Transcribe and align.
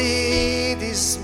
Lides 0.00 1.18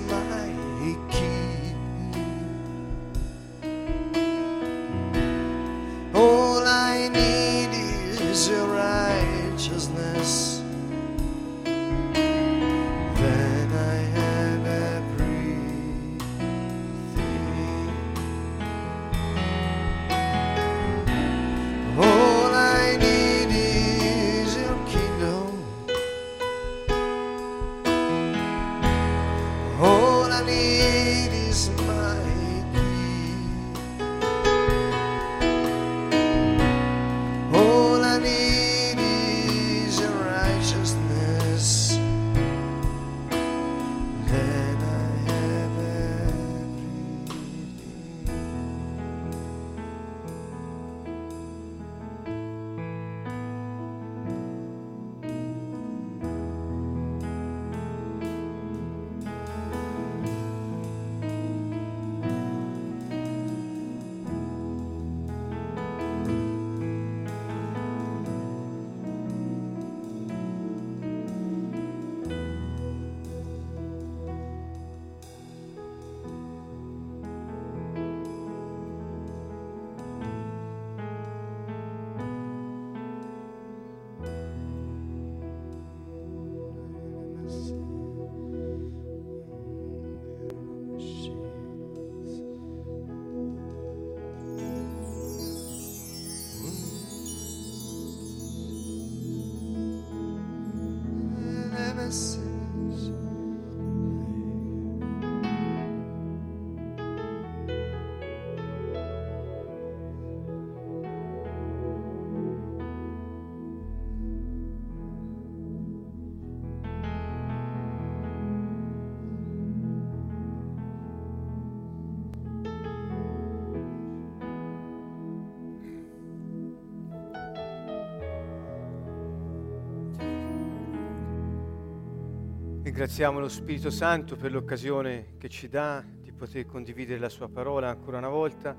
Ringraziamo 132.97 133.41
lo 133.41 133.51
Spirito 133.51 133.91
Santo 133.91 134.37
per 134.37 134.51
l'occasione 134.51 135.34
che 135.37 135.51
ci 135.51 135.69
dà 135.69 136.03
di 136.03 136.33
poter 136.33 136.65
condividere 136.65 137.21
la 137.21 137.29
sua 137.29 137.47
parola 137.47 137.91
ancora 137.91 138.17
una 138.17 138.31
volta. 138.31 138.75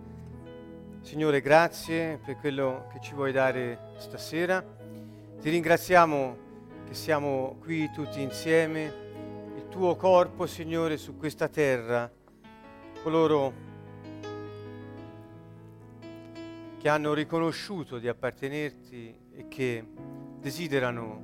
Signore, 1.02 1.40
grazie 1.40 2.20
per 2.26 2.38
quello 2.38 2.88
che 2.92 3.00
ci 3.00 3.14
vuoi 3.14 3.32
dare 3.32 3.92
stasera. 3.98 4.66
Ti 5.40 5.50
ringraziamo 5.52 6.38
che 6.88 6.96
siamo 6.96 7.58
qui 7.60 7.92
tutti 7.94 8.20
insieme, 8.20 8.86
il 9.56 9.68
tuo 9.70 9.96
corpo, 9.96 10.48
Signore, 10.48 10.98
su 10.98 11.16
questa 11.16 11.48
terra, 11.48 12.12
coloro 13.04 13.54
che 16.80 16.90
hanno 16.90 17.14
riconosciuto 17.14 18.00
di 18.00 18.08
appartenerti 18.08 19.16
e 19.36 19.48
che 19.48 19.88
desiderano 20.40 21.22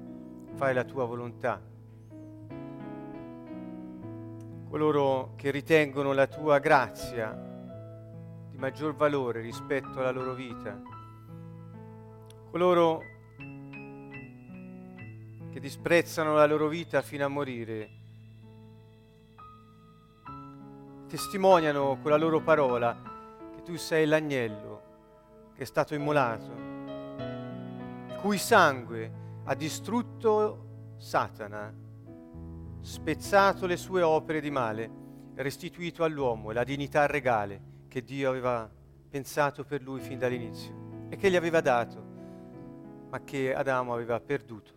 fare 0.54 0.74
la 0.74 0.84
tua 0.84 1.06
volontà 1.06 1.72
coloro 4.74 5.34
che 5.36 5.52
ritengono 5.52 6.14
la 6.14 6.26
tua 6.26 6.58
grazia 6.58 7.32
di 8.50 8.58
maggior 8.58 8.96
valore 8.96 9.40
rispetto 9.40 10.00
alla 10.00 10.10
loro 10.10 10.34
vita, 10.34 10.82
coloro 12.50 13.02
che 15.52 15.60
disprezzano 15.60 16.34
la 16.34 16.48
loro 16.48 16.70
vita 16.70 17.04
fino 17.04 17.24
a 17.24 17.28
morire, 17.28 17.90
testimoniano 21.08 22.00
con 22.02 22.10
la 22.10 22.18
loro 22.18 22.42
parola 22.42 23.00
che 23.54 23.62
tu 23.62 23.76
sei 23.76 24.08
l'agnello 24.08 24.82
che 25.54 25.62
è 25.62 25.66
stato 25.66 25.94
immolato, 25.94 26.52
il 28.08 28.16
cui 28.20 28.40
sangue 28.40 29.12
ha 29.44 29.54
distrutto 29.54 30.96
Satana 30.98 31.83
spezzato 32.84 33.66
le 33.66 33.78
sue 33.78 34.02
opere 34.02 34.42
di 34.42 34.52
male, 34.52 34.92
restituito 35.36 36.04
all'uomo 36.04 36.52
la 36.52 36.66
dignità 36.66 37.06
regale 37.06 37.72
che 37.88 38.04
Dio 38.04 38.30
aveva 38.30 38.70
pensato 39.10 39.64
per 39.64 39.82
lui 39.82 40.02
fin 40.02 40.20
dall'inizio 40.20 41.08
e 41.08 41.16
che 41.16 41.32
gli 41.32 41.38
aveva 41.38 41.62
dato, 41.62 42.04
ma 43.10 43.22
che 43.24 43.56
Adamo 43.56 43.94
aveva 43.94 44.20
perduto. 44.20 44.74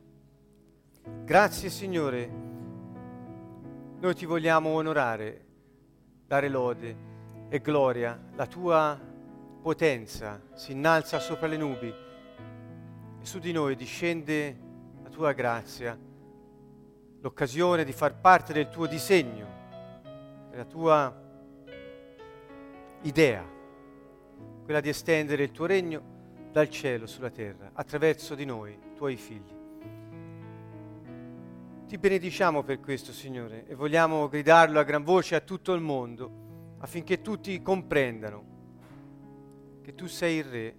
Grazie 1.25 1.69
Signore, 1.69 2.31
noi 3.99 4.15
ti 4.15 4.25
vogliamo 4.25 4.69
onorare, 4.69 5.45
dare 6.27 6.49
lode 6.49 6.97
e 7.49 7.61
gloria, 7.61 8.21
la 8.37 8.47
tua 8.47 8.99
potenza 9.61 10.41
si 10.55 10.73
innalza 10.73 11.19
sopra 11.19 11.49
le 11.49 11.57
nubi 11.57 11.89
e 11.89 13.25
su 13.25 13.41
di 13.41 13.51
noi 13.51 13.75
discende 13.75 14.57
la 15.03 15.09
tua 15.09 15.33
grazia 15.33 15.99
l'occasione 17.27 17.83
di 17.83 17.91
far 17.91 18.21
parte 18.21 18.53
del 18.53 18.69
tuo 18.69 18.87
disegno, 18.87 19.47
della 20.49 20.65
tua 20.65 21.13
idea, 23.03 23.45
quella 24.63 24.81
di 24.81 24.89
estendere 24.89 25.43
il 25.43 25.51
tuo 25.51 25.67
regno 25.67 26.15
dal 26.53 26.71
cielo 26.71 27.09
sulla 27.09 27.31
terra, 27.31 27.71
attraverso 27.73 28.37
di 28.37 28.45
noi, 28.45 28.79
tuoi 28.95 29.17
figli. 29.17 29.55
Ti 31.89 31.99
benediciamo 31.99 32.63
per 32.63 32.79
questo, 32.79 33.11
Signore, 33.11 33.67
e 33.67 33.75
vogliamo 33.75 34.29
gridarlo 34.29 34.79
a 34.79 34.85
gran 34.85 35.03
voce 35.03 35.35
a 35.35 35.41
tutto 35.41 35.73
il 35.73 35.81
mondo, 35.81 36.77
affinché 36.79 37.23
tutti 37.23 37.61
comprendano 37.61 38.45
che 39.83 39.97
tu 39.97 40.07
sei 40.07 40.37
il 40.37 40.45
Re 40.45 40.77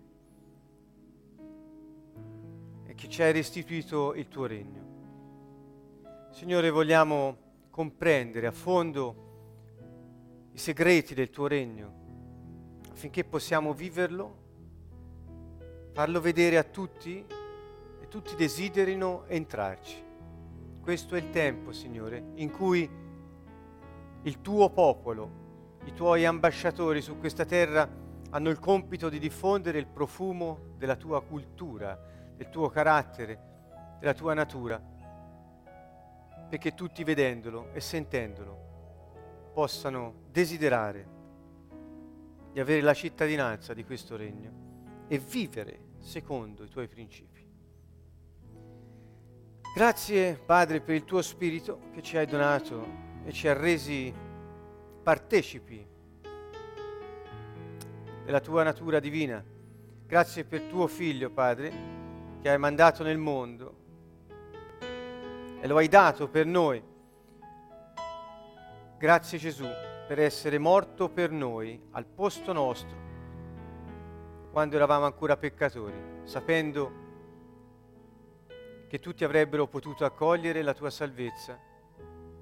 e 2.85 2.95
che 2.95 3.09
ci 3.09 3.21
hai 3.21 3.33
restituito 3.33 4.13
il 4.13 4.29
tuo 4.29 4.45
regno. 4.45 4.86
Signore, 6.37 6.69
vogliamo 6.69 7.35
comprendere 7.71 8.45
a 8.45 8.51
fondo 8.51 10.49
i 10.51 10.57
segreti 10.59 11.15
del 11.15 11.31
tuo 11.31 11.47
regno 11.47 12.83
affinché 12.91 13.23
possiamo 13.23 13.73
viverlo, 13.73 14.35
farlo 15.93 16.21
vedere 16.21 16.59
a 16.59 16.63
tutti 16.63 17.25
e 17.99 18.07
tutti 18.07 18.35
desiderino 18.35 19.25
entrarci. 19.25 19.95
Questo 20.79 21.15
è 21.15 21.17
il 21.17 21.31
tempo, 21.31 21.71
Signore, 21.71 22.23
in 22.35 22.51
cui 22.51 22.87
il 24.21 24.41
tuo 24.41 24.69
popolo, 24.69 25.79
i 25.85 25.93
tuoi 25.93 26.23
ambasciatori 26.23 27.01
su 27.01 27.17
questa 27.17 27.45
terra 27.45 27.89
hanno 28.29 28.49
il 28.51 28.59
compito 28.59 29.09
di 29.09 29.17
diffondere 29.17 29.79
il 29.79 29.87
profumo 29.87 30.75
della 30.77 30.97
tua 30.97 31.19
cultura, 31.23 31.99
del 32.35 32.49
tuo 32.49 32.69
carattere, 32.69 33.95
della 33.99 34.13
tua 34.13 34.35
natura, 34.35 34.95
perché 36.49 36.73
tutti 36.73 37.03
vedendolo 37.03 37.71
e 37.73 37.81
sentendolo 37.81 39.51
possano 39.53 40.25
desiderare 40.31 41.15
di 42.51 42.59
avere 42.59 42.81
la 42.81 42.93
cittadinanza 42.93 43.73
di 43.73 43.83
questo 43.83 44.15
regno 44.15 45.05
e 45.07 45.17
vivere 45.17 45.79
secondo 45.99 46.63
i 46.63 46.69
tuoi 46.69 46.87
principi. 46.87 47.45
Grazie 49.75 50.35
Padre 50.43 50.81
per 50.81 50.95
il 50.95 51.05
tuo 51.05 51.21
Spirito 51.21 51.89
che 51.91 52.01
ci 52.01 52.17
hai 52.17 52.25
donato 52.25 53.05
e 53.25 53.31
ci 53.31 53.47
ha 53.47 53.53
resi 53.53 54.13
partecipi 55.03 55.85
della 58.25 58.39
tua 58.39 58.63
natura 58.63 58.99
divina. 58.99 59.43
Grazie 60.05 60.45
per 60.45 60.61
tuo 60.63 60.87
Figlio, 60.87 61.29
Padre, 61.29 61.71
che 62.41 62.49
hai 62.49 62.57
mandato 62.57 63.03
nel 63.03 63.17
mondo 63.17 63.85
e 65.59 65.67
lo 65.67 65.77
hai 65.77 65.87
dato 65.87 66.27
per 66.27 66.45
noi. 66.45 66.83
Grazie 68.97 69.37
Gesù 69.37 69.67
per 70.07 70.19
essere 70.19 70.57
morto 70.57 71.09
per 71.09 71.31
noi 71.31 71.79
al 71.91 72.05
posto 72.05 72.53
nostro 72.53 73.05
quando 74.51 74.75
eravamo 74.75 75.05
ancora 75.05 75.37
peccatori, 75.37 76.21
sapendo 76.23 77.05
che 78.87 78.99
tutti 78.99 79.23
avrebbero 79.23 79.67
potuto 79.67 80.05
accogliere 80.05 80.61
la 80.63 80.73
tua 80.73 80.89
salvezza, 80.89 81.59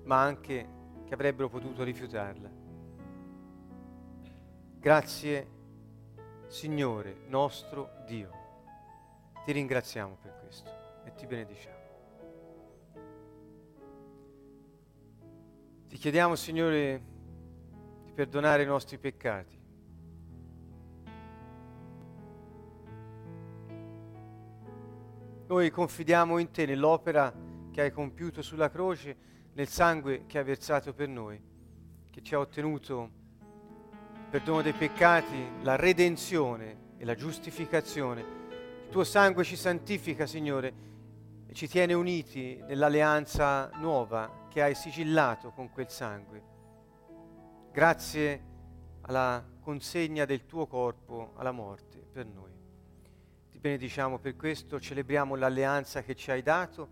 ma 0.04 0.22
anche 0.22 0.70
che 1.06 1.14
avrebbero 1.14 1.50
potuto 1.50 1.84
rifiutarla. 1.84 2.50
Grazie 4.80 5.48
Signore 6.48 7.24
nostro 7.28 7.90
Dio. 8.06 8.30
Ti 9.44 9.52
ringraziamo 9.52 10.18
per 10.22 10.40
questo 10.40 10.70
e 11.04 11.14
ti 11.16 11.26
benediciamo. 11.26 11.75
Ti 15.96 16.02
chiediamo, 16.02 16.36
Signore, 16.36 17.02
di 18.04 18.12
perdonare 18.12 18.64
i 18.64 18.66
nostri 18.66 18.98
peccati. 18.98 19.58
Noi 25.48 25.70
confidiamo 25.70 26.38
in 26.38 26.52
te, 26.52 26.66
nell'opera 26.66 27.34
che 27.72 27.80
hai 27.80 27.92
compiuto 27.94 28.42
sulla 28.42 28.70
croce, 28.70 29.16
nel 29.54 29.70
sangue 29.70 30.26
che 30.26 30.38
hai 30.38 30.44
versato 30.44 30.94
per 30.94 31.08
noi, 31.08 31.42
che 32.10 32.22
ci 32.22 32.36
ha 32.36 32.40
ottenuto 32.40 33.12
il 33.40 34.28
perdono 34.30 34.62
dei 34.62 34.74
peccati, 34.74 35.62
la 35.62 35.78
redenzione 35.78 36.98
e 36.98 37.06
la 37.06 37.16
giustificazione. 37.16 38.20
Il 38.20 38.90
tuo 38.90 39.06
sangue 39.06 39.46
ci 39.46 39.56
santifica, 39.56 40.28
Signore, 40.28 40.74
e 41.48 41.54
ci 41.54 41.70
tiene 41.70 41.94
uniti 41.94 42.62
nell'alleanza 42.68 43.72
nuova 43.76 44.44
che 44.56 44.62
hai 44.62 44.74
sigillato 44.74 45.52
con 45.52 45.70
quel 45.70 45.90
sangue. 45.90 46.42
Grazie 47.74 48.44
alla 49.02 49.46
consegna 49.60 50.24
del 50.24 50.46
tuo 50.46 50.66
corpo 50.66 51.34
alla 51.36 51.52
morte 51.52 51.98
per 52.00 52.26
noi. 52.26 52.54
Ti 53.52 53.60
benediciamo 53.60 54.18
per 54.18 54.38
questo, 54.38 54.80
celebriamo 54.80 55.36
l'alleanza 55.36 56.04
che 56.04 56.16
ci 56.16 56.32
hai 56.32 56.42
dato 56.42 56.90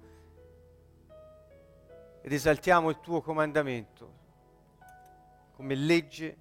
ed 2.21 2.33
esaltiamo 2.33 2.89
il 2.89 2.99
tuo 2.99 3.21
comandamento 3.21 4.13
come 5.53 5.75
legge 5.75 6.37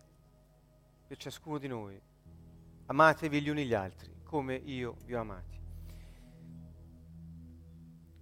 per 1.06 1.18
ciascuno 1.18 1.58
di 1.58 1.68
noi. 1.68 2.02
Amatevi 2.86 3.40
gli 3.40 3.48
uni 3.48 3.64
gli 3.64 3.74
altri 3.74 4.12
come 4.24 4.56
io 4.56 4.96
vi 5.04 5.14
ho 5.14 5.20
amati. 5.20 5.60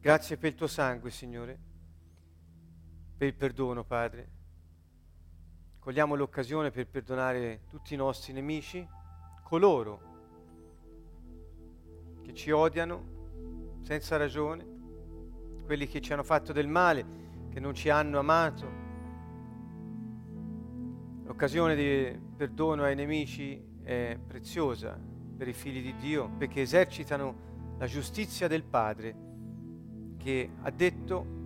Grazie 0.01 0.37
per 0.37 0.51
il 0.51 0.55
tuo 0.55 0.67
sangue, 0.67 1.11
Signore 1.11 1.69
per 3.21 3.29
il 3.29 3.35
perdono, 3.35 3.85
Padre. 3.85 4.29
Cogliamo 5.79 6.15
l'occasione 6.15 6.71
per 6.71 6.87
perdonare 6.87 7.65
tutti 7.69 7.93
i 7.93 7.97
nostri 7.99 8.33
nemici, 8.33 8.89
coloro 9.43 10.01
che 12.23 12.33
ci 12.33 12.51
odiano 12.51 13.77
senza 13.83 14.17
ragione, 14.17 14.65
quelli 15.67 15.87
che 15.87 16.01
ci 16.01 16.15
hanno 16.15 16.23
fatto 16.23 16.55
del 16.55 16.67
male, 16.67 17.05
che 17.51 17.61
non 17.61 17.75
ci 17.75 17.91
hanno 17.91 18.19
amato. 18.19 18.67
L'occasione 21.25 21.77
di 21.77 22.19
perdono 22.39 22.85
ai 22.85 22.95
nemici 22.95 23.63
è 23.83 24.19
preziosa 24.27 24.99
per 25.37 25.47
i 25.47 25.53
figli 25.53 25.83
di 25.83 25.95
Dio 25.97 26.31
perché 26.39 26.63
esercitano 26.63 27.75
la 27.77 27.87
giustizia 27.87 28.49
del 28.49 28.65
Padre 28.65 29.15
che 30.17 30.51
ha 30.63 30.71
detto 30.71 31.40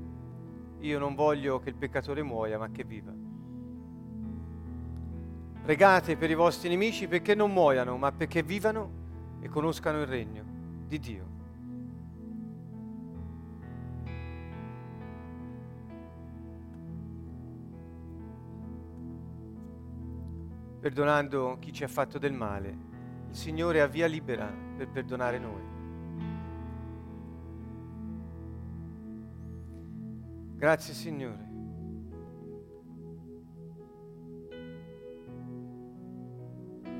io 0.84 0.98
non 0.98 1.14
voglio 1.14 1.60
che 1.60 1.70
il 1.70 1.76
peccatore 1.76 2.22
muoia, 2.22 2.58
ma 2.58 2.70
che 2.70 2.84
viva. 2.84 3.12
Pregate 5.62 6.16
per 6.18 6.30
i 6.30 6.34
vostri 6.34 6.68
nemici 6.68 7.08
perché 7.08 7.34
non 7.34 7.50
muoiano, 7.50 7.96
ma 7.96 8.12
perché 8.12 8.42
vivano 8.42 9.02
e 9.40 9.48
conoscano 9.48 10.00
il 10.02 10.06
regno 10.06 10.44
di 10.86 10.98
Dio. 10.98 11.32
Perdonando 20.80 21.56
chi 21.60 21.72
ci 21.72 21.82
ha 21.82 21.88
fatto 21.88 22.18
del 22.18 22.34
male, 22.34 22.76
il 23.30 23.34
Signore 23.34 23.80
ha 23.80 23.86
via 23.86 24.06
libera 24.06 24.52
per 24.76 24.90
perdonare 24.90 25.38
noi. 25.38 25.73
Grazie 30.64 30.94
Signore. 30.94 31.46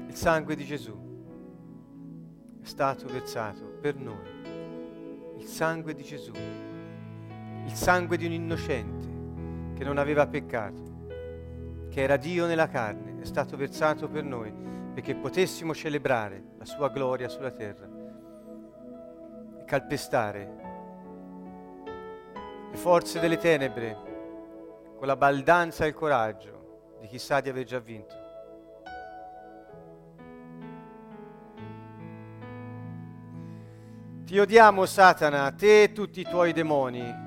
Il 0.06 0.14
sangue 0.14 0.55
di 0.55 0.66
Gesù 0.66 0.94
è 2.61 2.66
stato 2.66 3.06
versato 3.06 3.64
per 3.81 3.96
noi. 3.96 5.38
Il 5.38 5.46
sangue 5.46 5.94
di 5.94 6.02
Gesù. 6.02 6.34
Il 7.64 7.72
sangue 7.72 8.19
di 8.19 8.26
un 8.26 8.32
innocente 8.32 9.72
che 9.72 9.82
non 9.82 9.96
aveva 9.96 10.26
peccato, 10.26 11.06
che 11.88 12.02
era 12.02 12.19
Dio 12.19 12.44
nella 12.44 12.69
carne, 12.69 13.22
è 13.22 13.25
stato 13.25 13.56
versato 13.56 14.10
per 14.10 14.25
noi 14.25 14.52
perché 14.93 15.14
potessimo 15.14 15.72
celebrare 15.72 16.49
la 16.58 16.67
sua 16.67 16.90
gloria 16.90 17.31
sulla 17.31 17.50
terra 17.50 17.88
e 19.58 19.64
calpestare 19.64 20.74
le 22.75 22.81
forze 22.81 23.21
delle 23.21 23.38
tenebre 23.38 23.97
con 24.99 25.06
la 25.06 25.15
baldanza 25.15 25.85
e 25.85 25.88
il 25.88 25.94
coraggio 25.94 26.97
di 27.00 27.06
chi 27.06 27.21
sa 27.21 27.41
di 27.41 27.49
aver 27.49 27.65
già 27.65 27.79
vinto. 27.79 28.23
Ti 34.25 34.39
odiamo 34.39 34.87
Satana, 34.87 35.53
te 35.53 35.84
e 35.84 35.93
tutti 35.93 36.20
i 36.20 36.25
tuoi 36.25 36.53
demoni. 36.53 37.22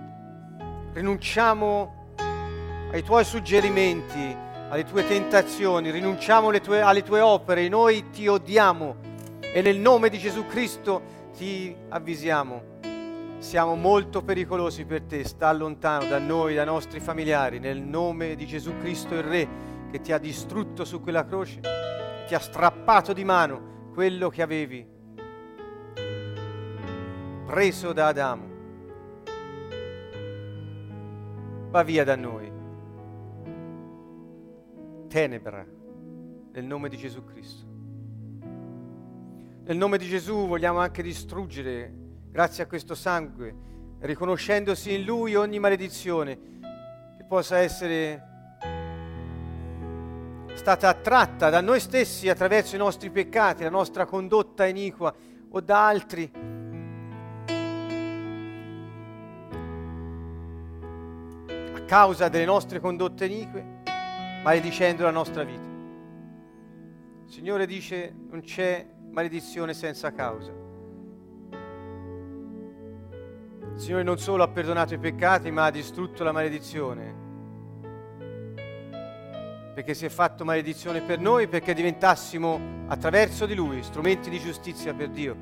Rinunciamo 0.91 2.13
ai 2.91 3.03
tuoi 3.03 3.23
suggerimenti, 3.23 4.35
alle 4.69 4.83
tue 4.83 5.07
tentazioni, 5.07 5.91
rinunciamo 5.91 6.51
tue, 6.59 6.81
alle 6.81 7.03
tue 7.03 7.21
opere, 7.21 7.69
noi 7.69 8.09
ti 8.09 8.27
odiamo 8.27 8.97
e 9.39 9.61
nel 9.61 9.77
nome 9.77 10.09
di 10.09 10.17
Gesù 10.17 10.45
Cristo 10.45 11.31
ti 11.37 11.73
avvisiamo 11.87 12.75
siamo 13.39 13.75
molto 13.75 14.23
pericolosi 14.23 14.85
per 14.85 15.03
te, 15.03 15.23
sta 15.23 15.51
lontano 15.53 16.07
da 16.07 16.19
noi, 16.19 16.55
dai 16.55 16.65
nostri 16.65 16.99
familiari, 16.99 17.59
nel 17.59 17.81
nome 17.81 18.35
di 18.35 18.45
Gesù 18.45 18.77
Cristo 18.77 19.13
il 19.13 19.23
Re, 19.23 19.47
che 19.91 20.01
ti 20.01 20.11
ha 20.11 20.17
distrutto 20.17 20.83
su 20.85 21.01
quella 21.01 21.25
croce, 21.25 21.61
ti 22.27 22.33
ha 22.33 22.39
strappato 22.39 23.13
di 23.13 23.23
mano 23.23 23.89
quello 23.93 24.29
che 24.29 24.41
avevi 24.41 24.85
preso 27.45 27.93
da 27.93 28.07
Adamo. 28.07 28.55
Va 31.69 31.83
via 31.83 32.03
da 32.03 32.15
noi. 32.15 32.51
Tenebra, 35.07 35.65
nel 36.51 36.65
nome 36.65 36.89
di 36.89 36.97
Gesù 36.97 37.23
Cristo. 37.23 37.65
Nel 39.63 39.77
nome 39.77 39.97
di 39.97 40.05
Gesù 40.05 40.47
vogliamo 40.47 40.79
anche 40.79 41.01
distruggere 41.01 42.05
grazie 42.29 42.63
a 42.63 42.67
questo 42.67 42.95
sangue, 42.95 43.55
riconoscendosi 43.99 44.93
in 44.93 45.03
Lui 45.03 45.35
ogni 45.35 45.59
maledizione 45.59 46.39
che 47.17 47.23
possa 47.27 47.57
essere 47.57 48.27
stata 50.53 50.89
attratta 50.89 51.49
da 51.49 51.61
noi 51.61 51.79
stessi 51.79 52.29
attraverso 52.29 52.75
i 52.75 52.79
nostri 52.79 53.09
peccati, 53.09 53.63
la 53.63 53.69
nostra 53.69 54.05
condotta 54.05 54.65
iniqua 54.65 55.13
o 55.49 55.61
da 55.61 55.87
altri. 55.87 56.31
A 61.73 61.81
causa 61.85 62.27
delle 62.27 62.45
nostre 62.45 62.79
condotte 62.79 63.25
inique, 63.25 63.81
maledicendo 64.43 65.03
la 65.03 65.11
nostra 65.11 65.43
vita. 65.43 65.61
Il 67.25 67.31
Signore 67.31 67.65
dice 67.65 68.13
non 68.29 68.41
c'è 68.41 68.85
maledizione 69.09 69.73
senza 69.73 70.11
causa. 70.11 70.66
Il 73.77 73.83
Signore 73.83 74.01
non 74.01 74.17
solo 74.17 74.41
ha 74.41 74.47
perdonato 74.47 74.95
i 74.95 74.97
peccati, 74.97 75.51
ma 75.51 75.65
ha 75.65 75.69
distrutto 75.69 76.23
la 76.23 76.31
maledizione. 76.31 77.13
Perché 79.75 79.93
si 79.93 80.03
è 80.03 80.09
fatto 80.09 80.43
maledizione 80.43 81.01
per 81.01 81.19
noi, 81.19 81.47
perché 81.47 81.75
diventassimo 81.75 82.59
attraverso 82.87 83.45
di 83.45 83.53
Lui 83.53 83.83
strumenti 83.83 84.31
di 84.31 84.39
giustizia 84.39 84.95
per 84.95 85.09
Dio. 85.09 85.35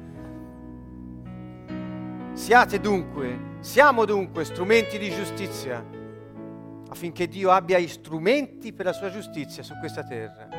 Siate 2.33 2.81
dunque, 2.81 3.55
siamo 3.61 4.03
dunque 4.03 4.43
strumenti 4.43 4.97
di 4.97 5.09
giustizia 5.11 5.81
affinché 6.89 7.29
Dio 7.29 7.51
abbia 7.51 7.79
gli 7.79 7.87
strumenti 7.87 8.73
per 8.73 8.87
la 8.87 8.93
sua 8.93 9.09
giustizia 9.11 9.63
su 9.63 9.75
questa 9.79 10.03
terra. 10.03 10.49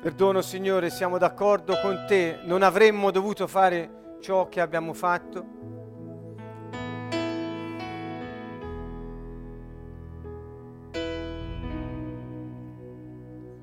Perdono 0.00 0.40
Signore, 0.40 0.88
siamo 0.88 1.18
d'accordo 1.18 1.76
con 1.82 2.04
te, 2.06 2.38
non 2.44 2.62
avremmo 2.62 3.10
dovuto 3.10 3.48
fare 3.48 3.98
ciò 4.20 4.48
che 4.48 4.60
abbiamo 4.60 4.92
fatto. 4.92 5.58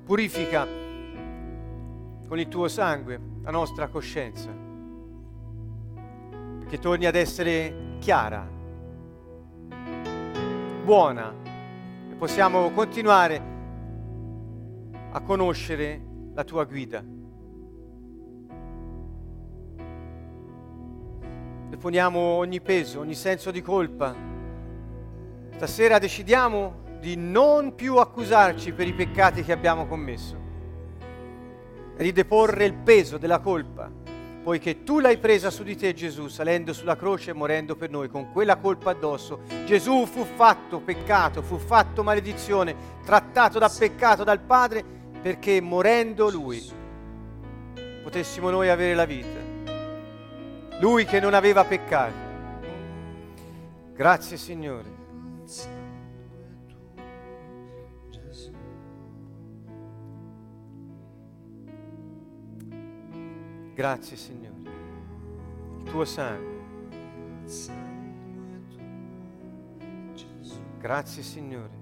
Purifica 0.04 0.66
con 2.26 2.38
il 2.38 2.48
tuo 2.48 2.68
sangue 2.68 3.20
la 3.42 3.50
nostra 3.50 3.88
coscienza, 3.88 4.50
perché 6.58 6.78
torni 6.78 7.06
ad 7.06 7.14
essere 7.14 7.96
chiara, 7.98 8.46
buona 10.84 11.34
e 12.10 12.14
possiamo 12.14 12.70
continuare 12.70 13.42
a 15.10 15.20
conoscere 15.20 16.02
la 16.34 16.44
tua 16.44 16.64
guida. 16.64 17.17
Deponiamo 21.78 22.18
ogni 22.18 22.60
peso, 22.60 22.98
ogni 22.98 23.14
senso 23.14 23.52
di 23.52 23.62
colpa. 23.62 24.12
Stasera 25.54 26.00
decidiamo 26.00 26.98
di 26.98 27.14
non 27.14 27.76
più 27.76 27.98
accusarci 27.98 28.72
per 28.72 28.88
i 28.88 28.92
peccati 28.92 29.44
che 29.44 29.52
abbiamo 29.52 29.86
commesso 29.86 30.36
e 31.96 32.02
di 32.02 32.10
deporre 32.10 32.64
il 32.64 32.74
peso 32.74 33.16
della 33.16 33.38
colpa, 33.38 33.88
poiché 34.42 34.82
tu 34.82 34.98
l'hai 34.98 35.18
presa 35.18 35.50
su 35.50 35.62
di 35.62 35.76
te 35.76 35.94
Gesù, 35.94 36.26
salendo 36.26 36.72
sulla 36.72 36.96
croce 36.96 37.30
e 37.30 37.34
morendo 37.34 37.76
per 37.76 37.90
noi 37.90 38.08
con 38.08 38.32
quella 38.32 38.56
colpa 38.56 38.90
addosso. 38.90 39.42
Gesù 39.64 40.04
fu 40.04 40.24
fatto 40.24 40.80
peccato, 40.80 41.42
fu 41.42 41.58
fatto 41.58 42.02
maledizione, 42.02 42.74
trattato 43.04 43.60
da 43.60 43.68
peccato 43.68 44.24
dal 44.24 44.40
Padre, 44.40 44.84
perché 45.22 45.60
morendo 45.60 46.28
Lui 46.28 46.60
potessimo 48.02 48.50
noi 48.50 48.68
avere 48.68 48.94
la 48.94 49.04
vita. 49.04 49.47
Lui 50.80 51.04
che 51.04 51.18
non 51.18 51.34
aveva 51.34 51.64
peccato. 51.64 52.26
Grazie 53.94 54.36
Signore. 54.36 54.96
Grazie 63.74 64.16
Signore. 64.16 64.70
Il 65.78 65.82
tuo 65.84 66.04
sangue. 66.04 66.56
Grazie 70.78 71.22
Signore. 71.22 71.77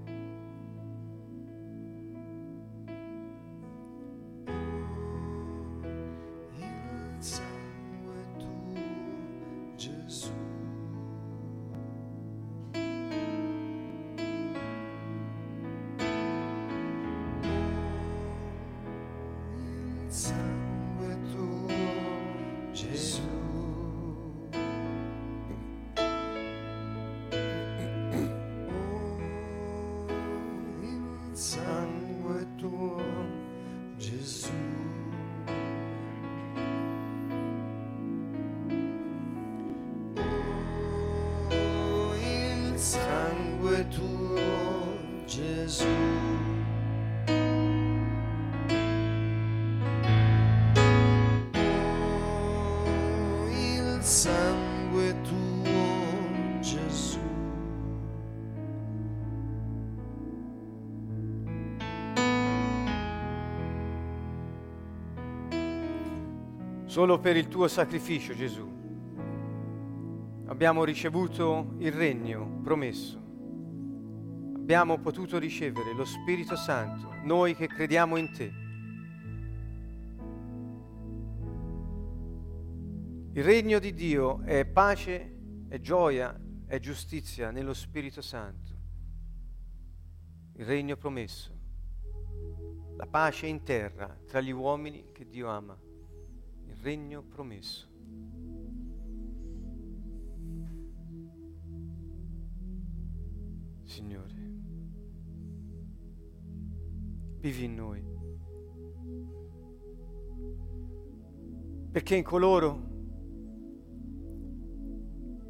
Solo 66.97 67.19
per 67.19 67.37
il 67.37 67.49
tuo 67.49 67.69
sacrificio, 67.69 68.35
Gesù, 68.35 68.67
abbiamo 70.47 70.83
ricevuto 70.83 71.75
il 71.77 71.93
regno 71.93 72.63
promesso. 72.63 73.19
Abbiamo 74.55 74.99
potuto 74.99 75.37
ricevere 75.37 75.93
lo 75.93 76.07
Spirito 76.07 76.57
Santo, 76.57 77.13
noi 77.25 77.55
che 77.55 77.67
crediamo 77.67 78.17
in 78.17 78.33
te. 78.33 78.53
Il 83.35 83.45
regno 83.45 83.79
di 83.79 83.93
Dio 83.93 84.41
è 84.41 84.65
pace, 84.65 85.37
è 85.69 85.79
gioia, 85.79 86.35
è 86.67 86.79
giustizia 86.79 87.51
nello 87.51 87.75
Spirito 87.75 88.23
Santo. 88.23 88.73
Il 90.55 90.65
regno 90.65 90.97
promesso. 90.97 91.53
La 92.97 93.07
pace 93.07 93.47
in 93.47 93.63
terra 93.65 94.19
tra 94.27 94.41
gli 94.41 94.51
uomini 94.51 95.11
che 95.13 95.27
Dio 95.29 95.51
ama 95.51 95.85
regno 96.87 97.21
promesso. 97.21 97.89
Signore, 103.83 104.35
vivi 107.41 107.65
in 107.65 107.75
noi, 107.75 108.05
perché 111.91 112.15
in 112.15 112.23
coloro 112.23 112.95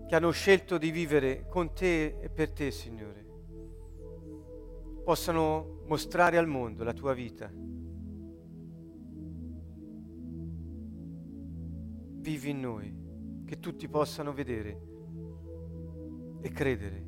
che 0.09 0.15
hanno 0.15 0.31
scelto 0.31 0.79
di 0.79 0.91
vivere 0.91 1.47
con 1.51 1.75
te 1.75 2.19
e 2.19 2.31
per 2.31 2.53
te, 2.53 2.71
Signore, 2.71 3.27
possano 5.05 5.83
mostrare 5.85 6.39
al 6.39 6.47
mondo 6.47 6.83
la 6.83 6.95
tua 6.95 7.13
vita. 7.13 7.76
Vivi 12.27 12.51
in 12.51 12.59
noi, 12.59 13.45
che 13.45 13.61
tutti 13.61 13.89
possano 13.89 14.33
vedere 14.33 14.81
e 16.41 16.51
credere 16.51 17.07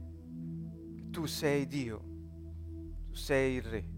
che 0.95 1.11
tu 1.11 1.27
sei 1.27 1.67
Dio, 1.67 1.99
tu 3.09 3.15
sei 3.15 3.57
il 3.57 3.63
Re. 3.63 3.89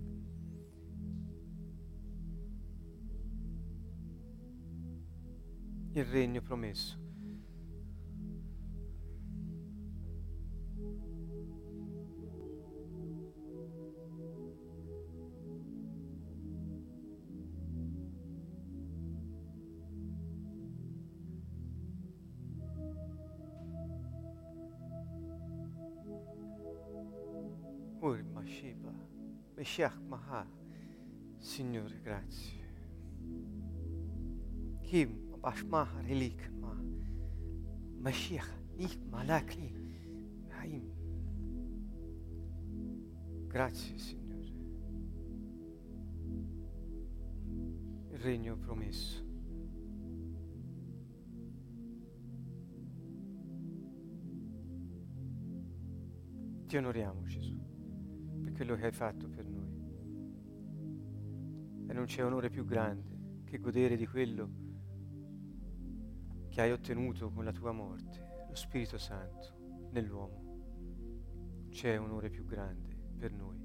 Il 5.93 6.05
regno 6.07 6.41
promesso. 6.41 7.10
Meshiach 29.71 30.01
Maha, 30.09 30.45
Signore, 31.39 32.01
grazie. 32.03 32.59
Kim 34.83 35.37
Bashmah 35.41 35.89
Relik 36.03 36.51
Ma, 36.59 36.75
Mashiach, 38.01 38.51
Nik 38.77 38.99
Malakli, 39.09 39.73
Haim. 40.59 40.91
Grazie, 43.47 43.97
Signore. 43.97 44.53
Il 48.11 48.19
regno 48.19 48.57
promesso. 48.57 49.25
Ti 56.67 56.77
onoriamo, 56.77 57.23
Gesù 57.23 57.61
per 58.41 58.53
quello 58.53 58.77
che 58.77 58.87
hai 58.87 58.93
fatto 58.93 59.29
per 59.29 59.47
noi. 59.47 59.60
E 61.91 61.93
non 61.93 62.05
c'è 62.05 62.25
onore 62.25 62.51
più 62.51 62.65
grande 62.65 63.43
che 63.45 63.59
godere 63.59 63.97
di 63.97 64.07
quello 64.07 64.49
che 66.49 66.61
hai 66.61 66.71
ottenuto 66.71 67.33
con 67.33 67.45
la 67.45 67.51
tua 67.51 67.73
morte, 67.73 68.45
lo 68.49 68.55
Spirito 68.55 68.97
Santo 68.97 69.89
nell'uomo. 69.91 71.67
c'è 71.71 71.99
onore 71.99 72.31
più 72.31 72.45
grande 72.45 72.97
per 73.19 73.33
noi. 73.33 73.60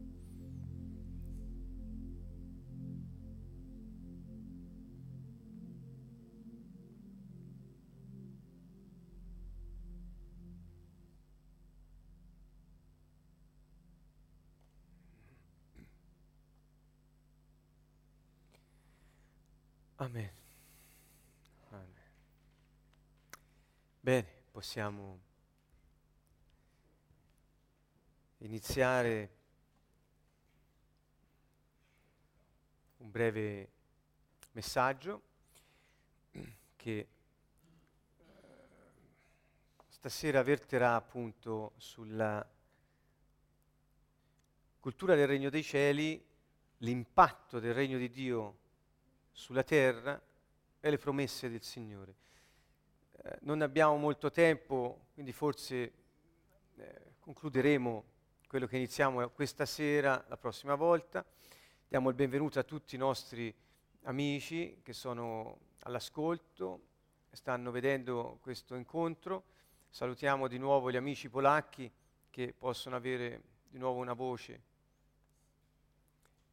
Amen. 20.05 20.29
Amen. 21.71 21.93
Bene, 23.99 24.27
possiamo 24.51 25.19
iniziare 28.37 29.29
un 32.97 33.09
breve 33.09 33.69
messaggio 34.51 35.21
che 36.75 36.97
eh, 36.99 37.07
stasera 39.87 40.43
verterà 40.43 40.93
appunto 40.93 41.73
sulla 41.77 42.47
cultura 44.79 45.15
del 45.15 45.25
regno 45.25 45.49
dei 45.49 45.63
cieli, 45.63 46.23
l'impatto 46.77 47.59
del 47.59 47.73
regno 47.73 47.97
di 47.97 48.11
Dio 48.11 48.63
sulla 49.35 49.63
terra 49.63 50.19
e 50.79 50.89
le 50.89 50.97
promesse 50.97 51.49
del 51.49 51.61
Signore. 51.61 52.15
Eh, 53.21 53.37
non 53.41 53.61
abbiamo 53.61 53.97
molto 53.97 54.31
tempo, 54.31 55.07
quindi 55.13 55.33
forse 55.33 55.93
eh, 56.77 57.01
concluderemo 57.19 58.03
quello 58.47 58.65
che 58.65 58.77
iniziamo 58.77 59.29
questa 59.31 59.65
sera 59.65 60.23
la 60.29 60.37
prossima 60.37 60.75
volta. 60.75 61.23
Diamo 61.85 62.09
il 62.09 62.15
benvenuto 62.15 62.59
a 62.59 62.63
tutti 62.63 62.95
i 62.95 62.97
nostri 62.97 63.53
amici 64.03 64.79
che 64.81 64.93
sono 64.93 65.59
all'ascolto, 65.81 66.79
stanno 67.31 67.71
vedendo 67.71 68.39
questo 68.41 68.75
incontro. 68.75 69.43
Salutiamo 69.89 70.47
di 70.47 70.57
nuovo 70.57 70.89
gli 70.89 70.95
amici 70.95 71.29
polacchi 71.29 71.91
che 72.29 72.53
possono 72.57 72.95
avere 72.95 73.41
di 73.67 73.77
nuovo 73.77 73.99
una 73.99 74.13
voce 74.13 74.61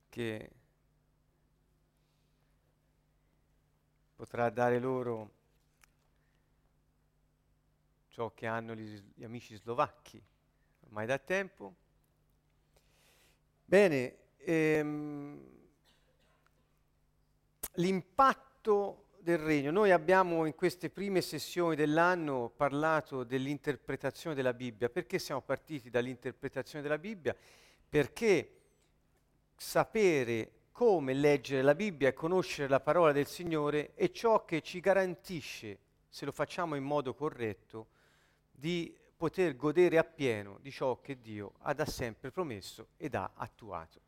che 0.09 0.51
potrà 4.23 4.51
dare 4.51 4.79
loro 4.79 5.31
ciò 8.11 8.33
che 8.33 8.47
hanno 8.47 8.73
gli, 8.73 9.03
gli 9.17 9.25
amici 9.25 9.57
slovacchi 9.57 10.23
ormai 10.85 11.07
da 11.07 11.19
tempo. 11.19 11.75
Bene, 13.65 14.17
ehm, 14.37 15.45
l'impatto 17.73 19.07
del 19.19 19.39
regno. 19.39 19.73
Noi 19.73 19.91
abbiamo 19.91 20.47
in 20.47 20.55
queste 20.55 20.89
prime 20.89 21.21
sessioni 21.21 21.75
dell'anno 21.75 22.49
parlato 22.49 23.25
dell'interpretazione 23.25 24.37
della 24.37 24.55
Bibbia. 24.55 24.89
Perché 24.89 25.19
siamo 25.19 25.41
partiti 25.41 25.91
dall'interpretazione 25.91 26.81
della 26.81 26.99
Bibbia? 26.99 27.35
Perché 27.89 28.61
sapere 29.57 30.62
come 30.73 31.13
leggere 31.13 31.63
la 31.63 31.75
Bibbia 31.75 32.09
e 32.09 32.15
conoscere 32.15 32.69
la 32.69 32.81
parola 32.81 33.13
del 33.13 33.27
Signore 33.27 33.93
è 33.95 34.11
ciò 34.11 34.45
che 34.45 34.63
ci 34.63 34.81
garantisce, 34.81 35.79
se 36.09 36.25
lo 36.25 36.33
facciamo 36.33 36.75
in 36.75 36.83
modo 36.83 37.15
corretto, 37.15 37.89
di 38.51 38.97
poter 39.17 39.55
godere 39.55 39.99
appieno 39.99 40.59
di 40.61 40.73
ciò 40.73 41.01
che 41.01 41.21
Dio 41.21 41.53
ha 41.61 41.75
da 41.75 41.85
sempre 41.85 42.31
promesso 42.31 42.89
ed 42.97 43.15
ha 43.15 43.33
attuato. 43.35 44.01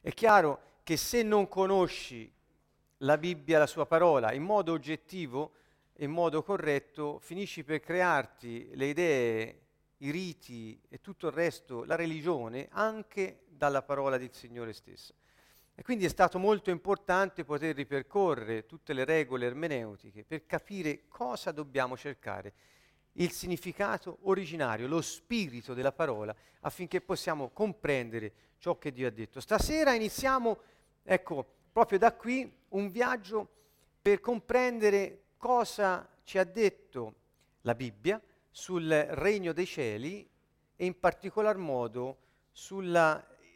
È 0.00 0.12
chiaro 0.12 0.72
che 0.84 0.96
se 0.96 1.22
non 1.22 1.48
conosci 1.48 2.30
la 2.98 3.18
Bibbia, 3.18 3.58
la 3.58 3.66
sua 3.66 3.86
parola, 3.86 4.32
in 4.32 4.42
modo 4.42 4.72
oggettivo 4.72 5.54
in 5.98 6.10
modo 6.10 6.42
corretto, 6.42 7.18
finisci 7.20 7.62
per 7.62 7.80
crearti 7.80 8.70
le 8.74 8.86
idee, 8.86 9.60
i 9.98 10.10
riti 10.10 10.80
e 10.88 11.00
tutto 11.00 11.28
il 11.28 11.32
resto, 11.32 11.84
la 11.84 11.94
religione, 11.94 12.68
anche 12.70 13.44
dalla 13.48 13.82
parola 13.82 14.18
del 14.18 14.32
Signore 14.32 14.72
stesso. 14.72 15.14
E 15.76 15.82
quindi 15.82 16.04
è 16.04 16.08
stato 16.08 16.38
molto 16.38 16.70
importante 16.70 17.44
poter 17.44 17.74
ripercorrere 17.74 18.64
tutte 18.64 18.92
le 18.92 19.04
regole 19.04 19.46
ermeneutiche 19.46 20.24
per 20.24 20.46
capire 20.46 21.08
cosa 21.08 21.50
dobbiamo 21.50 21.96
cercare 21.96 22.52
il 23.14 23.30
significato 23.32 24.18
originario, 24.22 24.86
lo 24.86 25.00
spirito 25.00 25.74
della 25.74 25.92
parola, 25.92 26.34
affinché 26.60 27.00
possiamo 27.00 27.50
comprendere 27.50 28.32
ciò 28.58 28.78
che 28.78 28.92
Dio 28.92 29.08
ha 29.08 29.10
detto. 29.10 29.40
Stasera 29.40 29.94
iniziamo, 29.94 30.58
ecco, 31.02 31.46
proprio 31.72 31.98
da 31.98 32.14
qui 32.14 32.50
un 32.68 32.88
viaggio 32.88 33.48
per 34.00 34.20
comprendere 34.20 35.22
cosa 35.36 36.08
ci 36.22 36.38
ha 36.38 36.44
detto 36.44 37.14
la 37.62 37.74
Bibbia 37.74 38.20
sul 38.50 38.88
regno 38.88 39.52
dei 39.52 39.66
cieli 39.66 40.28
e 40.76 40.84
in 40.84 40.98
particolar 40.98 41.56
modo 41.56 42.18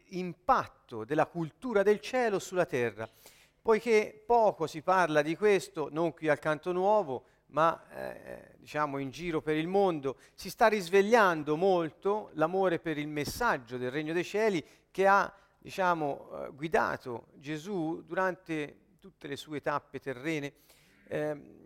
sull'impatto 0.09 1.05
della 1.05 1.27
cultura 1.27 1.83
del 1.83 1.99
cielo 1.99 2.39
sulla 2.39 2.65
terra. 2.65 3.07
Poiché 3.61 4.21
poco 4.25 4.67
si 4.67 4.81
parla 4.81 5.21
di 5.21 5.35
questo, 5.35 5.89
non 5.91 6.13
qui 6.13 6.27
al 6.27 6.39
Canto 6.39 6.71
Nuovo, 6.71 7.25
ma 7.47 7.81
eh, 7.91 8.55
diciamo 8.57 8.97
in 8.97 9.09
giro 9.11 9.41
per 9.41 9.55
il 9.55 9.67
mondo, 9.67 10.17
si 10.33 10.49
sta 10.49 10.67
risvegliando 10.67 11.55
molto 11.55 12.29
l'amore 12.33 12.79
per 12.79 12.97
il 12.97 13.07
messaggio 13.07 13.77
del 13.77 13.91
Regno 13.91 14.13
dei 14.13 14.23
Cieli 14.23 14.63
che 14.91 15.07
ha 15.07 15.31
diciamo, 15.57 16.29
eh, 16.31 16.51
guidato 16.51 17.27
Gesù 17.35 18.03
durante 18.05 18.77
tutte 18.99 19.27
le 19.27 19.35
sue 19.35 19.61
tappe 19.61 19.99
terrene. 19.99 20.53
Eh, 21.07 21.57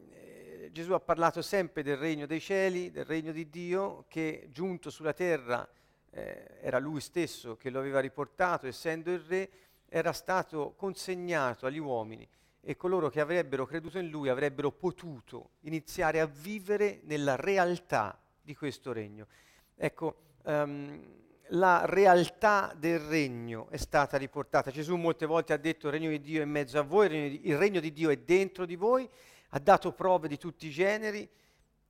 Gesù 0.71 0.93
ha 0.93 0.99
parlato 0.99 1.41
sempre 1.43 1.84
del 1.84 1.97
Regno 1.97 2.25
dei 2.25 2.39
Cieli, 2.39 2.89
del 2.89 3.06
Regno 3.06 3.32
di 3.32 3.47
Dio, 3.49 4.06
che 4.08 4.47
giunto 4.51 4.89
sulla 4.89 5.13
terra 5.13 5.67
eh, 6.13 6.58
era 6.62 6.80
lui 6.80 7.02
stesso 7.02 7.56
che 7.58 7.69
lo 7.69 7.80
aveva 7.80 7.99
riportato, 7.99 8.67
essendo 8.67 9.12
il 9.12 9.19
Re, 9.19 9.49
era 9.89 10.13
stato 10.13 10.73
consegnato 10.76 11.65
agli 11.65 11.80
uomini 11.80 12.28
e 12.62 12.78
coloro 12.78 13.10
che 13.10 13.19
avrebbero 13.19 13.65
creduto 13.65 13.99
in 13.99 14.08
lui 14.08 14.30
avrebbero 14.30 14.71
potuto 14.71 15.52
iniziare 15.62 16.19
a 16.21 16.26
vivere 16.26 17.02
nella 17.04 17.36
realtà 17.36 18.17
di 18.41 18.56
questo 18.56 18.93
regno. 18.93 19.28
Ecco, 19.76 20.15
um, 20.43 21.21
la 21.47 21.86
realtà 21.86 22.73
del 22.78 22.99
regno 22.99 23.67
è 23.69 23.78
stata 23.78 24.17
riportata. 24.17 24.71
Gesù 24.71 24.95
molte 24.95 25.26
volte 25.26 25.54
ha 25.54 25.58
detto 25.58 25.88
il 25.88 25.93
regno 25.93 26.10
di 26.10 26.21
Dio 26.21 26.39
è 26.39 26.43
in 26.43 26.49
mezzo 26.49 26.80
a 26.80 26.84
voi, 26.84 27.08
il 27.08 27.12
regno 27.12 27.30
di, 27.30 27.47
il 27.49 27.58
regno 27.58 27.80
di 27.80 27.91
Dio 27.91 28.10
è 28.10 28.17
dentro 28.17 28.65
di 28.65 28.76
voi, 28.76 29.08
ha 29.49 29.60
dato 29.60 29.91
prove 29.91 30.28
di 30.28 30.38
tutti 30.38 30.67
i 30.67 30.71
generi 30.71 31.30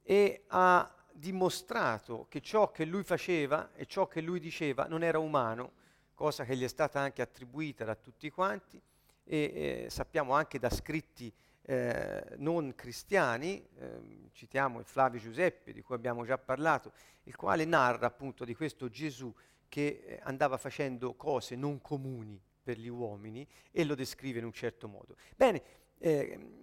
e 0.02 0.44
ha 0.48 0.92
dimostrato 1.14 2.26
che 2.30 2.42
ciò 2.42 2.72
che 2.72 2.86
lui 2.86 3.04
faceva 3.04 3.72
e 3.74 3.86
ciò 3.86 4.08
che 4.08 4.22
lui 4.22 4.40
diceva 4.40 4.86
non 4.86 5.04
era 5.04 5.20
umano, 5.20 5.72
cosa 6.14 6.44
che 6.44 6.56
gli 6.56 6.64
è 6.64 6.68
stata 6.68 7.00
anche 7.00 7.22
attribuita 7.22 7.86
da 7.86 7.96
tutti 7.96 8.30
quanti, 8.30 8.82
e 9.26 9.84
eh, 9.86 9.90
sappiamo 9.90 10.34
anche 10.34 10.60
da 10.60 10.70
scritti 10.70 11.34
eh, 11.66 12.36
non 12.38 12.76
cristiani, 12.76 13.66
eh, 13.78 14.30
citiamo 14.34 14.80
il 14.80 14.86
Flavio 14.86 15.20
Giuseppe 15.20 15.72
di 15.72 15.82
cui 15.82 15.96
abbiamo 15.96 16.26
già 16.26 16.38
parlato, 16.38 16.92
il 17.24 17.36
quale 17.36 17.64
narra 17.66 18.08
appunto 18.08 18.44
di 18.44 18.54
questo 18.54 18.90
Gesù 18.90 19.34
che 19.70 20.04
eh, 20.06 20.20
andava 20.24 20.58
facendo 20.58 21.14
cose 21.16 21.56
non 21.56 21.80
comuni 21.80 22.42
per 22.62 22.78
gli 22.78 22.90
uomini 22.90 23.48
e 23.72 23.84
lo 23.86 23.96
descrive 23.96 24.40
in 24.40 24.46
un 24.46 24.54
certo 24.54 24.88
modo. 24.88 25.16
Bene, 25.36 25.64
eh, 26.00 26.63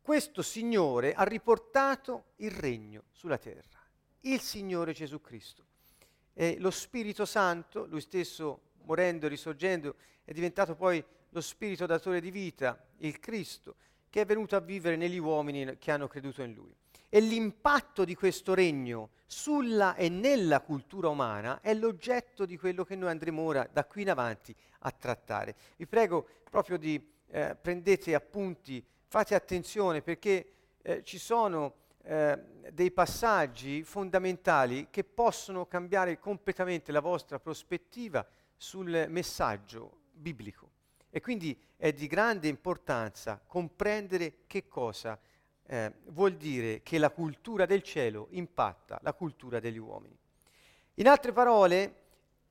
questo 0.00 0.42
Signore 0.42 1.14
ha 1.14 1.24
riportato 1.24 2.32
il 2.36 2.50
regno 2.50 3.04
sulla 3.12 3.38
terra, 3.38 3.80
il 4.20 4.40
Signore 4.40 4.92
Gesù 4.92 5.20
Cristo. 5.20 5.64
E 6.32 6.56
lo 6.58 6.70
Spirito 6.70 7.24
Santo, 7.24 7.86
lui 7.86 8.00
stesso 8.00 8.60
morendo 8.84 9.26
e 9.26 9.28
risorgendo, 9.28 9.96
è 10.24 10.32
diventato 10.32 10.74
poi 10.74 11.04
lo 11.30 11.40
Spirito 11.40 11.86
datore 11.86 12.20
di 12.20 12.30
vita, 12.30 12.82
il 12.98 13.18
Cristo, 13.20 13.76
che 14.08 14.22
è 14.22 14.26
venuto 14.26 14.56
a 14.56 14.60
vivere 14.60 14.96
negli 14.96 15.18
uomini 15.18 15.78
che 15.78 15.90
hanno 15.90 16.08
creduto 16.08 16.42
in 16.42 16.54
Lui. 16.54 16.74
E 17.08 17.20
l'impatto 17.20 18.04
di 18.04 18.14
questo 18.14 18.54
regno 18.54 19.10
sulla 19.26 19.94
e 19.94 20.08
nella 20.08 20.60
cultura 20.60 21.08
umana 21.08 21.60
è 21.60 21.74
l'oggetto 21.74 22.44
di 22.44 22.56
quello 22.56 22.84
che 22.84 22.96
noi 22.96 23.10
andremo 23.10 23.42
ora 23.42 23.68
da 23.70 23.84
qui 23.84 24.02
in 24.02 24.10
avanti 24.10 24.54
a 24.80 24.90
trattare. 24.90 25.54
Vi 25.76 25.86
prego 25.86 26.26
proprio 26.48 26.78
di 26.78 27.00
eh, 27.30 27.56
prendete 27.60 28.14
appunti, 28.14 28.84
fate 29.10 29.34
attenzione 29.34 30.02
perché 30.02 30.52
eh, 30.82 31.02
ci 31.02 31.18
sono 31.18 31.74
eh, 32.04 32.38
dei 32.70 32.92
passaggi 32.92 33.82
fondamentali 33.82 34.86
che 34.88 35.02
possono 35.02 35.66
cambiare 35.66 36.20
completamente 36.20 36.92
la 36.92 37.00
vostra 37.00 37.40
prospettiva 37.40 38.24
sul 38.56 39.06
messaggio 39.08 40.02
biblico. 40.12 40.70
E 41.10 41.20
quindi 41.20 41.60
è 41.76 41.92
di 41.92 42.06
grande 42.06 42.46
importanza 42.46 43.42
comprendere 43.44 44.44
che 44.46 44.68
cosa 44.68 45.18
eh, 45.66 45.92
vuol 46.10 46.36
dire 46.36 46.80
che 46.84 46.96
la 46.98 47.10
cultura 47.10 47.66
del 47.66 47.82
cielo 47.82 48.28
impatta 48.30 49.00
la 49.02 49.12
cultura 49.12 49.58
degli 49.58 49.78
uomini. 49.78 50.16
In 50.94 51.08
altre 51.08 51.32
parole, 51.32 51.94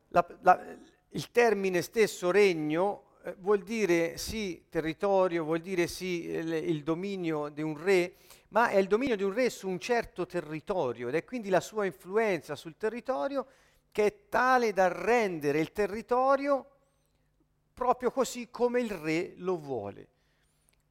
la, 0.10 0.28
la, 0.42 0.62
il 1.08 1.32
termine 1.32 1.82
stesso 1.82 2.32
regno 2.32 3.04
eh, 3.24 3.36
vuol 3.40 3.64
dire 3.64 4.18
sì 4.18 4.66
territorio, 4.70 5.44
vuol 5.44 5.60
dire 5.60 5.88
sì 5.88 6.26
il, 6.26 6.54
il 6.54 6.84
dominio 6.84 7.50
di 7.50 7.62
un 7.62 7.78
re, 7.78 8.16
ma 8.50 8.70
è 8.70 8.78
il 8.78 8.88
dominio 8.88 9.16
di 9.16 9.24
un 9.24 9.34
re 9.34 9.50
su 9.50 9.68
un 9.68 9.80
certo 9.80 10.26
territorio 10.26 11.10
ed 11.10 11.16
è 11.16 11.24
quindi 11.24 11.50
la 11.50 11.60
sua 11.60 11.86
influenza 11.86 12.56
sul 12.56 12.78
territorio 12.78 13.46
che 13.92 14.06
è 14.06 14.30
tale 14.30 14.72
da 14.72 14.88
rendere 14.88 15.60
il 15.60 15.72
territorio 15.72 16.66
proprio 17.74 18.12
così 18.12 18.50
come 18.50 18.82
il 18.82 18.92
re 18.92 19.34
lo 19.38 19.58
vuole. 19.58 20.08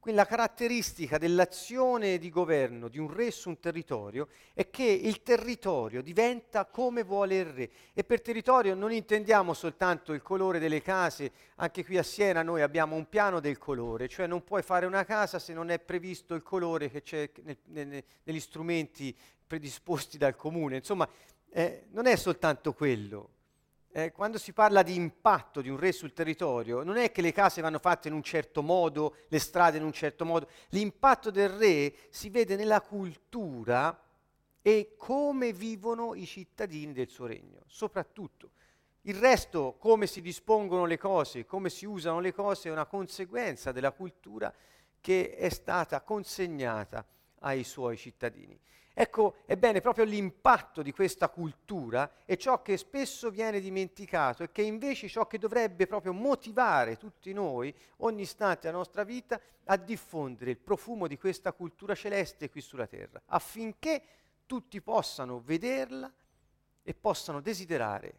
La 0.03 0.25
caratteristica 0.25 1.17
dell'azione 1.17 2.17
di 2.19 2.29
governo 2.29 2.87
di 2.87 2.97
un 2.97 3.13
re 3.13 3.31
su 3.31 3.49
un 3.49 3.59
territorio 3.59 4.29
è 4.53 4.69
che 4.69 4.85
il 4.85 5.21
territorio 5.23 6.01
diventa 6.01 6.65
come 6.65 7.03
vuole 7.03 7.35
il 7.35 7.45
re. 7.45 7.69
E 7.93 8.05
per 8.05 8.21
territorio 8.21 8.75
non 8.75 8.93
intendiamo 8.93 9.53
soltanto 9.53 10.13
il 10.13 10.21
colore 10.21 10.57
delle 10.57 10.81
case, 10.81 11.31
anche 11.55 11.83
qui 11.83 11.97
a 11.97 12.03
Siena 12.03 12.43
noi 12.43 12.61
abbiamo 12.61 12.95
un 12.95 13.09
piano 13.09 13.41
del 13.41 13.57
colore, 13.57 14.07
cioè 14.07 14.25
non 14.25 14.45
puoi 14.45 14.63
fare 14.63 14.85
una 14.85 15.03
casa 15.03 15.37
se 15.37 15.53
non 15.53 15.69
è 15.69 15.79
previsto 15.79 16.33
il 16.33 16.43
colore 16.43 16.89
che 16.89 17.01
c'è 17.01 17.29
nel, 17.43 17.57
nel, 17.65 18.03
negli 18.23 18.39
strumenti 18.39 19.15
predisposti 19.45 20.17
dal 20.17 20.37
comune. 20.37 20.77
Insomma, 20.77 21.07
eh, 21.51 21.87
non 21.91 22.05
è 22.05 22.15
soltanto 22.15 22.73
quello, 22.73 23.31
eh, 23.91 24.11
quando 24.11 24.37
si 24.37 24.53
parla 24.53 24.83
di 24.83 24.95
impatto 24.95 25.61
di 25.61 25.69
un 25.69 25.77
re 25.77 25.91
sul 25.91 26.13
territorio, 26.13 26.83
non 26.83 26.97
è 26.97 27.11
che 27.11 27.21
le 27.21 27.31
case 27.31 27.61
vanno 27.61 27.79
fatte 27.79 28.07
in 28.07 28.13
un 28.13 28.23
certo 28.23 28.61
modo, 28.61 29.15
le 29.27 29.39
strade 29.39 29.77
in 29.77 29.83
un 29.83 29.93
certo 29.93 30.25
modo, 30.25 30.47
l'impatto 30.69 31.31
del 31.31 31.49
re 31.49 31.95
si 32.09 32.29
vede 32.29 32.55
nella 32.55 32.81
cultura 32.81 33.99
e 34.61 34.93
come 34.97 35.53
vivono 35.53 36.13
i 36.13 36.25
cittadini 36.25 36.93
del 36.93 37.09
suo 37.09 37.25
regno, 37.25 37.63
soprattutto. 37.67 38.51
Il 39.03 39.15
resto, 39.15 39.77
come 39.79 40.05
si 40.05 40.21
dispongono 40.21 40.85
le 40.85 40.97
cose, 40.97 41.45
come 41.45 41.69
si 41.69 41.85
usano 41.85 42.19
le 42.19 42.33
cose, 42.33 42.69
è 42.69 42.71
una 42.71 42.85
conseguenza 42.85 43.71
della 43.71 43.91
cultura 43.91 44.53
che 44.99 45.35
è 45.35 45.49
stata 45.49 46.01
consegnata 46.01 47.05
ai 47.39 47.63
suoi 47.63 47.97
cittadini. 47.97 48.59
Ecco, 49.01 49.37
ebbene, 49.45 49.79
proprio 49.79 50.03
l'impatto 50.03 50.81
di 50.81 50.91
questa 50.91 51.29
cultura 51.29 52.11
è 52.25 52.35
ciò 52.35 52.61
che 52.61 52.75
spesso 52.75 53.31
viene 53.31 53.61
dimenticato 53.61 54.43
e 54.43 54.51
che 54.51 54.61
invece 54.61 55.07
ciò 55.07 55.25
che 55.25 55.37
dovrebbe 55.37 55.87
proprio 55.87 56.11
motivare 56.11 56.97
tutti 56.97 57.31
noi, 57.31 57.73
ogni 57.99 58.23
istante 58.23 58.63
della 58.63 58.75
nostra 58.75 59.05
vita, 59.05 59.39
a 59.63 59.77
diffondere 59.77 60.51
il 60.51 60.57
profumo 60.57 61.07
di 61.07 61.17
questa 61.17 61.53
cultura 61.53 61.95
celeste 61.95 62.49
qui 62.49 62.59
sulla 62.59 62.87
terra, 62.87 63.21
affinché 63.27 64.03
tutti 64.45 64.81
possano 64.81 65.39
vederla 65.39 66.11
e 66.83 66.93
possano 66.93 67.39
desiderare 67.39 68.13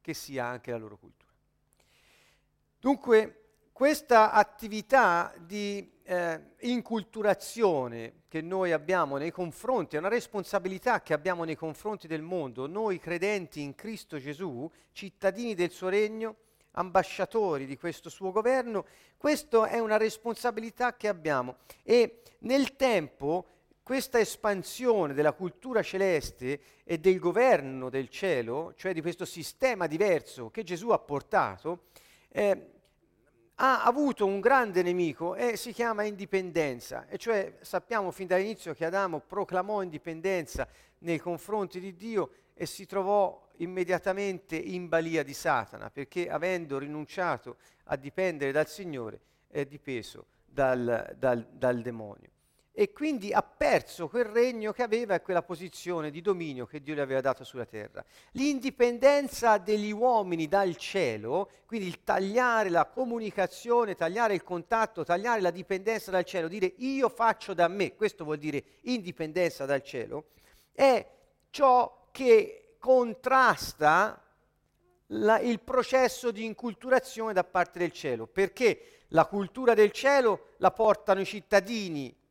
che 0.00 0.14
sia 0.14 0.44
anche 0.44 0.70
la 0.70 0.76
loro 0.76 0.96
cultura. 0.96 1.32
Dunque, 2.78 3.45
questa 3.76 4.30
attività 4.32 5.34
di 5.38 5.86
eh, 6.04 6.40
inculturazione 6.60 8.22
che 8.26 8.40
noi 8.40 8.72
abbiamo 8.72 9.18
nei 9.18 9.30
confronti, 9.30 9.96
è 9.96 9.98
una 9.98 10.08
responsabilità 10.08 11.02
che 11.02 11.12
abbiamo 11.12 11.44
nei 11.44 11.56
confronti 11.56 12.06
del 12.06 12.22
mondo, 12.22 12.66
noi 12.66 12.98
credenti 12.98 13.60
in 13.60 13.74
Cristo 13.74 14.16
Gesù, 14.16 14.66
cittadini 14.92 15.52
del 15.52 15.72
suo 15.72 15.90
regno, 15.90 16.36
ambasciatori 16.70 17.66
di 17.66 17.76
questo 17.76 18.08
suo 18.08 18.32
governo, 18.32 18.86
questa 19.18 19.66
è 19.66 19.78
una 19.78 19.98
responsabilità 19.98 20.96
che 20.96 21.08
abbiamo. 21.08 21.56
E 21.82 22.22
nel 22.38 22.76
tempo 22.76 23.44
questa 23.82 24.18
espansione 24.18 25.12
della 25.12 25.34
cultura 25.34 25.82
celeste 25.82 26.60
e 26.82 26.96
del 26.96 27.18
governo 27.18 27.90
del 27.90 28.08
cielo, 28.08 28.72
cioè 28.74 28.94
di 28.94 29.02
questo 29.02 29.26
sistema 29.26 29.86
diverso 29.86 30.48
che 30.48 30.62
Gesù 30.62 30.88
ha 30.88 30.98
portato, 30.98 31.88
eh, 32.30 32.70
ha 33.56 33.84
avuto 33.84 34.26
un 34.26 34.40
grande 34.40 34.82
nemico 34.82 35.34
e 35.34 35.56
si 35.56 35.72
chiama 35.72 36.02
indipendenza, 36.02 37.06
e 37.08 37.16
cioè 37.16 37.56
sappiamo 37.60 38.10
fin 38.10 38.26
dall'inizio 38.26 38.74
che 38.74 38.84
Adamo 38.84 39.20
proclamò 39.20 39.82
indipendenza 39.82 40.68
nei 40.98 41.18
confronti 41.18 41.80
di 41.80 41.94
Dio 41.94 42.30
e 42.54 42.66
si 42.66 42.86
trovò 42.86 43.48
immediatamente 43.58 44.56
in 44.56 44.88
balia 44.88 45.22
di 45.22 45.32
Satana, 45.32 45.90
perché 45.90 46.28
avendo 46.28 46.78
rinunciato 46.78 47.56
a 47.84 47.96
dipendere 47.96 48.52
dal 48.52 48.68
Signore 48.68 49.20
è 49.48 49.64
dipeso 49.64 50.26
dal, 50.44 51.14
dal, 51.18 51.46
dal 51.50 51.80
demonio 51.80 52.34
e 52.78 52.92
quindi 52.92 53.32
ha 53.32 53.40
perso 53.40 54.06
quel 54.06 54.26
regno 54.26 54.70
che 54.70 54.82
aveva 54.82 55.14
e 55.14 55.22
quella 55.22 55.40
posizione 55.40 56.10
di 56.10 56.20
dominio 56.20 56.66
che 56.66 56.82
Dio 56.82 56.94
gli 56.94 57.00
aveva 57.00 57.22
dato 57.22 57.42
sulla 57.42 57.64
terra. 57.64 58.04
L'indipendenza 58.32 59.56
degli 59.56 59.92
uomini 59.92 60.46
dal 60.46 60.76
cielo, 60.76 61.48
quindi 61.64 61.86
il 61.86 62.04
tagliare 62.04 62.68
la 62.68 62.84
comunicazione, 62.84 63.94
tagliare 63.94 64.34
il 64.34 64.42
contatto, 64.42 65.04
tagliare 65.04 65.40
la 65.40 65.50
dipendenza 65.50 66.10
dal 66.10 66.24
cielo, 66.24 66.48
dire 66.48 66.74
io 66.76 67.08
faccio 67.08 67.54
da 67.54 67.66
me, 67.66 67.94
questo 67.94 68.24
vuol 68.24 68.36
dire 68.36 68.62
indipendenza 68.82 69.64
dal 69.64 69.82
cielo, 69.82 70.26
è 70.72 71.02
ciò 71.48 72.08
che 72.10 72.76
contrasta 72.78 74.22
la, 75.06 75.38
il 75.38 75.60
processo 75.60 76.30
di 76.30 76.44
inculturazione 76.44 77.32
da 77.32 77.42
parte 77.42 77.78
del 77.78 77.92
cielo, 77.92 78.26
perché 78.26 79.04
la 79.08 79.24
cultura 79.24 79.72
del 79.72 79.92
cielo 79.92 80.48
la 80.58 80.72
portano 80.72 81.20
i 81.20 81.24
cittadini 81.24 82.24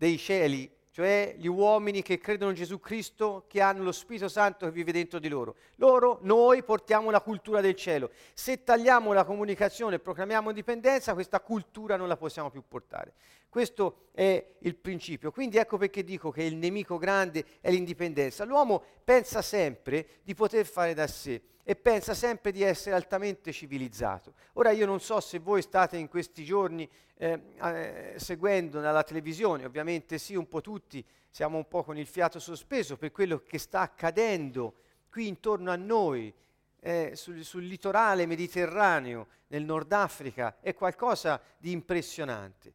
dei 0.00 0.16
cieli, 0.16 0.74
cioè 0.92 1.34
gli 1.36 1.46
uomini 1.46 2.00
che 2.00 2.16
credono 2.16 2.52
in 2.52 2.56
Gesù 2.56 2.80
Cristo, 2.80 3.44
che 3.46 3.60
hanno 3.60 3.82
lo 3.82 3.92
Spirito 3.92 4.28
Santo 4.28 4.64
che 4.64 4.72
vive 4.72 4.92
dentro 4.92 5.18
di 5.18 5.28
loro. 5.28 5.56
Loro, 5.76 6.20
noi 6.22 6.62
portiamo 6.62 7.10
la 7.10 7.20
cultura 7.20 7.60
del 7.60 7.74
cielo. 7.74 8.10
Se 8.32 8.64
tagliamo 8.64 9.12
la 9.12 9.24
comunicazione 9.24 9.96
e 9.96 9.98
proclamiamo 9.98 10.48
indipendenza, 10.48 11.12
questa 11.12 11.40
cultura 11.40 11.96
non 11.96 12.08
la 12.08 12.16
possiamo 12.16 12.48
più 12.48 12.62
portare. 12.66 13.12
Questo 13.50 14.06
è 14.12 14.54
il 14.60 14.76
principio. 14.76 15.30
Quindi 15.30 15.58
ecco 15.58 15.76
perché 15.76 16.04
dico 16.04 16.30
che 16.30 16.44
il 16.44 16.56
nemico 16.56 16.96
grande 16.96 17.44
è 17.60 17.70
l'indipendenza. 17.70 18.44
L'uomo 18.44 18.82
pensa 19.04 19.42
sempre 19.42 20.20
di 20.22 20.34
poter 20.34 20.64
fare 20.64 20.94
da 20.94 21.06
sé 21.06 21.42
e 21.62 21.76
pensa 21.76 22.14
sempre 22.14 22.52
di 22.52 22.62
essere 22.62 22.94
altamente 22.94 23.52
civilizzato. 23.52 24.34
Ora 24.54 24.70
io 24.70 24.86
non 24.86 25.00
so 25.00 25.20
se 25.20 25.40
voi 25.40 25.62
state 25.62 25.98
in 25.98 26.08
questi 26.08 26.44
giorni 26.44 26.88
eh, 27.16 27.42
eh, 27.60 28.14
seguendo 28.16 28.80
dalla 28.80 29.02
televisione, 29.02 29.64
ovviamente 29.64 30.16
sì, 30.16 30.34
un 30.36 30.48
po' 30.48 30.60
tutti 30.60 31.04
siamo 31.28 31.58
un 31.58 31.68
po' 31.68 31.82
con 31.84 31.98
il 31.98 32.06
fiato 32.06 32.38
sospeso 32.38 32.96
per 32.96 33.12
quello 33.12 33.42
che 33.46 33.58
sta 33.58 33.80
accadendo 33.80 34.74
qui 35.10 35.26
intorno 35.26 35.70
a 35.70 35.76
noi, 35.76 36.32
eh, 36.80 37.12
sul, 37.14 37.44
sul, 37.44 37.64
litorale 37.64 38.26
mediterraneo, 38.26 39.26
nel 39.48 39.64
Nord 39.64 39.92
Africa, 39.92 40.58
è 40.60 40.72
qualcosa 40.74 41.40
di 41.58 41.72
impressionante. 41.72 42.74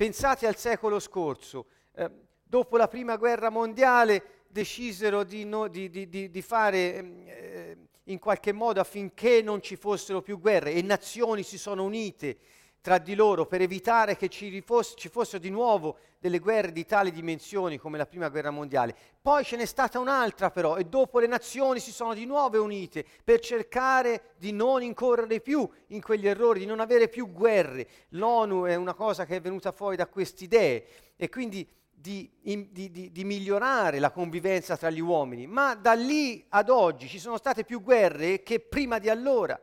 Pensate 0.00 0.46
al 0.46 0.56
secolo 0.56 0.98
scorso, 0.98 1.66
eh, 1.94 2.10
dopo 2.42 2.78
la 2.78 2.88
prima 2.88 3.18
guerra 3.18 3.50
mondiale 3.50 4.46
decisero 4.48 5.24
di, 5.24 5.44
no, 5.44 5.68
di, 5.68 5.90
di, 5.90 6.08
di 6.08 6.40
fare 6.40 6.94
ehm, 6.94 7.22
eh, 7.26 7.76
in 8.04 8.18
qualche 8.18 8.52
modo 8.52 8.80
affinché 8.80 9.42
non 9.42 9.60
ci 9.60 9.76
fossero 9.76 10.22
più 10.22 10.40
guerre 10.40 10.72
e 10.72 10.80
nazioni 10.80 11.42
si 11.42 11.58
sono 11.58 11.84
unite 11.84 12.38
tra 12.80 12.98
di 12.98 13.14
loro 13.14 13.46
per 13.46 13.60
evitare 13.60 14.16
che 14.16 14.28
ci, 14.28 14.62
fosse, 14.62 14.94
ci, 14.96 15.08
fossero 15.08 15.38
di 15.38 15.50
nuovo 15.50 15.98
delle 16.18 16.38
guerre 16.38 16.72
di 16.72 16.86
tali 16.86 17.12
dimensioni 17.12 17.78
come 17.78 17.98
la 17.98 18.06
prima 18.06 18.28
guerra 18.28 18.50
mondiale. 18.50 18.94
Poi 19.20 19.44
ce 19.44 19.56
n'è 19.56 19.66
stata 19.66 19.98
un'altra 19.98 20.50
però 20.50 20.76
e 20.76 20.84
dopo 20.84 21.18
le 21.18 21.26
nazioni 21.26 21.78
si 21.78 21.92
sono 21.92 22.14
di 22.14 22.24
nuovo 22.24 22.62
unite 22.62 23.04
per 23.22 23.40
cercare 23.40 24.34
di 24.36 24.52
non 24.52 24.82
incorrere 24.82 25.40
più 25.40 25.68
in 25.88 26.00
quegli 26.00 26.26
errori, 26.26 26.60
di 26.60 26.66
non 26.66 26.80
avere 26.80 27.08
più 27.08 27.30
guerre. 27.30 27.86
L'ONU 28.10 28.64
è 28.64 28.74
una 28.74 28.94
cosa 28.94 29.26
che 29.26 29.36
è 29.36 29.40
venuta 29.40 29.72
fuori 29.72 29.96
da 29.96 30.06
queste 30.06 30.44
idee 30.44 30.86
e 31.16 31.28
quindi 31.28 31.68
di, 32.00 32.30
in, 32.44 32.68
di, 32.70 32.90
di, 32.90 33.12
di, 33.12 33.24
migliorare 33.24 33.98
la 33.98 34.10
convivenza 34.10 34.74
tra 34.78 34.88
gli 34.88 35.00
uomini, 35.00 35.46
ma 35.46 35.74
da 35.74 35.92
lì 35.92 36.42
ad 36.48 36.70
oggi 36.70 37.06
ci 37.06 37.18
sono 37.18 37.36
state 37.36 37.64
più 37.64 37.82
guerre 37.82 38.42
che 38.42 38.58
prima 38.58 38.98
di 38.98 39.10
allora. 39.10 39.60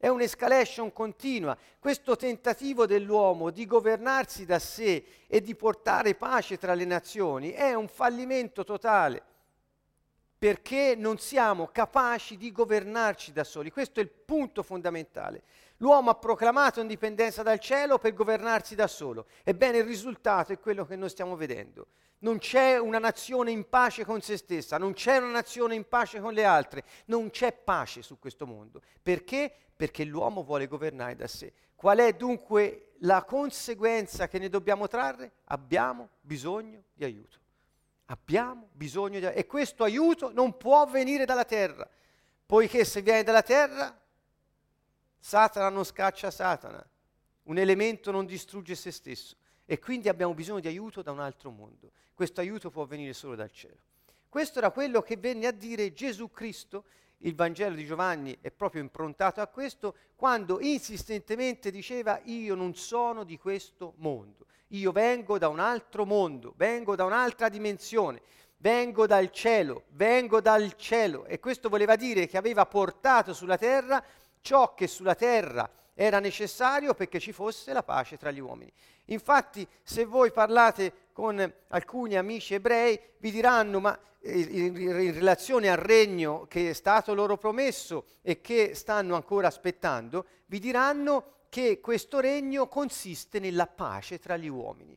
È 0.00 0.06
un'escalation 0.06 0.92
continua. 0.92 1.58
Questo 1.80 2.14
tentativo 2.14 2.86
dell'uomo 2.86 3.50
di 3.50 3.66
governarsi 3.66 4.46
da 4.46 4.60
sé 4.60 5.04
e 5.26 5.42
di 5.42 5.56
portare 5.56 6.14
pace 6.14 6.56
tra 6.56 6.72
le 6.74 6.84
nazioni 6.84 7.50
è 7.50 7.74
un 7.74 7.88
fallimento 7.88 8.62
totale 8.62 9.22
perché 10.38 10.94
non 10.96 11.18
siamo 11.18 11.66
capaci 11.66 12.36
di 12.36 12.52
governarci 12.52 13.32
da 13.32 13.42
soli. 13.42 13.72
Questo 13.72 13.98
è 13.98 14.04
il 14.04 14.08
punto 14.08 14.62
fondamentale. 14.62 15.42
L'uomo 15.78 16.10
ha 16.10 16.14
proclamato 16.14 16.80
indipendenza 16.80 17.42
dal 17.42 17.60
cielo 17.60 17.98
per 17.98 18.12
governarsi 18.12 18.74
da 18.74 18.86
solo. 18.86 19.26
Ebbene, 19.44 19.78
il 19.78 19.84
risultato 19.84 20.52
è 20.52 20.58
quello 20.58 20.84
che 20.84 20.96
noi 20.96 21.08
stiamo 21.08 21.36
vedendo. 21.36 21.88
Non 22.20 22.38
c'è 22.38 22.78
una 22.78 22.98
nazione 22.98 23.52
in 23.52 23.68
pace 23.68 24.04
con 24.04 24.20
se 24.20 24.36
stessa, 24.36 24.76
non 24.76 24.92
c'è 24.92 25.18
una 25.18 25.30
nazione 25.30 25.76
in 25.76 25.86
pace 25.86 26.20
con 26.20 26.32
le 26.32 26.44
altre, 26.44 26.82
non 27.06 27.30
c'è 27.30 27.52
pace 27.52 28.02
su 28.02 28.18
questo 28.18 28.44
mondo. 28.44 28.82
Perché? 29.00 29.52
Perché 29.76 30.02
l'uomo 30.02 30.42
vuole 30.42 30.66
governare 30.66 31.14
da 31.14 31.28
sé. 31.28 31.52
Qual 31.76 31.98
è 31.98 32.12
dunque 32.12 32.94
la 33.02 33.22
conseguenza 33.22 34.26
che 34.26 34.40
ne 34.40 34.48
dobbiamo 34.48 34.88
trarre? 34.88 35.30
Abbiamo 35.44 36.08
bisogno 36.20 36.82
di 36.92 37.04
aiuto. 37.04 37.38
Abbiamo 38.06 38.68
bisogno 38.72 39.20
di 39.20 39.26
aiuto 39.26 39.38
e 39.38 39.46
questo 39.46 39.84
aiuto 39.84 40.32
non 40.32 40.56
può 40.56 40.86
venire 40.86 41.24
dalla 41.24 41.44
terra, 41.44 41.88
poiché 42.44 42.84
se 42.84 43.00
viene 43.00 43.22
dalla 43.22 43.42
terra, 43.42 43.96
Satana 45.18 45.68
non 45.68 45.84
scaccia 45.84 46.30
Satana, 46.30 46.84
un 47.44 47.58
elemento 47.58 48.10
non 48.10 48.26
distrugge 48.26 48.74
se 48.74 48.90
stesso 48.90 49.36
e 49.64 49.78
quindi 49.78 50.08
abbiamo 50.08 50.34
bisogno 50.34 50.60
di 50.60 50.68
aiuto 50.68 51.02
da 51.02 51.12
un 51.12 51.20
altro 51.20 51.50
mondo. 51.50 51.90
Questo 52.14 52.40
aiuto 52.40 52.70
può 52.70 52.84
venire 52.84 53.12
solo 53.12 53.34
dal 53.34 53.50
cielo. 53.50 53.76
Questo 54.28 54.58
era 54.58 54.70
quello 54.70 55.02
che 55.02 55.16
venne 55.16 55.46
a 55.46 55.52
dire 55.52 55.92
Gesù 55.92 56.30
Cristo 56.30 56.84
il 57.22 57.34
Vangelo 57.34 57.74
di 57.74 57.84
Giovanni 57.84 58.36
è 58.40 58.50
proprio 58.52 58.80
improntato 58.80 59.40
a 59.40 59.48
questo, 59.48 59.96
quando 60.14 60.60
insistentemente 60.60 61.70
diceva 61.70 62.20
io 62.24 62.54
non 62.54 62.74
sono 62.76 63.24
di 63.24 63.36
questo 63.36 63.94
mondo, 63.96 64.46
io 64.68 64.92
vengo 64.92 65.36
da 65.36 65.48
un 65.48 65.58
altro 65.58 66.04
mondo, 66.04 66.54
vengo 66.56 66.94
da 66.94 67.04
un'altra 67.04 67.48
dimensione, 67.48 68.22
vengo 68.58 69.06
dal 69.06 69.32
cielo, 69.32 69.84
vengo 69.90 70.40
dal 70.40 70.76
cielo. 70.76 71.24
E 71.24 71.40
questo 71.40 71.68
voleva 71.68 71.96
dire 71.96 72.28
che 72.28 72.36
aveva 72.36 72.66
portato 72.66 73.32
sulla 73.32 73.58
terra 73.58 74.04
ciò 74.40 74.74
che 74.74 74.86
sulla 74.86 75.14
terra 75.14 75.68
era 75.94 76.20
necessario 76.20 76.94
perché 76.94 77.18
ci 77.18 77.32
fosse 77.32 77.72
la 77.72 77.82
pace 77.82 78.16
tra 78.16 78.30
gli 78.30 78.38
uomini. 78.38 78.72
Infatti, 79.06 79.66
se 79.82 80.04
voi 80.04 80.30
parlate 80.30 81.08
con 81.12 81.52
alcuni 81.68 82.16
amici 82.16 82.54
ebrei, 82.54 82.98
vi 83.18 83.30
diranno, 83.30 83.80
ma 83.80 83.98
in, 84.22 84.76
in 84.76 85.12
relazione 85.12 85.68
al 85.68 85.76
regno 85.76 86.46
che 86.48 86.70
è 86.70 86.72
stato 86.72 87.14
loro 87.14 87.36
promesso 87.36 88.04
e 88.22 88.40
che 88.40 88.74
stanno 88.74 89.14
ancora 89.14 89.48
aspettando, 89.48 90.26
vi 90.46 90.58
diranno 90.58 91.32
che 91.48 91.80
questo 91.80 92.20
regno 92.20 92.68
consiste 92.68 93.38
nella 93.38 93.66
pace 93.66 94.18
tra 94.18 94.36
gli 94.36 94.48
uomini. 94.48 94.96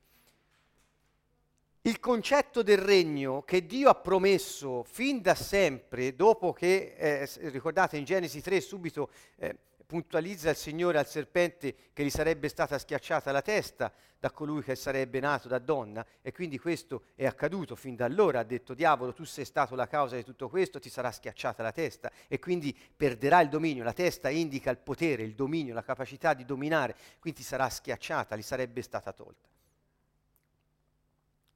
Il 1.83 1.99
concetto 1.99 2.61
del 2.61 2.77
regno 2.77 3.41
che 3.41 3.65
Dio 3.65 3.89
ha 3.89 3.95
promesso 3.95 4.83
fin 4.83 5.19
da 5.19 5.33
sempre, 5.33 6.15
dopo 6.15 6.53
che, 6.53 6.93
eh, 6.95 7.27
ricordate 7.49 7.97
in 7.97 8.03
Genesi 8.03 8.39
3 8.39 8.61
subito 8.61 9.09
eh, 9.37 9.57
puntualizza 9.87 10.51
il 10.51 10.55
Signore 10.57 10.99
al 10.99 11.07
serpente 11.07 11.73
che 11.91 12.03
gli 12.03 12.11
sarebbe 12.11 12.49
stata 12.49 12.77
schiacciata 12.77 13.31
la 13.31 13.41
testa 13.41 13.91
da 14.19 14.29
colui 14.29 14.61
che 14.61 14.75
sarebbe 14.75 15.19
nato 15.19 15.47
da 15.47 15.57
donna 15.57 16.05
e 16.21 16.31
quindi 16.31 16.59
questo 16.59 17.05
è 17.15 17.25
accaduto 17.25 17.75
fin 17.75 17.95
da 17.95 18.05
allora, 18.05 18.41
ha 18.41 18.43
detto 18.43 18.75
diavolo 18.75 19.11
tu 19.11 19.23
sei 19.23 19.43
stato 19.43 19.73
la 19.73 19.87
causa 19.87 20.15
di 20.15 20.23
tutto 20.23 20.49
questo, 20.49 20.79
ti 20.79 20.89
sarà 20.89 21.11
schiacciata 21.11 21.63
la 21.63 21.71
testa 21.71 22.11
e 22.27 22.37
quindi 22.37 22.77
perderà 22.95 23.41
il 23.41 23.49
dominio, 23.49 23.83
la 23.83 23.91
testa 23.91 24.29
indica 24.29 24.69
il 24.69 24.77
potere, 24.77 25.23
il 25.23 25.33
dominio, 25.33 25.73
la 25.73 25.81
capacità 25.81 26.35
di 26.35 26.45
dominare, 26.45 26.95
quindi 27.17 27.41
sarà 27.41 27.67
schiacciata, 27.67 28.35
gli 28.35 28.43
sarebbe 28.43 28.83
stata 28.83 29.11
tolta. 29.11 29.49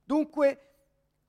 Dunque 0.06 0.60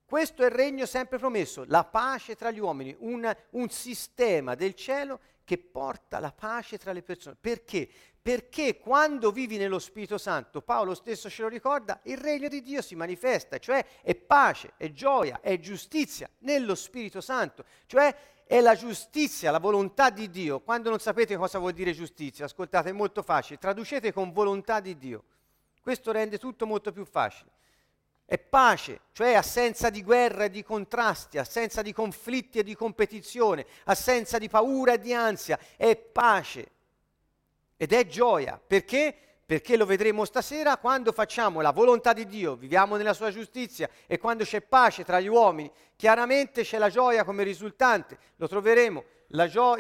questo 0.07 0.43
è 0.43 0.47
il 0.47 0.53
regno 0.53 0.87
sempre 0.87 1.19
promesso, 1.19 1.65
la 1.67 1.83
pace 1.83 2.37
tra 2.37 2.53
gli 2.53 2.61
uomini, 2.61 2.95
un, 3.01 3.35
un 3.51 3.69
sistema 3.71 4.55
del 4.55 4.75
cielo 4.75 5.19
che 5.43 5.59
porta 5.59 6.21
la 6.21 6.31
pace 6.31 6.79
tra 6.79 6.93
le 6.93 7.03
persone. 7.03 7.37
Perché? 7.41 7.89
Perché 8.23 8.79
quando 8.79 9.33
vivi 9.33 9.57
nello 9.57 9.79
Spirito 9.79 10.19
Santo, 10.19 10.61
Paolo 10.61 10.95
stesso 10.95 11.29
ce 11.31 11.43
lo 11.43 11.49
ricorda, 11.49 12.01
il 12.05 12.19
regno 12.19 12.49
di 12.49 12.63
Dio 12.63 12.83
si 12.83 12.95
manifesta, 12.95 13.59
cioè 13.59 13.85
è 14.03 14.15
pace, 14.15 14.75
è 14.77 14.93
gioia, 14.93 15.41
è 15.41 15.59
giustizia 15.59 16.29
nello 16.39 16.75
Spirito 16.75 17.21
Santo, 17.21 17.65
cioè 17.87 18.15
è 18.45 18.61
la 18.61 18.77
giustizia, 18.77 19.51
la 19.51 19.59
volontà 19.59 20.11
di 20.11 20.31
Dio. 20.31 20.61
Quando 20.61 20.91
non 20.91 21.01
sapete 21.01 21.37
cosa 21.37 21.59
vuol 21.59 21.73
dire 21.73 21.93
giustizia, 21.93 22.45
ascoltate, 22.45 22.91
è 22.91 22.93
molto 22.93 23.23
facile, 23.23 23.59
traducete 23.59 24.13
con 24.13 24.33
volontà 24.33 24.79
di 24.79 24.97
Dio. 24.97 25.25
Questo 25.81 26.13
rende 26.13 26.39
tutto 26.39 26.67
molto 26.67 26.93
più 26.93 27.05
facile. 27.05 27.51
È 28.29 28.39
pace, 28.39 29.03
cioè 29.13 29.35
assenza 29.35 29.89
di 29.89 30.03
guerra 30.03 30.45
e 30.45 30.51
di 30.51 30.65
contrasti, 30.65 31.39
assenza 31.39 31.81
di 31.81 31.93
conflitti 31.93 32.59
e 32.59 32.65
di 32.65 32.75
competizione, 32.75 33.65
assenza 33.85 34.37
di 34.39 34.49
paura 34.49 34.95
e 34.95 34.99
di 34.99 35.15
ansia. 35.15 35.57
È 35.77 35.95
pace 35.95 36.71
ed 37.77 37.93
è 37.93 38.05
gioia. 38.09 38.61
Perché? 38.65 39.17
Perché 39.47 39.77
lo 39.77 39.87
vedremo 39.87 40.25
stasera 40.25 40.77
quando 40.77 41.13
facciamo 41.13 41.61
la 41.61 41.71
volontà 41.71 42.13
di 42.13 42.27
Dio, 42.27 42.57
viviamo 42.57 42.97
nella 42.97 43.15
sua 43.15 43.31
giustizia 43.31 43.89
e 44.09 44.19
quando 44.19 44.43
c'è 44.43 44.61
pace 44.61 45.05
tra 45.05 45.21
gli 45.21 45.29
uomini, 45.29 45.71
chiaramente 45.95 46.65
c'è 46.65 46.79
la 46.79 46.91
gioia 46.91 47.23
come 47.23 47.45
risultante. 47.45 48.19
Lo 48.39 48.49
troveremo 48.49 49.05
la, 49.29 49.49
gio- 49.49 49.77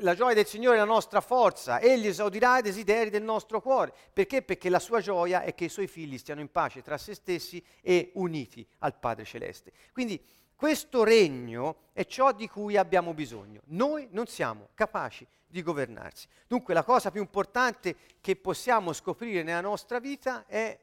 la, 0.00 0.14
gioia 0.14 0.34
del 0.34 0.46
Signore 0.46 0.76
è 0.76 0.78
la 0.78 0.84
nostra 0.84 1.20
forza, 1.20 1.80
Egli 1.80 2.06
esaudirà 2.06 2.58
i 2.58 2.62
desideri 2.62 3.10
del 3.10 3.22
nostro 3.22 3.60
cuore. 3.60 3.92
Perché? 4.12 4.42
Perché 4.42 4.68
la 4.68 4.78
sua 4.78 5.00
gioia 5.00 5.42
è 5.42 5.54
che 5.54 5.66
i 5.66 5.68
suoi 5.68 5.86
figli 5.86 6.16
stiano 6.16 6.40
in 6.40 6.50
pace 6.50 6.82
tra 6.82 6.96
se 6.96 7.14
stessi 7.14 7.62
e 7.80 8.12
uniti 8.14 8.66
al 8.78 8.94
Padre 8.98 9.24
Celeste. 9.24 9.72
Quindi 9.92 10.22
questo 10.54 11.04
regno 11.04 11.88
è 11.92 12.06
ciò 12.06 12.32
di 12.32 12.48
cui 12.48 12.76
abbiamo 12.76 13.14
bisogno. 13.14 13.60
Noi 13.66 14.08
non 14.12 14.26
siamo 14.26 14.68
capaci 14.74 15.26
di 15.46 15.62
governarsi. 15.62 16.26
Dunque 16.46 16.72
la 16.72 16.84
cosa 16.84 17.10
più 17.10 17.20
importante 17.20 17.96
che 18.20 18.36
possiamo 18.36 18.92
scoprire 18.92 19.42
nella 19.42 19.60
nostra 19.60 19.98
vita 19.98 20.46
è 20.46 20.78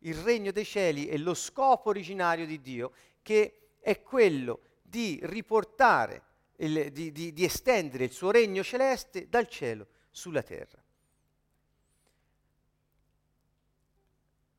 il 0.00 0.14
regno 0.16 0.52
dei 0.52 0.64
cieli 0.64 1.08
e 1.08 1.18
lo 1.18 1.34
scopo 1.34 1.88
originario 1.88 2.46
di 2.46 2.60
Dio, 2.60 2.92
che 3.22 3.76
è 3.80 4.02
quello 4.02 4.60
di 4.82 5.18
riportare 5.22 6.22
il, 6.62 6.92
di, 6.92 7.12
di, 7.12 7.32
di 7.32 7.44
estendere 7.44 8.04
il 8.04 8.12
suo 8.12 8.30
regno 8.30 8.62
celeste 8.62 9.28
dal 9.28 9.48
cielo 9.48 9.86
sulla 10.10 10.42
terra. 10.42 10.82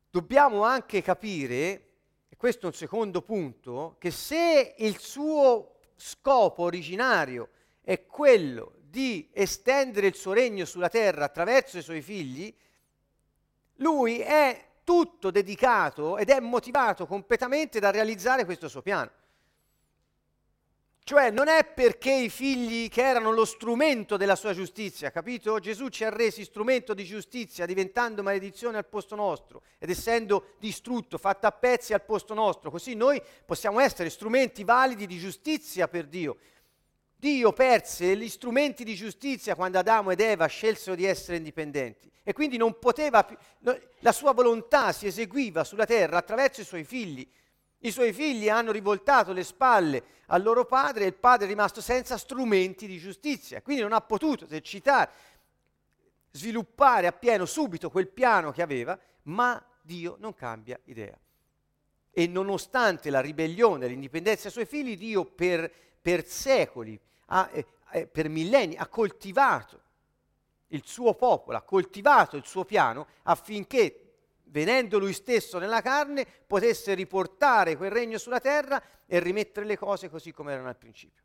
Dobbiamo 0.09 0.63
anche 0.63 1.01
capire, 1.01 1.87
e 2.29 2.35
questo 2.37 2.65
è 2.65 2.69
un 2.69 2.75
secondo 2.75 3.21
punto, 3.21 3.95
che 3.99 4.11
se 4.11 4.75
il 4.77 4.99
suo 4.99 5.79
scopo 5.95 6.63
originario 6.63 7.49
è 7.81 8.05
quello 8.05 8.75
di 8.81 9.29
estendere 9.33 10.07
il 10.07 10.15
suo 10.15 10.33
regno 10.33 10.65
sulla 10.65 10.89
terra 10.89 11.25
attraverso 11.25 11.77
i 11.77 11.81
suoi 11.81 12.01
figli, 12.01 12.53
lui 13.77 14.19
è 14.19 14.71
tutto 14.83 15.31
dedicato 15.31 16.17
ed 16.17 16.29
è 16.29 16.39
motivato 16.39 17.07
completamente 17.07 17.79
da 17.79 17.89
realizzare 17.89 18.45
questo 18.45 18.67
suo 18.67 18.81
piano. 18.81 19.09
Cioè 21.05 21.31
non 21.31 21.49
è 21.49 21.65
perché 21.65 22.13
i 22.13 22.29
figli 22.29 22.87
che 22.87 23.01
erano 23.01 23.31
lo 23.31 23.43
strumento 23.43 24.15
della 24.15 24.37
sua 24.37 24.53
giustizia, 24.53 25.11
capito? 25.11 25.59
Gesù 25.59 25.89
ci 25.89 26.05
ha 26.05 26.09
resi 26.09 26.45
strumento 26.45 26.93
di 26.93 27.03
giustizia 27.03 27.65
diventando 27.65 28.23
maledizione 28.23 28.77
al 28.77 28.87
posto 28.87 29.13
nostro 29.13 29.63
ed 29.79 29.89
essendo 29.89 30.53
distrutto, 30.59 31.17
fatto 31.17 31.45
a 31.45 31.51
pezzi 31.51 31.93
al 31.93 32.05
posto 32.05 32.33
nostro, 32.33 32.71
così 32.71 32.93
noi 32.95 33.21
possiamo 33.45 33.81
essere 33.81 34.09
strumenti 34.09 34.63
validi 34.63 35.05
di 35.05 35.19
giustizia 35.19 35.89
per 35.89 36.07
Dio. 36.07 36.37
Dio 37.17 37.51
perse 37.51 38.15
gli 38.15 38.29
strumenti 38.29 38.85
di 38.85 38.95
giustizia 38.95 39.55
quando 39.55 39.79
Adamo 39.79 40.11
ed 40.11 40.21
Eva 40.21 40.45
scelsero 40.45 40.95
di 40.95 41.03
essere 41.03 41.35
indipendenti 41.35 42.09
e 42.23 42.31
quindi 42.31 42.55
non 42.55 42.79
poteva 42.79 43.25
più, 43.25 43.35
la 43.99 44.11
sua 44.13 44.31
volontà 44.31 44.93
si 44.93 45.07
eseguiva 45.07 45.65
sulla 45.65 45.85
terra 45.85 46.17
attraverso 46.17 46.61
i 46.61 46.65
suoi 46.65 46.85
figli 46.85 47.29
i 47.85 47.91
suoi 47.91 48.13
figli 48.13 48.49
hanno 48.49 48.71
rivoltato 48.71 49.33
le 49.33 49.43
spalle 49.43 50.03
al 50.27 50.41
loro 50.41 50.65
padre 50.65 51.03
e 51.03 51.07
il 51.07 51.13
padre 51.15 51.45
è 51.45 51.49
rimasto 51.49 51.81
senza 51.81 52.17
strumenti 52.17 52.87
di 52.87 52.97
giustizia, 52.97 53.61
quindi 53.61 53.81
non 53.81 53.93
ha 53.93 54.01
potuto 54.01 54.45
esercitare, 54.45 55.11
sviluppare 56.31 57.07
appieno 57.07 57.45
subito 57.45 57.89
quel 57.89 58.07
piano 58.07 58.51
che 58.51 58.61
aveva, 58.61 58.97
ma 59.23 59.61
Dio 59.81 60.15
non 60.19 60.33
cambia 60.33 60.79
idea. 60.85 61.17
E 62.11 62.27
nonostante 62.27 63.09
la 63.09 63.19
ribellione 63.19 63.87
l'indipendenza 63.87 64.43
dei 64.43 64.51
suoi 64.51 64.65
figli, 64.65 64.97
Dio 64.97 65.25
per, 65.25 65.71
per 66.01 66.25
secoli, 66.25 66.99
ha, 67.27 67.49
eh, 67.51 67.65
eh, 67.91 68.07
per 68.07 68.29
millenni, 68.29 68.75
ha 68.75 68.87
coltivato 68.87 69.81
il 70.67 70.83
suo 70.85 71.13
popolo, 71.15 71.57
ha 71.57 71.61
coltivato 71.61 72.37
il 72.37 72.45
suo 72.45 72.63
piano 72.63 73.07
affinché 73.23 74.02
venendo 74.53 74.99
lui 74.99 75.13
stesso 75.13 75.57
nella 75.57 75.81
carne, 75.81 76.25
potesse 76.45 76.93
riportare 76.93 77.75
quel 77.75 77.89
regno 77.89 78.19
sulla 78.19 78.39
terra 78.39 78.81
e 79.07 79.19
rimettere 79.19 79.65
le 79.65 79.77
cose 79.77 80.09
così 80.09 80.31
come 80.31 80.53
erano 80.53 80.69
al 80.69 80.77
principio. 80.77 81.23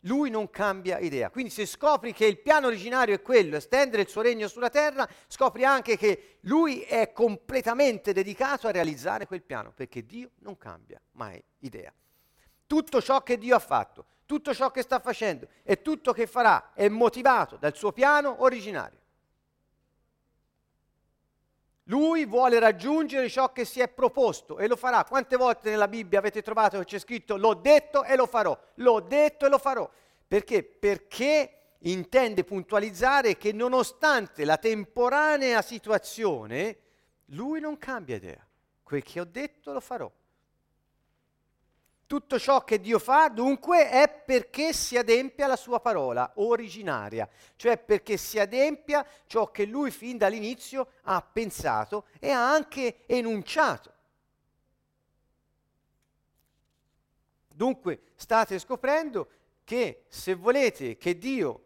Lui 0.00 0.28
non 0.28 0.50
cambia 0.50 0.98
idea. 0.98 1.30
Quindi 1.30 1.50
se 1.50 1.66
scopri 1.66 2.12
che 2.12 2.26
il 2.26 2.40
piano 2.40 2.66
originario 2.66 3.14
è 3.14 3.22
quello, 3.22 3.56
estendere 3.56 4.02
il 4.02 4.08
suo 4.08 4.22
regno 4.22 4.48
sulla 4.48 4.68
terra, 4.68 5.08
scopri 5.28 5.64
anche 5.64 5.96
che 5.96 6.38
lui 6.40 6.80
è 6.80 7.12
completamente 7.12 8.12
dedicato 8.12 8.66
a 8.66 8.72
realizzare 8.72 9.26
quel 9.26 9.42
piano, 9.42 9.72
perché 9.72 10.04
Dio 10.04 10.32
non 10.40 10.58
cambia 10.58 11.00
mai 11.12 11.42
idea. 11.60 11.92
Tutto 12.66 13.00
ciò 13.00 13.22
che 13.22 13.38
Dio 13.38 13.54
ha 13.54 13.60
fatto, 13.60 14.04
tutto 14.26 14.52
ciò 14.52 14.70
che 14.72 14.82
sta 14.82 14.98
facendo 14.98 15.46
e 15.62 15.80
tutto 15.80 16.12
che 16.12 16.26
farà 16.26 16.72
è 16.74 16.88
motivato 16.88 17.56
dal 17.56 17.76
suo 17.76 17.92
piano 17.92 18.42
originario. 18.42 18.98
Lui 21.88 22.24
vuole 22.24 22.58
raggiungere 22.58 23.28
ciò 23.28 23.52
che 23.52 23.64
si 23.64 23.80
è 23.80 23.88
proposto 23.88 24.58
e 24.58 24.66
lo 24.66 24.76
farà. 24.76 25.04
Quante 25.04 25.36
volte 25.36 25.70
nella 25.70 25.88
Bibbia 25.88 26.18
avete 26.18 26.40
trovato 26.40 26.78
che 26.78 26.84
c'è 26.84 26.98
scritto 26.98 27.36
l'ho 27.36 27.54
detto 27.54 28.04
e 28.04 28.16
lo 28.16 28.26
farò, 28.26 28.58
l'ho 28.76 29.00
detto 29.00 29.44
e 29.44 29.48
lo 29.50 29.58
farò? 29.58 29.88
Perché? 30.26 30.62
Perché 30.62 31.76
intende 31.80 32.44
puntualizzare 32.44 33.36
che 33.36 33.52
nonostante 33.52 34.44
la 34.46 34.56
temporanea 34.56 35.60
situazione, 35.60 36.78
lui 37.26 37.60
non 37.60 37.76
cambia 37.76 38.16
idea. 38.16 38.46
Quel 38.82 39.02
che 39.02 39.20
ho 39.20 39.24
detto 39.24 39.72
lo 39.72 39.80
farò. 39.80 40.10
Tutto 42.14 42.38
ciò 42.38 42.62
che 42.62 42.80
Dio 42.80 43.00
fa, 43.00 43.26
dunque, 43.26 43.90
è 43.90 44.08
perché 44.08 44.72
si 44.72 44.96
adempia 44.96 45.48
la 45.48 45.56
sua 45.56 45.80
parola 45.80 46.30
originaria, 46.36 47.28
cioè 47.56 47.76
perché 47.76 48.16
si 48.18 48.38
adempia 48.38 49.04
ciò 49.26 49.50
che 49.50 49.64
lui 49.64 49.90
fin 49.90 50.16
dall'inizio 50.16 50.90
ha 51.02 51.20
pensato 51.20 52.06
e 52.20 52.30
ha 52.30 52.52
anche 52.52 52.98
enunciato. 53.06 53.92
Dunque 57.48 58.02
state 58.14 58.60
scoprendo 58.60 59.28
che 59.64 60.04
se 60.06 60.34
volete 60.34 60.96
che 60.96 61.18
Dio 61.18 61.64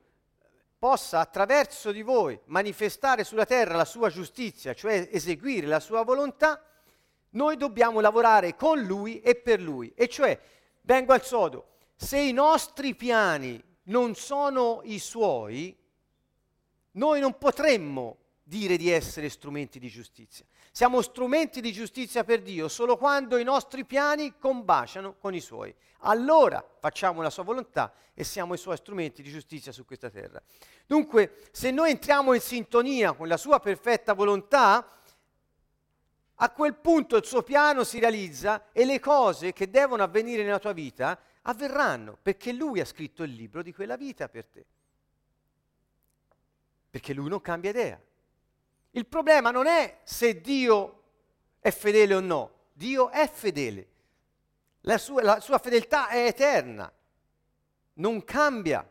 possa 0.78 1.20
attraverso 1.20 1.92
di 1.92 2.00
voi 2.00 2.40
manifestare 2.46 3.22
sulla 3.22 3.44
terra 3.44 3.76
la 3.76 3.84
sua 3.84 4.08
giustizia, 4.08 4.72
cioè 4.72 5.10
eseguire 5.12 5.66
la 5.66 5.78
sua 5.78 6.02
volontà, 6.04 6.62
noi 7.30 7.56
dobbiamo 7.56 8.00
lavorare 8.00 8.54
con 8.54 8.80
Lui 8.80 9.20
e 9.20 9.34
per 9.34 9.60
Lui. 9.60 9.92
E 9.94 10.08
cioè, 10.08 10.38
vengo 10.82 11.12
al 11.12 11.24
sodo, 11.24 11.68
se 11.94 12.18
i 12.18 12.32
nostri 12.32 12.94
piani 12.94 13.62
non 13.84 14.14
sono 14.14 14.80
i 14.84 14.98
Suoi, 14.98 15.76
noi 16.92 17.20
non 17.20 17.36
potremmo 17.38 18.16
dire 18.42 18.76
di 18.78 18.90
essere 18.90 19.28
strumenti 19.28 19.78
di 19.78 19.88
giustizia. 19.88 20.46
Siamo 20.72 21.02
strumenti 21.02 21.60
di 21.60 21.72
giustizia 21.72 22.24
per 22.24 22.40
Dio 22.40 22.68
solo 22.68 22.96
quando 22.96 23.36
i 23.36 23.44
nostri 23.44 23.84
piani 23.84 24.38
combaciano 24.38 25.16
con 25.18 25.34
i 25.34 25.40
Suoi. 25.40 25.74
Allora 26.02 26.64
facciamo 26.80 27.20
la 27.20 27.30
Sua 27.30 27.42
volontà 27.42 27.92
e 28.14 28.24
siamo 28.24 28.54
i 28.54 28.58
Suoi 28.58 28.76
strumenti 28.76 29.22
di 29.22 29.30
giustizia 29.30 29.72
su 29.72 29.84
questa 29.84 30.08
terra. 30.08 30.40
Dunque, 30.86 31.42
se 31.50 31.70
noi 31.70 31.90
entriamo 31.90 32.32
in 32.32 32.40
sintonia 32.40 33.12
con 33.12 33.28
la 33.28 33.36
Sua 33.36 33.60
perfetta 33.60 34.14
volontà, 34.14 34.88
a 36.40 36.50
quel 36.50 36.76
punto 36.76 37.16
il 37.16 37.24
suo 37.24 37.42
piano 37.42 37.82
si 37.82 37.98
realizza 37.98 38.70
e 38.72 38.84
le 38.84 39.00
cose 39.00 39.52
che 39.52 39.70
devono 39.70 40.02
avvenire 40.02 40.44
nella 40.44 40.60
tua 40.60 40.72
vita 40.72 41.18
avverranno, 41.42 42.16
perché 42.20 42.52
lui 42.52 42.80
ha 42.80 42.84
scritto 42.84 43.22
il 43.22 43.32
libro 43.32 43.62
di 43.62 43.72
quella 43.72 43.96
vita 43.96 44.28
per 44.28 44.46
te. 44.46 44.66
Perché 46.90 47.12
lui 47.12 47.28
non 47.28 47.40
cambia 47.40 47.70
idea. 47.70 48.00
Il 48.92 49.06
problema 49.06 49.50
non 49.50 49.66
è 49.66 50.00
se 50.04 50.40
Dio 50.40 51.02
è 51.58 51.70
fedele 51.70 52.14
o 52.14 52.20
no, 52.20 52.52
Dio 52.72 53.10
è 53.10 53.28
fedele. 53.28 53.88
La 54.82 54.98
sua, 54.98 55.22
la 55.22 55.40
sua 55.40 55.58
fedeltà 55.58 56.08
è 56.08 56.26
eterna, 56.26 56.90
non 57.94 58.24
cambia. 58.24 58.88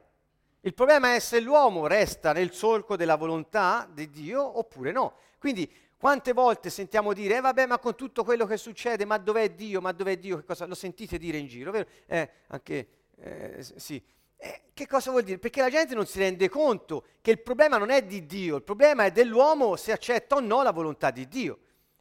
Il 0.61 0.73
problema 0.73 1.15
è 1.15 1.19
se 1.19 1.39
l'uomo 1.39 1.87
resta 1.87 2.33
nel 2.33 2.51
solco 2.51 2.97
della 2.97 3.15
volontà 3.15 3.87
di 3.89 4.09
Dio 4.09 4.57
oppure 4.57 4.91
no. 4.91 5.15
Quindi 5.39 5.71
quante 5.97 6.33
volte 6.33 6.69
sentiamo 6.69 7.11
dire, 7.13 7.37
eh 7.37 7.41
vabbè, 7.41 7.65
ma 7.65 7.79
con 7.79 7.95
tutto 7.95 8.23
quello 8.23 8.45
che 8.45 8.57
succede, 8.57 9.03
ma 9.05 9.17
dov'è 9.17 9.51
Dio, 9.51 9.81
ma 9.81 9.91
dov'è 9.91 10.17
Dio? 10.17 10.37
Che 10.37 10.45
cosa? 10.45 10.65
Lo 10.65 10.75
sentite 10.75 11.17
dire 11.17 11.37
in 11.37 11.47
giro, 11.47 11.71
vero? 11.71 11.87
Eh, 12.05 12.29
anche, 12.47 12.87
eh, 13.19 13.65
sì. 13.75 14.01
Eh, 14.37 14.61
che 14.73 14.85
cosa 14.85 15.09
vuol 15.09 15.23
dire? 15.23 15.39
Perché 15.39 15.61
la 15.61 15.71
gente 15.71 15.95
non 15.95 16.05
si 16.05 16.19
rende 16.19 16.47
conto 16.49 17.05
che 17.21 17.31
il 17.31 17.41
problema 17.41 17.77
non 17.77 17.89
è 17.89 18.03
di 18.03 18.27
Dio, 18.27 18.57
il 18.57 18.63
problema 18.63 19.05
è 19.05 19.11
dell'uomo 19.11 19.75
se 19.75 19.91
accetta 19.91 20.35
o 20.35 20.39
no 20.39 20.61
la 20.61 20.71
volontà 20.71 21.09
di 21.09 21.27
Dio. 21.27 21.57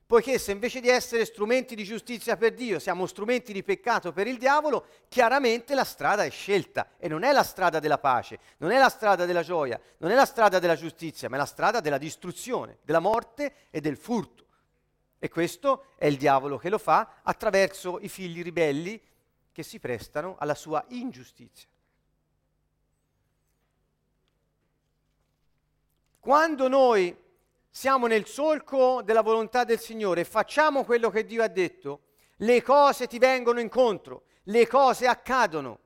Poiché 0.06 0.38
se 0.38 0.52
invece 0.52 0.80
di 0.80 0.88
essere 0.88 1.24
strumenti 1.24 1.74
di 1.74 1.82
giustizia 1.82 2.36
per 2.36 2.54
Dio 2.54 2.78
siamo 2.78 3.06
strumenti 3.06 3.52
di 3.52 3.64
peccato 3.64 4.12
per 4.12 4.28
il 4.28 4.38
diavolo, 4.38 4.86
chiaramente 5.08 5.74
la 5.74 5.82
strada 5.82 6.24
è 6.24 6.30
scelta 6.30 6.90
e 6.96 7.08
non 7.08 7.24
è 7.24 7.32
la 7.32 7.42
strada 7.42 7.80
della 7.80 7.98
pace, 7.98 8.38
non 8.58 8.70
è 8.70 8.78
la 8.78 8.88
strada 8.88 9.24
della 9.24 9.42
gioia, 9.42 9.80
non 9.98 10.12
è 10.12 10.14
la 10.14 10.24
strada 10.24 10.60
della 10.60 10.76
giustizia, 10.76 11.28
ma 11.28 11.34
è 11.34 11.38
la 11.40 11.44
strada 11.44 11.80
della 11.80 11.98
distruzione, 11.98 12.78
della 12.82 13.00
morte 13.00 13.66
e 13.70 13.80
del 13.80 13.96
furto. 13.96 14.44
E 15.18 15.28
questo 15.28 15.86
è 15.96 16.06
il 16.06 16.16
diavolo 16.16 16.56
che 16.56 16.68
lo 16.68 16.78
fa 16.78 17.20
attraverso 17.24 17.98
i 18.00 18.08
figli 18.08 18.44
ribelli 18.44 19.00
che 19.50 19.64
si 19.64 19.80
prestano 19.80 20.36
alla 20.38 20.54
sua 20.54 20.84
ingiustizia. 20.90 21.66
Quando 26.20 26.68
noi 26.68 27.24
siamo 27.76 28.06
nel 28.06 28.26
solco 28.26 29.02
della 29.04 29.20
volontà 29.20 29.64
del 29.64 29.78
Signore 29.78 30.24
facciamo 30.24 30.82
quello 30.82 31.10
che 31.10 31.26
Dio 31.26 31.42
ha 31.42 31.48
detto, 31.48 32.04
le 32.36 32.62
cose 32.62 33.06
ti 33.06 33.18
vengono 33.18 33.60
incontro, 33.60 34.22
le 34.44 34.66
cose 34.66 35.06
accadono, 35.06 35.80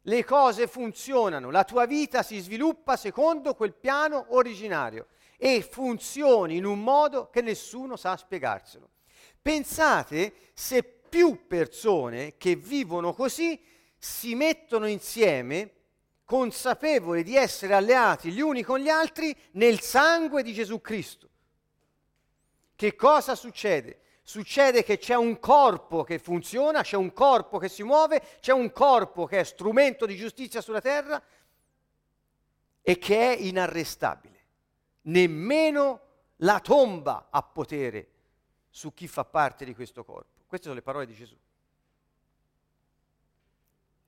le 0.00 0.24
cose 0.24 0.66
funzionano, 0.66 1.50
la 1.50 1.64
tua 1.64 1.84
vita 1.84 2.22
si 2.22 2.38
sviluppa 2.38 2.96
secondo 2.96 3.54
quel 3.54 3.74
piano 3.74 4.24
originario 4.30 5.08
e 5.36 5.60
funzioni 5.60 6.56
in 6.56 6.64
un 6.64 6.82
modo 6.82 7.28
che 7.28 7.42
nessuno 7.42 7.96
sa 7.96 8.16
spiegarselo. 8.16 8.88
Pensate 9.42 10.32
se 10.54 10.82
più 10.82 11.46
persone 11.46 12.38
che 12.38 12.56
vivono 12.56 13.12
così 13.12 13.62
si 13.98 14.34
mettono 14.34 14.88
insieme 14.88 15.72
consapevoli 16.32 17.22
di 17.22 17.36
essere 17.36 17.74
alleati 17.74 18.32
gli 18.32 18.40
uni 18.40 18.62
con 18.62 18.78
gli 18.78 18.88
altri 18.88 19.36
nel 19.50 19.80
sangue 19.80 20.42
di 20.42 20.54
Gesù 20.54 20.80
Cristo. 20.80 21.28
Che 22.74 22.96
cosa 22.96 23.34
succede? 23.34 24.00
Succede 24.22 24.82
che 24.82 24.96
c'è 24.96 25.14
un 25.14 25.38
corpo 25.38 26.04
che 26.04 26.18
funziona, 26.18 26.80
c'è 26.80 26.96
un 26.96 27.12
corpo 27.12 27.58
che 27.58 27.68
si 27.68 27.82
muove, 27.82 28.22
c'è 28.40 28.52
un 28.54 28.72
corpo 28.72 29.26
che 29.26 29.40
è 29.40 29.44
strumento 29.44 30.06
di 30.06 30.16
giustizia 30.16 30.62
sulla 30.62 30.80
terra 30.80 31.22
e 32.80 32.96
che 32.96 33.34
è 33.34 33.38
inarrestabile. 33.38 34.40
Nemmeno 35.02 36.00
la 36.36 36.60
tomba 36.60 37.28
ha 37.28 37.42
potere 37.42 38.08
su 38.70 38.94
chi 38.94 39.06
fa 39.06 39.26
parte 39.26 39.66
di 39.66 39.74
questo 39.74 40.02
corpo. 40.02 40.44
Queste 40.46 40.68
sono 40.68 40.78
le 40.78 40.82
parole 40.82 41.04
di 41.04 41.14
Gesù. 41.14 41.36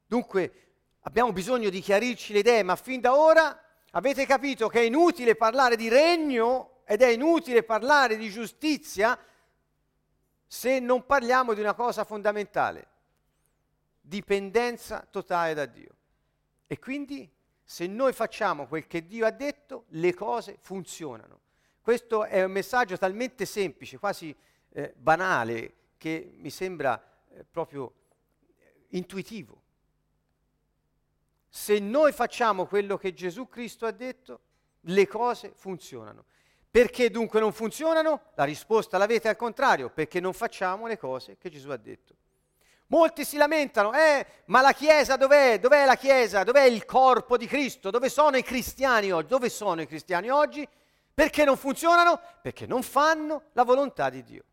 Dunque 0.06 0.64
abbiamo 1.06 1.32
bisogno 1.32 1.70
di 1.70 1.80
chiarirci 1.80 2.32
le 2.32 2.40
idee, 2.40 2.62
ma 2.62 2.76
fin 2.76 3.00
da 3.00 3.16
ora 3.16 3.58
avete 3.92 4.26
capito 4.26 4.68
che 4.68 4.80
è 4.80 4.84
inutile 4.84 5.36
parlare 5.36 5.76
di 5.76 5.88
regno 5.88 6.80
ed 6.84 7.02
è 7.02 7.08
inutile 7.08 7.62
parlare 7.62 8.16
di 8.16 8.30
giustizia 8.30 9.18
se 10.46 10.78
non 10.78 11.04
parliamo 11.06 11.54
di 11.54 11.60
una 11.60 11.74
cosa 11.74 12.04
fondamentale, 12.04 12.88
dipendenza 14.00 15.06
totale 15.10 15.54
da 15.54 15.66
Dio. 15.66 15.94
E 16.66 16.78
quindi 16.78 17.30
se 17.62 17.86
noi 17.86 18.12
facciamo 18.12 18.66
quel 18.66 18.86
che 18.86 19.06
Dio 19.06 19.26
ha 19.26 19.30
detto, 19.30 19.84
le 19.88 20.14
cose 20.14 20.58
funzionano. 20.60 21.40
Questo 21.80 22.24
è 22.24 22.42
un 22.42 22.52
messaggio 22.52 22.96
talmente 22.96 23.44
semplice, 23.44 23.98
quasi 23.98 24.34
eh, 24.70 24.94
banale, 24.96 25.74
che 25.98 26.32
mi 26.36 26.50
sembra 26.50 27.02
eh, 27.30 27.44
proprio 27.44 27.92
intuitivo. 28.88 29.63
Se 31.56 31.78
noi 31.78 32.10
facciamo 32.10 32.66
quello 32.66 32.96
che 32.96 33.14
Gesù 33.14 33.48
Cristo 33.48 33.86
ha 33.86 33.92
detto, 33.92 34.40
le 34.80 35.06
cose 35.06 35.52
funzionano. 35.54 36.24
Perché 36.68 37.10
dunque 37.10 37.38
non 37.38 37.52
funzionano? 37.52 38.22
La 38.34 38.42
risposta 38.42 38.98
l'avete 38.98 39.28
al 39.28 39.36
contrario, 39.36 39.88
perché 39.88 40.18
non 40.18 40.32
facciamo 40.32 40.88
le 40.88 40.98
cose 40.98 41.38
che 41.38 41.50
Gesù 41.50 41.70
ha 41.70 41.76
detto. 41.76 42.16
Molti 42.88 43.24
si 43.24 43.36
lamentano, 43.36 43.92
eh, 43.92 44.26
ma 44.46 44.62
la 44.62 44.72
Chiesa 44.72 45.14
dov'è? 45.14 45.60
Dov'è 45.60 45.84
la 45.84 45.94
Chiesa? 45.94 46.42
Dov'è 46.42 46.64
il 46.64 46.84
corpo 46.84 47.36
di 47.36 47.46
Cristo? 47.46 47.90
Dove 47.90 48.08
sono 48.08 48.36
i 48.36 48.42
cristiani 48.42 49.12
oggi? 49.12 49.28
Dove 49.28 49.48
sono 49.48 49.80
i 49.80 49.86
cristiani 49.86 50.30
oggi? 50.30 50.68
Perché 51.14 51.44
non 51.44 51.56
funzionano? 51.56 52.20
Perché 52.42 52.66
non 52.66 52.82
fanno 52.82 53.44
la 53.52 53.62
volontà 53.62 54.10
di 54.10 54.24
Dio. 54.24 54.44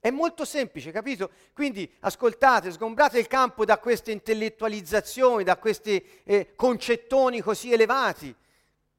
È 0.00 0.10
molto 0.10 0.44
semplice, 0.44 0.92
capito? 0.92 1.30
Quindi 1.52 1.92
ascoltate, 2.00 2.70
sgombrate 2.70 3.18
il 3.18 3.26
campo 3.26 3.64
da 3.64 3.78
queste 3.78 4.12
intellettualizzazioni, 4.12 5.42
da 5.42 5.56
questi 5.56 6.04
eh, 6.24 6.52
concettoni 6.54 7.40
così 7.40 7.72
elevati. 7.72 8.34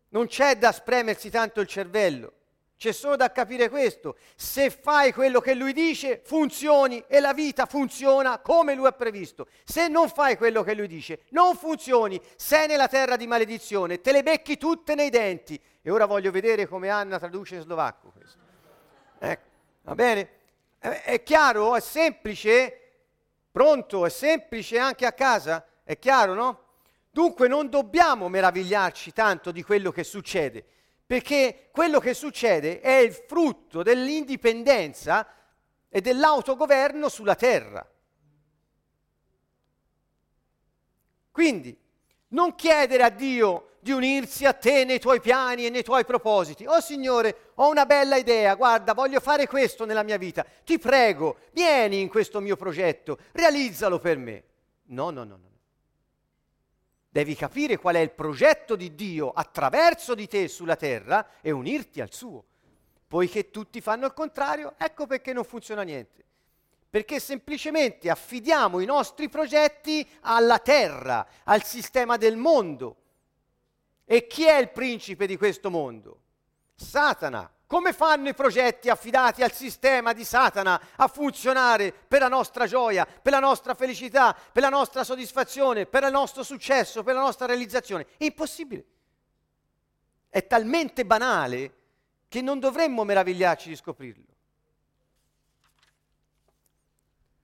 Non 0.09 0.27
c'è 0.27 0.57
da 0.57 0.71
spremersi 0.73 1.29
tanto 1.29 1.61
il 1.61 1.67
cervello, 1.67 2.33
c'è 2.75 2.91
solo 2.91 3.15
da 3.15 3.31
capire 3.31 3.69
questo. 3.69 4.17
Se 4.35 4.69
fai 4.69 5.13
quello 5.13 5.39
che 5.39 5.53
lui 5.53 5.71
dice, 5.71 6.21
funzioni 6.23 7.03
e 7.07 7.21
la 7.21 7.33
vita 7.33 7.65
funziona 7.65 8.39
come 8.39 8.73
lui 8.73 8.87
ha 8.87 8.91
previsto. 8.91 9.47
Se 9.63 9.87
non 9.87 10.09
fai 10.09 10.35
quello 10.35 10.63
che 10.63 10.73
lui 10.73 10.87
dice, 10.87 11.21
non 11.29 11.55
funzioni, 11.55 12.19
sei 12.35 12.67
nella 12.67 12.87
terra 12.87 13.15
di 13.15 13.27
maledizione, 13.27 14.01
te 14.01 14.11
le 14.11 14.23
becchi 14.23 14.57
tutte 14.57 14.95
nei 14.95 15.09
denti. 15.09 15.61
E 15.81 15.91
ora 15.91 16.05
voglio 16.05 16.31
vedere 16.31 16.67
come 16.67 16.89
Anna 16.89 17.19
traduce 17.19 17.55
in 17.55 17.61
slovacco 17.61 18.11
questo. 18.11 18.39
Ecco, 19.19 19.47
va 19.83 19.95
bene? 19.95 20.38
È 20.79 21.21
chiaro? 21.23 21.75
È 21.75 21.81
semplice? 21.81 22.79
Pronto? 23.51 24.05
È 24.05 24.09
semplice 24.09 24.79
anche 24.79 25.05
a 25.05 25.11
casa? 25.11 25.65
È 25.83 25.99
chiaro, 25.99 26.33
no? 26.33 26.63
Dunque 27.11 27.47
non 27.47 27.69
dobbiamo 27.69 28.29
meravigliarci 28.29 29.11
tanto 29.11 29.51
di 29.51 29.61
quello 29.61 29.91
che 29.91 30.03
succede, 30.03 30.65
perché 31.05 31.69
quello 31.71 31.99
che 31.99 32.13
succede 32.13 32.79
è 32.79 32.95
il 32.97 33.13
frutto 33.13 33.83
dell'indipendenza 33.83 35.27
e 35.89 35.99
dell'autogoverno 35.99 37.09
sulla 37.09 37.35
terra. 37.35 37.85
Quindi 41.31 41.77
non 42.29 42.55
chiedere 42.55 43.03
a 43.03 43.09
Dio 43.09 43.68
di 43.79 43.91
unirsi 43.91 44.45
a 44.45 44.53
te 44.53 44.83
nei 44.83 44.99
tuoi 44.99 45.21
piani 45.21 45.65
e 45.65 45.69
nei 45.69 45.83
tuoi 45.83 46.05
propositi. 46.05 46.65
Oh 46.65 46.81
Signore, 46.81 47.51
ho 47.55 47.69
una 47.69 47.85
bella 47.85 48.15
idea, 48.15 48.55
guarda, 48.55 48.93
voglio 48.93 49.19
fare 49.19 49.47
questo 49.47 49.85
nella 49.85 50.03
mia 50.03 50.17
vita. 50.17 50.45
Ti 50.63 50.77
prego, 50.77 51.37
vieni 51.51 52.01
in 52.01 52.09
questo 52.09 52.39
mio 52.39 52.55
progetto, 52.55 53.17
realizzalo 53.31 53.99
per 53.99 54.17
me. 54.17 54.43
No, 54.85 55.09
no, 55.09 55.23
no, 55.23 55.37
no. 55.37 55.47
Devi 57.11 57.35
capire 57.35 57.77
qual 57.77 57.95
è 57.95 57.99
il 57.99 58.11
progetto 58.11 58.75
di 58.75 58.93
Dio 58.93 59.31
attraverso 59.31 60.13
di 60.13 60.27
te 60.27 60.47
sulla 60.47 60.75
terra 60.75 61.27
e 61.41 61.49
unirti 61.49 62.01
al 62.01 62.13
suo. 62.13 62.43
Poiché 63.07 63.49
tutti 63.49 63.81
fanno 63.81 64.05
il 64.05 64.13
contrario, 64.13 64.75
ecco 64.77 65.07
perché 65.07 65.33
non 65.33 65.43
funziona 65.43 65.81
niente. 65.81 66.23
Perché 66.87 67.19
semplicemente 67.19 68.09
affidiamo 68.09 68.79
i 68.79 68.85
nostri 68.85 69.29
progetti 69.29 70.07
alla 70.21 70.59
terra, 70.59 71.27
al 71.45 71.63
sistema 71.63 72.17
del 72.17 72.37
mondo. 72.37 72.95
E 74.11 74.25
chi 74.25 74.43
è 74.47 74.57
il 74.57 74.71
principe 74.71 75.27
di 75.27 75.37
questo 75.37 75.69
mondo? 75.69 76.21
Satana. 76.73 77.47
Come 77.67 77.93
fanno 77.93 78.29
i 78.29 78.33
progetti 78.33 78.89
affidati 78.89 79.43
al 79.43 79.53
sistema 79.53 80.13
di 80.13 80.23
Satana 80.23 80.81
a 80.95 81.07
funzionare 81.07 81.93
per 81.93 82.21
la 82.21 82.27
nostra 82.27 82.65
gioia, 82.65 83.05
per 83.05 83.31
la 83.31 83.39
nostra 83.39 83.75
felicità, 83.75 84.35
per 84.51 84.63
la 84.63 84.69
nostra 84.69 85.03
soddisfazione, 85.03 85.85
per 85.85 86.01
il 86.05 86.11
nostro 86.11 86.41
successo, 86.41 87.03
per 87.03 87.13
la 87.13 87.21
nostra 87.21 87.45
realizzazione? 87.45 88.07
È 88.17 88.23
impossibile. 88.23 88.83
È 90.27 90.47
talmente 90.47 91.05
banale 91.05 91.73
che 92.29 92.41
non 92.41 92.59
dovremmo 92.59 93.03
meravigliarci 93.03 93.69
di 93.69 93.75
scoprirlo. 93.75 94.25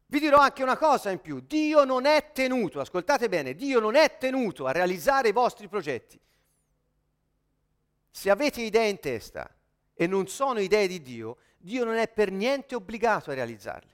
Vi 0.07 0.20
dirò 0.20 0.39
anche 0.39 0.63
una 0.63 0.78
cosa 0.78 1.11
in 1.11 1.22
più, 1.22 1.41
Dio 1.41 1.84
non 1.84 2.07
è 2.07 2.32
tenuto, 2.32 2.80
ascoltate 2.80 3.30
bene, 3.30 3.53
Dio 3.53 3.80
non 3.80 3.93
è 3.93 4.18
tenuto 4.18 4.66
a 4.66 4.72
realizzare 4.72 5.28
i 5.28 5.32
vostri 5.32 5.68
progetti. 5.68 6.20
Se 8.16 8.30
avete 8.30 8.61
idee 8.61 8.88
in 8.88 8.99
testa 9.01 9.53
e 9.93 10.07
non 10.07 10.28
sono 10.28 10.61
idee 10.61 10.88
di 10.88 11.01
Dio, 11.01 11.36
Dio 11.57 11.84
non 11.84 11.95
è 11.95 12.07
per 12.07 12.32
niente 12.32 12.74
obbligato 12.74 13.30
a 13.30 13.34
realizzarle. 13.34 13.93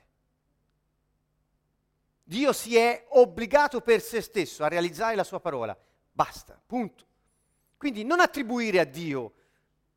Dio 2.22 2.54
si 2.54 2.78
è 2.78 3.08
obbligato 3.10 3.82
per 3.82 4.00
se 4.00 4.22
stesso 4.22 4.64
a 4.64 4.68
realizzare 4.68 5.16
la 5.16 5.24
sua 5.24 5.40
parola. 5.40 5.76
Basta, 6.12 6.62
punto. 6.64 7.04
Quindi 7.78 8.04
non 8.04 8.20
attribuire 8.20 8.80
a 8.80 8.84
Dio 8.84 9.34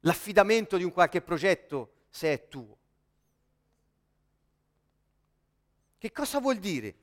l'affidamento 0.01 0.79
di 0.79 0.85
un 0.85 0.91
qualche 0.91 1.21
progetto 1.21 1.93
se 2.09 2.33
è 2.33 2.49
tuo. 2.49 2.79
Che 5.99 6.13
cosa 6.13 6.41
vuol 6.41 6.57
dire? 6.57 6.95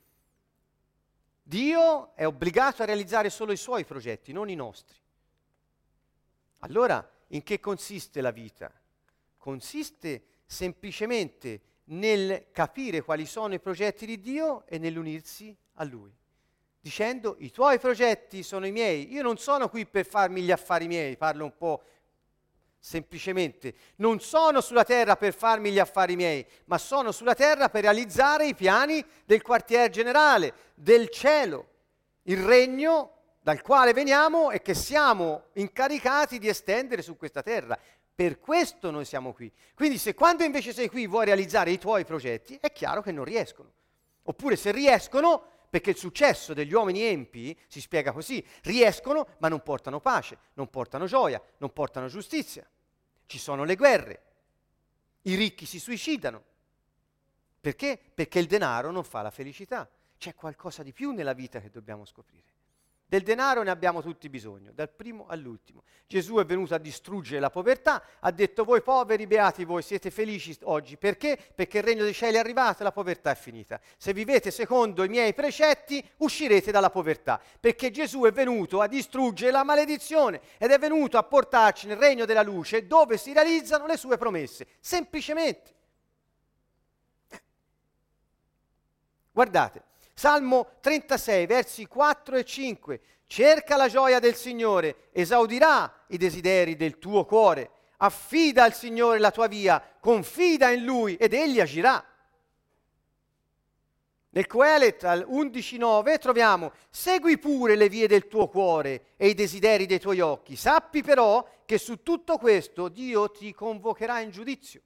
Dio 1.44 2.16
è 2.16 2.26
obbligato 2.26 2.82
a 2.82 2.86
realizzare 2.86 3.30
solo 3.30 3.52
i 3.52 3.58
suoi 3.58 3.86
progetti, 3.86 4.34
non 4.34 4.50
i 4.50 4.56
nostri. 4.56 4.98
Allora, 6.62 7.07
in 7.28 7.43
che 7.43 7.59
consiste 7.59 8.22
la 8.22 8.32
vita? 8.32 8.72
consiste 9.41 10.22
semplicemente 10.45 11.62
nel 11.86 12.51
capire 12.51 13.01
quali 13.01 13.26
sono 13.26 13.55
i 13.55 13.59
progetti 13.59 14.05
di 14.05 14.20
Dio 14.20 14.66
e 14.68 14.78
nell'unirsi 14.78 15.53
a 15.76 15.84
Lui, 15.84 16.14
dicendo 16.80 17.36
i 17.39 17.49
tuoi 17.49 17.80
progetti 17.80 18.43
sono 18.43 18.68
i 18.68 18.72
miei, 18.72 19.12
io 19.12 19.24
non 19.24 19.38
sono 19.38 19.68
qui 19.68 19.88
per 19.88 20.05
farmi 20.05 20.43
gli 20.43 20.51
affari 20.51 20.86
miei, 20.86 21.18
parlo 21.18 21.45
un 21.45 21.57
po' 21.57 21.82
semplicemente, 22.78 23.74
non 23.95 24.20
sono 24.20 24.62
sulla 24.62 24.84
terra 24.84 25.16
per 25.16 25.34
farmi 25.34 25.72
gli 25.72 25.80
affari 25.80 26.16
miei, 26.16 26.45
ma 26.66 26.78
sono 26.78 27.12
sulla 27.12 27.34
terra 27.34 27.70
per 27.70 27.82
realizzare 27.82 28.45
i 28.45 28.53
piani 28.53 29.03
del 29.26 29.41
quartier 29.41 29.89
generale, 29.89 30.53
del 30.76 31.09
cielo, 31.09 31.68
il 32.24 32.38
regno 32.38 33.21
dal 33.42 33.62
quale 33.62 33.92
veniamo 33.92 34.52
e 34.52 34.62
che 34.62 34.76
siamo 34.76 35.46
incaricati 35.54 36.38
di 36.38 36.48
estendere 36.48 37.02
su 37.02 37.18
questa 37.18 37.42
terra. 37.42 37.78
Per 38.14 38.39
questo 38.39 38.92
noi 38.92 39.04
siamo 39.04 39.34
qui. 39.34 39.52
Quindi 39.74 39.98
se 39.98 40.14
quando 40.14 40.44
invece 40.44 40.74
sei 40.74 40.89
qui 40.89 41.08
vuoi 41.08 41.26
realizzare 41.26 41.72
i 41.72 41.80
tuoi 41.80 42.06
progetti, 42.06 42.58
è 42.62 42.72
chiaro 42.72 43.02
che 43.02 43.12
non 43.12 43.26
riescono. 43.26 43.72
Oppure 44.24 44.56
se 44.56 44.72
riescono, 44.72 45.44
perché 45.70 45.89
il 45.89 45.98
successo 45.98 46.54
degli 46.54 46.74
uomini 46.74 47.02
empi 47.02 47.58
si 47.68 47.82
spiega 47.82 48.12
così, 48.12 48.46
riescono 48.64 49.28
ma 49.39 49.48
non 49.48 49.64
portano 49.64 50.00
pace, 50.00 50.38
non 50.54 50.70
portano 50.70 51.08
gioia, 51.08 51.42
non 51.58 51.74
portano 51.74 52.08
giustizia. 52.08 52.70
Ci 53.26 53.39
sono 53.39 53.64
le 53.64 53.76
guerre, 53.76 54.24
i 55.24 55.34
ricchi 55.34 55.66
si 55.66 55.80
suicidano. 55.80 56.44
Perché? 57.60 58.00
Perché 58.14 58.39
il 58.39 58.48
denaro 58.48 58.92
non 58.92 59.04
fa 59.04 59.22
la 59.22 59.32
felicità. 59.32 59.89
C'è 60.18 60.36
qualcosa 60.36 60.84
di 60.84 60.94
più 60.94 61.12
nella 61.12 61.34
vita 61.34 61.60
che 61.60 61.72
dobbiamo 61.72 62.06
scoprire. 62.06 62.51
Del 63.12 63.24
denaro 63.24 63.62
ne 63.62 63.72
abbiamo 63.72 64.01
tutti 64.01 64.30
bisogno, 64.30 64.72
dal 64.72 64.89
primo 64.89 65.26
all'ultimo. 65.28 65.84
Gesù 66.07 66.36
è 66.36 66.45
venuto 66.45 66.76
a 66.76 66.78
distruggere 66.78 67.41
la 67.41 67.49
povertà, 67.49 68.01
ha 68.22 68.32
detto 68.32 68.64
voi 68.64 68.82
poveri, 68.82 69.28
beati 69.28 69.66
voi, 69.66 69.82
siete 69.82 70.09
felici 70.09 70.57
oggi. 70.62 70.95
Perché? 70.95 71.38
Perché 71.53 71.80
il 71.80 71.84
regno 71.84 72.03
dei 72.03 72.14
cieli 72.14 72.38
è 72.38 72.39
arrivato 72.39 72.80
e 72.80 72.84
la 72.86 72.93
povertà 72.93 73.32
è 73.32 73.36
finita. 73.36 73.82
Se 73.97 74.14
vivete 74.14 74.49
secondo 74.49 75.03
i 75.03 75.09
miei 75.09 75.34
precetti, 75.34 76.01
uscirete 76.20 76.72
dalla 76.72 76.89
povertà. 76.89 77.41
Perché 77.59 77.91
Gesù 77.91 78.22
è 78.22 78.32
venuto 78.32 78.80
a 78.80 78.88
distruggere 78.88 79.51
la 79.51 79.66
maledizione 79.66 80.39
ed 80.57 80.72
è 80.72 80.80
venuto 80.80 81.18
a 81.18 81.24
portarci 81.24 81.88
nel 81.88 81.97
regno 81.97 82.24
della 82.24 82.43
luce 82.43 82.88
dove 82.88 83.18
si 83.18 83.34
realizzano 83.34 83.88
le 83.88 83.97
sue 83.97 84.16
promesse. 84.16 84.68
Semplicemente. 84.80 85.76
Guardate, 89.34 89.84
Salmo 90.22 90.74
36, 90.82 91.48
versi 91.48 91.88
4 91.88 92.36
e 92.36 92.46
5. 92.46 93.02
Cerca 93.26 93.76
la 93.76 93.88
gioia 93.88 94.20
del 94.20 94.36
Signore, 94.36 95.10
esaudirà 95.14 95.92
i 96.10 96.18
desideri 96.18 96.76
del 96.76 97.00
tuo 97.00 97.26
cuore. 97.26 97.72
Affida 97.98 98.64
al 98.64 98.76
Signore 98.76 99.18
la 99.18 99.32
tua 99.32 99.48
via, 99.48 99.84
confida 100.00 100.70
in 100.70 100.84
Lui 100.84 101.16
ed 101.16 101.34
Egli 101.34 101.60
agirà. 101.60 102.06
Nel 104.30 104.46
Coelet 104.46 105.06
al 105.06 105.26
11.9 105.28 106.20
troviamo 106.20 106.72
segui 106.92 107.40
pure 107.40 107.76
le 107.76 107.90
vie 107.90 108.08
del 108.08 108.28
tuo 108.28 108.48
cuore 108.48 109.16
e 109.18 109.30
i 109.30 109.34
desideri 109.34 109.88
dei 109.88 110.00
tuoi 110.00 110.20
occhi. 110.20 110.56
Sappi 110.56 111.02
però 111.02 111.44
che 111.66 111.80
su 111.80 112.04
tutto 112.04 112.38
questo 112.38 112.90
Dio 112.90 113.32
ti 113.32 113.56
convocherà 113.56 114.20
in 114.20 114.30
giudizio. 114.30 114.82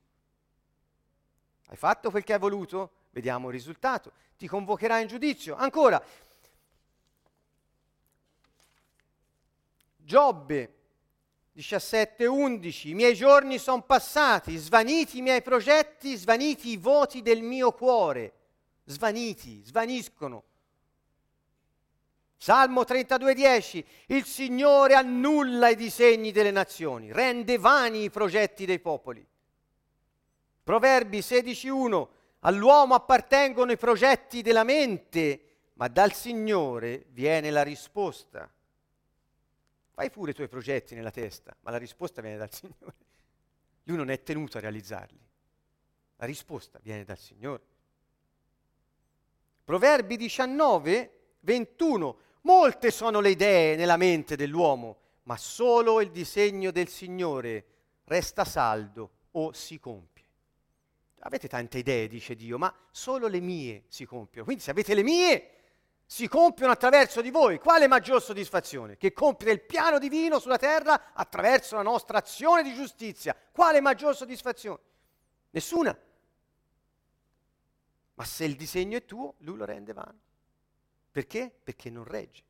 Hai 1.67 1.75
fatto 1.75 2.09
quel 2.09 2.23
che 2.23 2.31
hai 2.31 2.39
voluto? 2.39 2.91
Vediamo 3.15 3.47
il 3.47 3.53
risultato 3.53 4.11
ti 4.35 4.45
convocherà 4.45 4.99
in 4.99 5.07
giudizio. 5.07 5.55
Ancora, 5.55 6.03
Giobbe 9.95 10.73
17:11, 11.53 12.89
i 12.89 12.93
miei 12.93 13.15
giorni 13.15 13.57
sono 13.57 13.83
passati, 13.83 14.57
svaniti 14.57 15.19
i 15.19 15.21
miei 15.21 15.41
progetti, 15.41 16.17
svaniti 16.17 16.71
i 16.71 16.75
voti 16.75 17.21
del 17.21 17.41
mio 17.41 17.71
cuore, 17.71 18.33
svaniti, 18.83 19.63
svaniscono. 19.63 20.43
Salmo 22.35 22.83
32:10, 22.83 23.85
il 24.07 24.25
Signore 24.25 24.95
annulla 24.95 25.69
i 25.69 25.77
disegni 25.77 26.33
delle 26.33 26.51
nazioni, 26.51 27.13
rende 27.13 27.57
vani 27.57 28.03
i 28.03 28.09
progetti 28.09 28.65
dei 28.65 28.79
popoli. 28.79 29.25
Proverbi 30.61 31.21
16:1, 31.21 32.09
All'uomo 32.45 32.93
appartengono 32.93 33.71
i 33.71 33.77
progetti 33.77 34.43
della 34.43 34.63
mente, 34.63 35.69
ma 35.73 35.87
dal 35.87 36.13
Signore 36.13 37.05
viene 37.09 37.49
la 37.49 37.63
risposta. 37.63 38.47
Fai 39.91 40.11
pure 40.11 40.29
i 40.29 40.33
tuoi 40.35 40.47
progetti 40.47 40.93
nella 40.93 41.09
testa, 41.09 41.55
ma 41.61 41.71
la 41.71 41.77
risposta 41.77 42.21
viene 42.21 42.37
dal 42.37 42.53
Signore. 42.53 42.95
Lui 43.83 43.97
non 43.97 44.11
è 44.11 44.21
tenuto 44.21 44.57
a 44.57 44.61
realizzarli. 44.61 45.19
La 46.17 46.25
risposta 46.27 46.79
viene 46.83 47.03
dal 47.03 47.17
Signore. 47.17 47.63
Proverbi 49.63 50.15
19, 50.15 51.11
21. 51.39 52.17
Molte 52.41 52.91
sono 52.91 53.21
le 53.21 53.31
idee 53.31 53.75
nella 53.75 53.97
mente 53.97 54.35
dell'uomo, 54.35 54.97
ma 55.23 55.35
solo 55.35 55.99
il 55.99 56.11
disegno 56.11 56.69
del 56.69 56.89
Signore 56.89 57.65
resta 58.03 58.45
saldo 58.45 59.09
o 59.31 59.51
si 59.51 59.79
compie 59.79 60.14
avete 61.25 61.47
tante 61.47 61.79
idee, 61.79 62.07
dice 62.07 62.35
Dio, 62.35 62.57
ma 62.57 62.73
solo 62.91 63.27
le 63.27 63.39
mie 63.39 63.85
si 63.87 64.05
compiono. 64.05 64.45
Quindi 64.45 64.61
se 64.61 64.71
avete 64.71 64.93
le 64.93 65.03
mie, 65.03 65.49
si 66.05 66.27
compiono 66.27 66.71
attraverso 66.71 67.21
di 67.21 67.31
voi. 67.31 67.57
Quale 67.57 67.87
maggior 67.87 68.21
soddisfazione? 68.21 68.95
Che 68.95 69.11
compiere 69.11 69.51
il 69.51 69.61
piano 69.61 69.97
divino 69.97 70.39
sulla 70.39 70.57
terra 70.57 71.13
attraverso 71.13 71.75
la 71.75 71.81
nostra 71.81 72.19
azione 72.19 72.61
di 72.61 72.73
giustizia. 72.75 73.35
Quale 73.51 73.81
maggior 73.81 74.15
soddisfazione? 74.15 74.79
Nessuna. 75.49 75.97
Ma 78.13 78.23
se 78.23 78.45
il 78.45 78.55
disegno 78.55 78.97
è 78.97 79.05
tuo, 79.05 79.33
lui 79.39 79.57
lo 79.57 79.65
rende 79.65 79.93
vano. 79.93 80.19
Perché? 81.11 81.51
Perché 81.63 81.89
non 81.89 82.03
regge. 82.03 82.43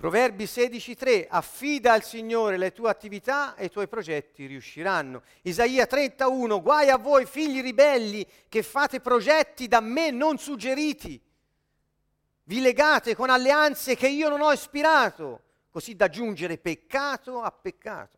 Proverbi 0.00 0.44
16.3, 0.44 1.26
affida 1.28 1.92
al 1.92 2.02
Signore 2.02 2.56
le 2.56 2.72
tue 2.72 2.88
attività 2.88 3.54
e 3.54 3.66
i 3.66 3.70
tuoi 3.70 3.86
progetti 3.86 4.46
riusciranno. 4.46 5.20
Isaia 5.42 5.84
31, 5.84 6.62
guai 6.62 6.88
a 6.88 6.96
voi 6.96 7.26
figli 7.26 7.60
ribelli 7.60 8.26
che 8.48 8.62
fate 8.62 9.00
progetti 9.00 9.68
da 9.68 9.80
me 9.80 10.10
non 10.10 10.38
suggeriti. 10.38 11.20
Vi 12.44 12.60
legate 12.62 13.14
con 13.14 13.28
alleanze 13.28 13.94
che 13.94 14.08
io 14.08 14.30
non 14.30 14.40
ho 14.40 14.50
ispirato, 14.50 15.42
così 15.70 15.94
da 15.94 16.08
giungere 16.08 16.56
peccato 16.56 17.42
a 17.42 17.50
peccato. 17.50 18.16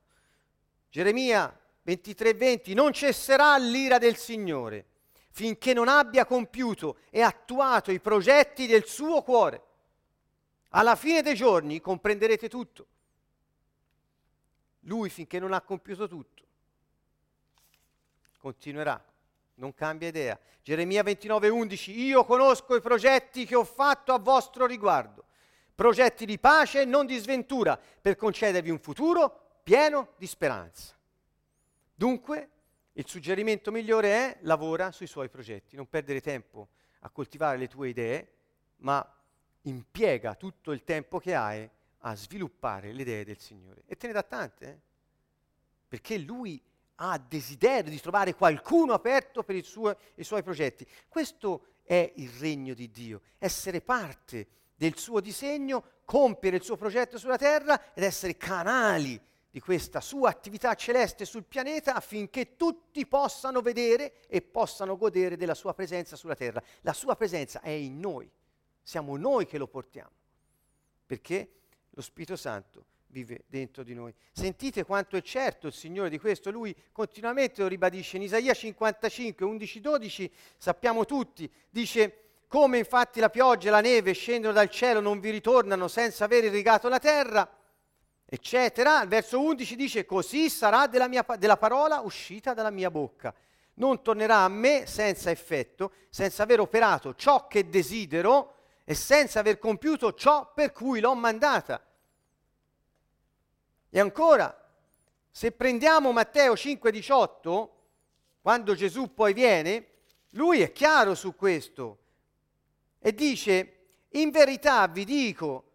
Geremia 0.88 1.52
23.20, 1.84 2.74
non 2.74 2.92
cesserà 2.92 3.56
l'ira 3.56 3.98
del 3.98 4.14
Signore 4.14 4.86
finché 5.32 5.72
non 5.72 5.88
abbia 5.88 6.26
compiuto 6.26 6.98
e 7.10 7.22
attuato 7.22 7.90
i 7.90 7.98
progetti 7.98 8.68
del 8.68 8.84
suo 8.86 9.22
cuore. 9.22 9.70
Alla 10.74 10.96
fine 10.96 11.22
dei 11.22 11.34
giorni 11.34 11.80
comprenderete 11.80 12.48
tutto. 12.48 12.86
Lui 14.86 15.10
finché 15.10 15.38
non 15.38 15.52
ha 15.52 15.60
compiuto 15.60 16.08
tutto, 16.08 16.42
continuerà, 18.38 19.02
non 19.54 19.74
cambia 19.74 20.08
idea. 20.08 20.38
Geremia 20.62 21.02
29, 21.02 21.48
11, 21.48 22.00
io 22.00 22.24
conosco 22.24 22.74
i 22.74 22.80
progetti 22.80 23.44
che 23.44 23.54
ho 23.54 23.64
fatto 23.64 24.12
a 24.12 24.18
vostro 24.18 24.66
riguardo, 24.66 25.24
progetti 25.74 26.24
di 26.26 26.38
pace 26.38 26.82
e 26.82 26.84
non 26.84 27.06
di 27.06 27.16
sventura, 27.18 27.78
per 27.78 28.16
concedervi 28.16 28.70
un 28.70 28.80
futuro 28.80 29.58
pieno 29.62 30.14
di 30.16 30.26
speranza. 30.26 30.96
Dunque, 31.94 32.48
il 32.94 33.06
suggerimento 33.06 33.70
migliore 33.70 34.08
è 34.10 34.38
lavora 34.40 34.90
sui 34.90 35.06
suoi 35.06 35.28
progetti, 35.28 35.76
non 35.76 35.88
perdere 35.88 36.20
tempo 36.20 36.68
a 37.00 37.10
coltivare 37.10 37.56
le 37.56 37.68
tue 37.68 37.88
idee, 37.88 38.32
ma 38.78 39.06
impiega 39.62 40.34
tutto 40.34 40.72
il 40.72 40.84
tempo 40.84 41.18
che 41.18 41.34
hai 41.34 41.68
a 42.04 42.16
sviluppare 42.16 42.92
le 42.92 43.02
idee 43.02 43.24
del 43.24 43.38
Signore. 43.38 43.82
E 43.86 43.96
te 43.96 44.06
ne 44.06 44.12
dà 44.12 44.22
tante, 44.22 44.66
eh? 44.66 44.78
perché 45.88 46.18
Lui 46.18 46.60
ha 46.96 47.18
desiderio 47.18 47.90
di 47.90 48.00
trovare 48.00 48.34
qualcuno 48.34 48.92
aperto 48.92 49.42
per 49.42 49.62
suo, 49.64 49.96
i 50.16 50.24
suoi 50.24 50.42
progetti. 50.42 50.86
Questo 51.08 51.66
è 51.82 52.12
il 52.16 52.30
regno 52.38 52.74
di 52.74 52.90
Dio, 52.90 53.22
essere 53.38 53.80
parte 53.80 54.46
del 54.74 54.96
suo 54.96 55.20
disegno, 55.20 55.84
compiere 56.04 56.56
il 56.56 56.62
suo 56.62 56.76
progetto 56.76 57.18
sulla 57.18 57.38
terra 57.38 57.92
ed 57.94 58.02
essere 58.02 58.36
canali 58.36 59.20
di 59.50 59.60
questa 59.60 60.00
sua 60.00 60.30
attività 60.30 60.74
celeste 60.74 61.24
sul 61.24 61.44
pianeta 61.44 61.94
affinché 61.94 62.56
tutti 62.56 63.06
possano 63.06 63.60
vedere 63.60 64.26
e 64.28 64.40
possano 64.40 64.96
godere 64.96 65.36
della 65.36 65.54
sua 65.54 65.74
presenza 65.74 66.16
sulla 66.16 66.34
terra. 66.34 66.62
La 66.80 66.94
sua 66.94 67.16
presenza 67.16 67.60
è 67.60 67.70
in 67.70 68.00
noi, 68.00 68.30
siamo 68.82 69.16
noi 69.16 69.46
che 69.46 69.58
lo 69.58 69.66
portiamo, 69.66 70.10
perché 71.06 71.50
lo 71.90 72.02
Spirito 72.02 72.36
Santo 72.36 72.86
vive 73.12 73.44
dentro 73.46 73.82
di 73.82 73.94
noi. 73.94 74.12
Sentite 74.32 74.84
quanto 74.84 75.16
è 75.16 75.22
certo 75.22 75.66
il 75.66 75.72
Signore 75.72 76.08
di 76.08 76.18
questo, 76.18 76.50
lui 76.50 76.74
continuamente 76.90 77.62
lo 77.62 77.68
ribadisce. 77.68 78.16
In 78.16 78.22
Isaia 78.22 78.54
55, 78.54 79.44
11, 79.44 79.80
12 79.80 80.32
sappiamo 80.56 81.04
tutti, 81.04 81.50
dice 81.70 82.16
come 82.48 82.78
infatti 82.78 83.20
la 83.20 83.30
pioggia 83.30 83.68
e 83.68 83.70
la 83.70 83.80
neve 83.80 84.12
scendono 84.12 84.52
dal 84.52 84.68
cielo, 84.68 85.00
non 85.00 85.20
vi 85.20 85.30
ritornano 85.30 85.88
senza 85.88 86.24
aver 86.24 86.44
irrigato 86.44 86.88
la 86.88 86.98
terra, 86.98 87.48
eccetera. 88.26 89.02
Il 89.02 89.08
verso 89.08 89.40
11 89.40 89.76
dice 89.76 90.04
così 90.04 90.50
sarà 90.50 90.86
della, 90.86 91.08
mia, 91.08 91.24
della 91.38 91.56
parola 91.56 92.00
uscita 92.00 92.52
dalla 92.52 92.70
mia 92.70 92.90
bocca. 92.90 93.34
Non 93.74 94.02
tornerà 94.02 94.40
a 94.40 94.48
me 94.48 94.84
senza 94.86 95.30
effetto, 95.30 95.92
senza 96.10 96.42
aver 96.42 96.60
operato 96.60 97.14
ciò 97.14 97.46
che 97.46 97.70
desidero 97.70 98.61
e 98.84 98.94
senza 98.94 99.40
aver 99.40 99.58
compiuto 99.58 100.14
ciò 100.14 100.52
per 100.52 100.72
cui 100.72 101.00
l'ho 101.00 101.14
mandata. 101.14 101.84
E 103.90 104.00
ancora, 104.00 104.56
se 105.30 105.52
prendiamo 105.52 106.12
Matteo 106.12 106.54
5,18, 106.54 107.68
quando 108.40 108.74
Gesù 108.74 109.14
poi 109.14 109.32
viene, 109.32 109.86
lui 110.30 110.60
è 110.60 110.72
chiaro 110.72 111.14
su 111.14 111.34
questo 111.34 111.98
e 112.98 113.14
dice, 113.14 113.76
in 114.10 114.30
verità 114.30 114.86
vi 114.88 115.04
dico, 115.04 115.70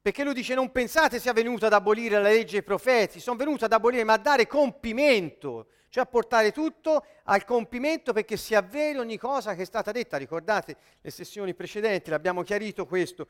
perché 0.00 0.24
lui 0.24 0.34
dice 0.34 0.54
non 0.54 0.70
pensate 0.70 1.18
sia 1.18 1.32
venuto 1.32 1.66
ad 1.66 1.72
abolire 1.72 2.20
la 2.20 2.28
legge 2.28 2.56
e 2.56 2.60
i 2.60 2.64
profeti, 2.64 3.20
sono 3.20 3.36
venuto 3.36 3.64
ad 3.64 3.72
abolire 3.72 4.04
ma 4.04 4.14
a 4.14 4.18
dare 4.18 4.46
compimento, 4.46 5.68
cioè 5.94 6.02
a 6.02 6.06
portare 6.06 6.50
tutto 6.50 7.06
al 7.22 7.44
compimento 7.44 8.12
perché 8.12 8.36
si 8.36 8.56
avveri 8.56 8.98
ogni 8.98 9.16
cosa 9.16 9.54
che 9.54 9.62
è 9.62 9.64
stata 9.64 9.92
detta. 9.92 10.16
Ricordate 10.16 10.76
le 11.00 11.10
sessioni 11.12 11.54
precedenti, 11.54 12.10
l'abbiamo 12.10 12.42
chiarito 12.42 12.84
questo. 12.84 13.28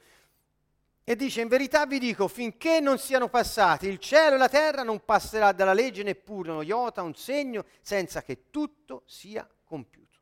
E 1.05 1.15
dice, 1.15 1.43
in 1.43 1.49
verità 1.49 1.85
vi 1.85 1.99
dico, 1.99 2.27
finché 2.27 2.81
non 2.81 2.97
siano 2.97 3.29
passati 3.29 3.87
il 3.87 3.99
cielo 3.99 4.37
e 4.37 4.39
la 4.39 4.49
terra, 4.49 4.83
non 4.83 5.05
passerà 5.05 5.53
dalla 5.53 5.75
legge 5.75 6.03
neppure 6.03 6.53
uno 6.53 6.63
iota, 6.63 7.03
un 7.03 7.15
segno, 7.15 7.67
senza 7.83 8.23
che 8.23 8.49
tutto 8.49 9.03
sia 9.05 9.47
compiuto. 9.63 10.19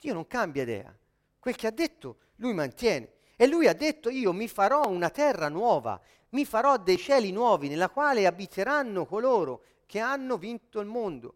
Dio 0.00 0.14
non 0.14 0.26
cambia 0.26 0.62
idea. 0.62 0.96
Quel 1.38 1.54
che 1.54 1.66
ha 1.66 1.70
detto, 1.70 2.16
lui 2.36 2.54
mantiene. 2.54 3.16
E 3.36 3.46
lui 3.46 3.66
ha 3.66 3.74
detto 3.74 4.08
io 4.08 4.32
mi 4.32 4.48
farò 4.48 4.88
una 4.88 5.10
terra 5.10 5.50
nuova, 5.50 6.00
mi 6.30 6.46
farò 6.46 6.78
dei 6.78 6.96
cieli 6.96 7.30
nuovi 7.30 7.68
nella 7.68 7.90
quale 7.90 8.24
abiteranno 8.24 9.04
coloro 9.04 9.64
che 9.86 10.00
hanno 10.00 10.36
vinto 10.36 10.80
il 10.80 10.86
mondo. 10.86 11.34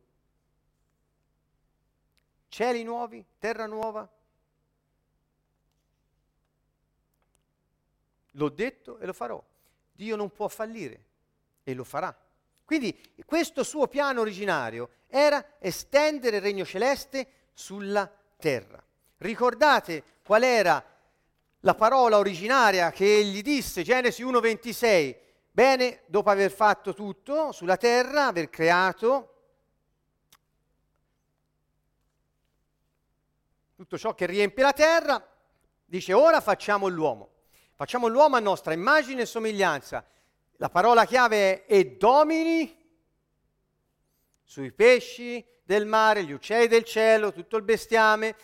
Cieli 2.49 2.83
nuovi, 2.83 3.25
terra 3.39 3.67
nuova. 3.67 4.11
L'ho 8.33 8.49
detto 8.49 8.99
e 8.99 9.07
lo 9.07 9.13
farò. 9.13 9.43
Dio 9.93 10.17
non 10.17 10.31
può 10.31 10.49
fallire 10.49 11.05
e 11.65 11.75
lo 11.75 11.85
farà. 11.85 12.17
Quindi 12.65 13.15
questo 13.25 13.63
suo 13.63 13.89
piano 13.89 14.21
originario 14.21 14.91
era 15.09 15.57
estendere 15.59 16.37
il 16.37 16.43
regno 16.43 16.65
celeste 16.65 17.49
sulla 17.53 18.11
terra. 18.37 18.83
Ricordate 19.19 20.05
qual 20.23 20.43
era 20.43 20.85
la 21.61 21.75
parola 21.75 22.19
originaria 22.19 22.91
che 22.93 23.17
egli 23.17 23.43
disse, 23.43 23.83
Genesi 23.83 24.23
1:26, 24.23 25.17
bene, 25.59 26.03
dopo 26.07 26.31
aver 26.31 26.53
fatto 26.53 26.95
tutto 26.95 27.51
sulla 27.51 27.77
terra, 27.77 28.27
aver 28.27 28.49
creato 28.49 29.35
tutto 33.75 33.99
ciò 33.99 34.15
che 34.15 34.27
riempie 34.27 34.63
la 34.63 34.73
terra, 34.73 35.29
dice 35.85 36.13
ora 36.13 36.41
facciamo 36.41 36.87
l'uomo. 36.87 37.31
Facciamo 37.75 38.07
l'uomo 38.07 38.37
a 38.37 38.41
nostra 38.41 38.73
immagine 38.73 39.23
e 39.23 39.27
somiglianza. 39.27 40.05
La 40.59 40.69
parola 40.69 41.05
chiave 41.05 41.67
è 41.67 41.75
e 41.75 41.97
domini 41.97 42.77
sui 44.45 44.71
pesci 44.71 45.45
del 45.65 45.87
mare, 45.87 46.23
gli 46.23 46.31
uccelli 46.31 46.69
del 46.69 46.85
cielo, 46.85 47.33
tutto 47.33 47.57
il 47.57 47.65
bestiame, 47.65 48.37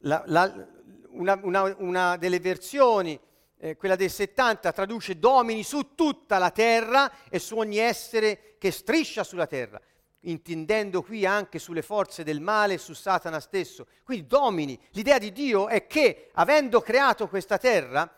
la, 0.00 0.22
la, 0.26 0.68
una, 1.12 1.40
una, 1.42 1.74
una 1.78 2.16
delle 2.18 2.38
versioni, 2.38 3.18
eh, 3.60 3.76
quella 3.76 3.96
del 3.96 4.10
70, 4.10 4.72
traduce 4.72 5.18
domini 5.18 5.62
su 5.62 5.94
tutta 5.94 6.38
la 6.38 6.50
terra 6.50 7.12
e 7.28 7.38
su 7.38 7.56
ogni 7.58 7.76
essere 7.76 8.56
che 8.58 8.70
striscia 8.70 9.22
sulla 9.22 9.46
terra, 9.46 9.80
intendendo 10.20 11.02
qui 11.02 11.26
anche 11.26 11.58
sulle 11.58 11.82
forze 11.82 12.24
del 12.24 12.40
male 12.40 12.74
e 12.74 12.78
su 12.78 12.94
Satana 12.94 13.38
stesso. 13.38 13.86
Quindi 14.02 14.26
domini, 14.26 14.80
l'idea 14.92 15.18
di 15.18 15.30
Dio 15.30 15.68
è 15.68 15.86
che 15.86 16.30
avendo 16.34 16.80
creato 16.80 17.28
questa 17.28 17.58
terra, 17.58 18.10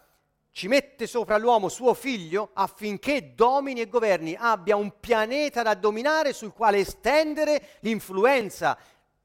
ci 0.54 0.68
mette 0.68 1.06
sopra 1.06 1.38
l'uomo 1.38 1.68
suo 1.70 1.94
figlio 1.94 2.50
affinché 2.52 3.32
domini 3.34 3.80
e 3.80 3.88
governi, 3.88 4.36
abbia 4.38 4.76
un 4.76 4.92
pianeta 5.00 5.62
da 5.62 5.74
dominare 5.74 6.34
sul 6.34 6.52
quale 6.52 6.78
estendere 6.78 7.78
l'influenza 7.80 8.78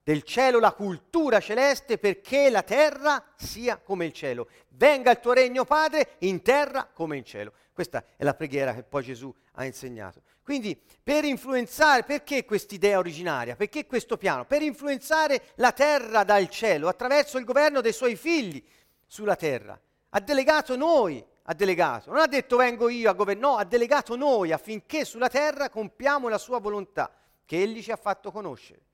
del 0.07 0.23
cielo 0.23 0.59
la 0.59 0.71
cultura 0.71 1.41
celeste 1.41 1.97
perché 1.97 2.49
la 2.49 2.63
terra 2.63 3.21
sia 3.35 3.75
come 3.75 4.05
il 4.05 4.13
cielo. 4.13 4.47
Venga 4.69 5.11
il 5.11 5.19
tuo 5.19 5.33
regno, 5.33 5.65
Padre, 5.65 6.15
in 6.19 6.41
terra 6.41 6.85
come 6.85 7.17
in 7.17 7.25
cielo. 7.25 7.51
Questa 7.73 8.01
è 8.15 8.23
la 8.23 8.33
preghiera 8.33 8.73
che 8.73 8.83
poi 8.83 9.03
Gesù 9.03 9.35
ha 9.55 9.65
insegnato. 9.65 10.21
Quindi 10.43 10.81
per 11.03 11.25
influenzare, 11.25 12.03
perché 12.03 12.45
quest'idea 12.45 12.99
originaria? 12.99 13.57
Perché 13.57 13.85
questo 13.85 14.15
piano? 14.15 14.45
Per 14.45 14.61
influenzare 14.61 15.47
la 15.55 15.73
terra 15.73 16.23
dal 16.23 16.47
cielo 16.47 16.87
attraverso 16.87 17.37
il 17.37 17.43
governo 17.43 17.81
dei 17.81 17.91
suoi 17.91 18.15
figli 18.15 18.65
sulla 19.05 19.35
terra. 19.35 19.77
Ha 20.11 20.19
delegato 20.21 20.77
noi, 20.77 21.21
ha 21.43 21.53
delegato. 21.53 22.11
Non 22.11 22.21
ha 22.21 22.27
detto 22.27 22.55
vengo 22.55 22.87
io 22.87 23.09
a 23.09 23.13
governare, 23.13 23.45
no, 23.45 23.57
ha 23.57 23.65
delegato 23.65 24.15
noi 24.15 24.53
affinché 24.53 25.03
sulla 25.03 25.27
terra 25.27 25.69
compiamo 25.69 26.29
la 26.29 26.37
sua 26.37 26.59
volontà 26.59 27.11
che 27.43 27.61
egli 27.61 27.83
ci 27.83 27.91
ha 27.91 27.97
fatto 27.97 28.31
conoscere. 28.31 28.86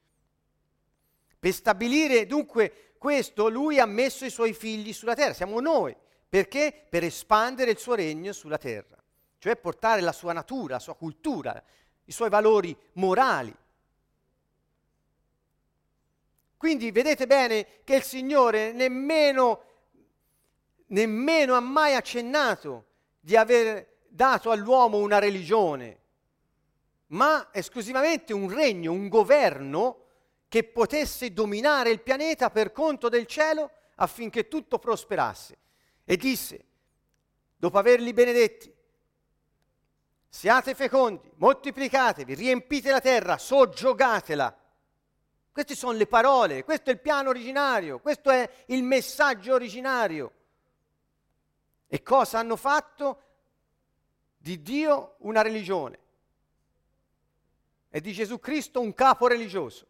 Per 1.43 1.51
stabilire 1.51 2.25
dunque 2.25 2.93
questo, 2.97 3.49
lui 3.49 3.77
ha 3.77 3.85
messo 3.85 4.23
i 4.23 4.29
suoi 4.29 4.53
figli 4.53 4.93
sulla 4.93 5.13
terra, 5.13 5.33
siamo 5.33 5.59
noi. 5.59 5.93
Perché? 6.29 6.85
Per 6.89 7.03
espandere 7.03 7.71
il 7.71 7.77
suo 7.77 7.95
regno 7.95 8.31
sulla 8.31 8.57
terra, 8.57 8.95
cioè 9.39 9.57
portare 9.57 9.99
la 9.99 10.13
sua 10.13 10.31
natura, 10.31 10.75
la 10.75 10.79
sua 10.79 10.95
cultura, 10.95 11.61
i 12.05 12.11
suoi 12.13 12.29
valori 12.29 12.73
morali. 12.93 13.53
Quindi 16.55 16.91
vedete 16.91 17.27
bene 17.27 17.67
che 17.83 17.95
il 17.95 18.03
Signore 18.03 18.71
nemmeno, 18.71 19.63
nemmeno 20.85 21.55
ha 21.55 21.59
mai 21.59 21.93
accennato 21.93 22.85
di 23.19 23.35
aver 23.35 23.97
dato 24.07 24.49
all'uomo 24.49 24.99
una 24.99 25.19
religione, 25.19 25.99
ma 27.07 27.49
esclusivamente 27.51 28.31
un 28.31 28.49
regno, 28.49 28.93
un 28.93 29.09
governo 29.09 30.02
che 30.53 30.63
potesse 30.63 31.33
dominare 31.33 31.89
il 31.89 32.01
pianeta 32.01 32.51
per 32.51 32.71
conto 32.71 33.09
del 33.09 33.25
cielo 33.25 33.71
affinché 33.95 34.47
tutto 34.47 34.77
prosperasse. 34.77 35.57
E 36.05 36.15
disse, 36.15 36.65
dopo 37.57 37.79
averli 37.79 38.13
benedetti, 38.13 38.71
siate 40.29 40.75
fecondi, 40.75 41.27
moltiplicatevi, 41.37 42.35
riempite 42.35 42.91
la 42.91 43.01
terra, 43.01 43.39
soggiogatela. 43.39 44.55
Queste 45.51 45.73
sono 45.73 45.93
le 45.93 46.05
parole, 46.05 46.63
questo 46.63 46.91
è 46.91 46.93
il 46.93 46.99
piano 46.99 47.29
originario, 47.29 47.97
questo 47.97 48.29
è 48.29 48.47
il 48.67 48.83
messaggio 48.83 49.55
originario. 49.55 50.33
E 51.87 52.03
cosa 52.03 52.37
hanno 52.37 52.57
fatto? 52.57 53.23
Di 54.37 54.61
Dio 54.61 55.15
una 55.21 55.41
religione 55.41 55.99
e 57.89 57.99
di 58.01 58.13
Gesù 58.13 58.39
Cristo 58.39 58.81
un 58.81 58.93
capo 58.93 59.25
religioso, 59.25 59.87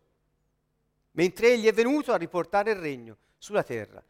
mentre 1.13 1.53
egli 1.53 1.65
è 1.65 1.73
venuto 1.73 2.11
a 2.11 2.17
riportare 2.17 2.71
il 2.71 2.77
regno 2.77 3.17
sulla 3.37 3.63
terra 3.63 4.03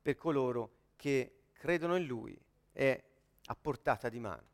per 0.00 0.16
coloro 0.16 0.70
che 0.96 1.32
credono 1.52 1.96
in 1.96 2.04
lui 2.04 2.38
è 2.72 3.02
a 3.46 3.54
portata 3.54 4.08
di 4.08 4.20
mano, 4.20 4.46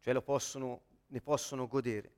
cioè 0.00 0.20
possono, 0.22 0.80
ne 1.08 1.20
possono 1.20 1.66
godere. 1.66 2.10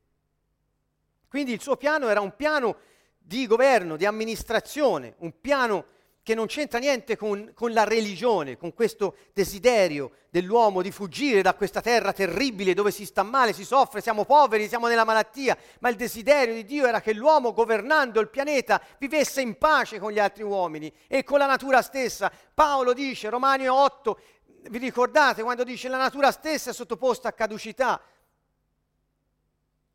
Quindi 1.29 1.53
il 1.53 1.61
suo 1.61 1.77
piano 1.77 2.09
era 2.09 2.21
un 2.21 2.35
piano 2.35 2.77
di 3.19 3.47
governo, 3.47 3.97
di 3.97 4.05
amministrazione, 4.05 5.15
un 5.19 5.41
piano 5.41 5.87
che 6.23 6.35
non 6.35 6.47
c'entra 6.47 6.79
niente 6.79 7.17
con, 7.17 7.53
con, 7.55 7.73
la 7.73 7.85
religione, 7.85 8.57
con 8.57 8.75
questo 8.75 9.17
desiderio 9.33 10.13
dell'uomo 10.29 10.83
di 10.83 10.91
fuggire 10.91 11.43
da 11.43 11.55
questa 11.55 11.81
terra 11.81 12.13
terribile 12.13 12.75
dove 12.75 12.91
si 12.91 13.07
sta 13.07 13.23
male, 13.23 13.53
si 13.53 13.65
soffre, 13.65 14.01
siamo 14.01 14.25
poveri, 14.25 14.69
siamo 14.69 14.87
nella 14.87 15.05
malattia, 15.05 15.57
ma 15.81 15.89
il 15.89 15.97
desiderio 15.97 16.55
di 16.55 16.65
Dio 16.65 16.87
era 16.87 17.01
che 17.01 17.15
l'uomo 17.15 17.53
governando 17.53 18.21
il 18.21 18.29
pianeta 18.29 18.81
vivesse 18.99 19.41
in 19.41 19.57
pace 19.57 19.99
con 19.99 20.13
gli 20.13 20.19
altri 20.19 20.43
uomini 20.43 20.93
e 21.09 21.25
con 21.25 21.39
la 21.39 21.47
natura 21.47 21.83
stessa. 21.83 22.31
Paolo 22.53 22.93
dice, 22.93 23.31
Romani 23.31 23.67
8, 23.67 24.21
vi 24.69 24.79
ricordate 24.79 25.43
quando 25.43 25.65
dice 25.65 25.89
la 25.89 25.97
natura 25.97 26.31
stessa 26.31 26.71
è 26.71 26.75
sottoposta 26.75 27.29
a 27.29 27.33
caducità? 27.33 28.01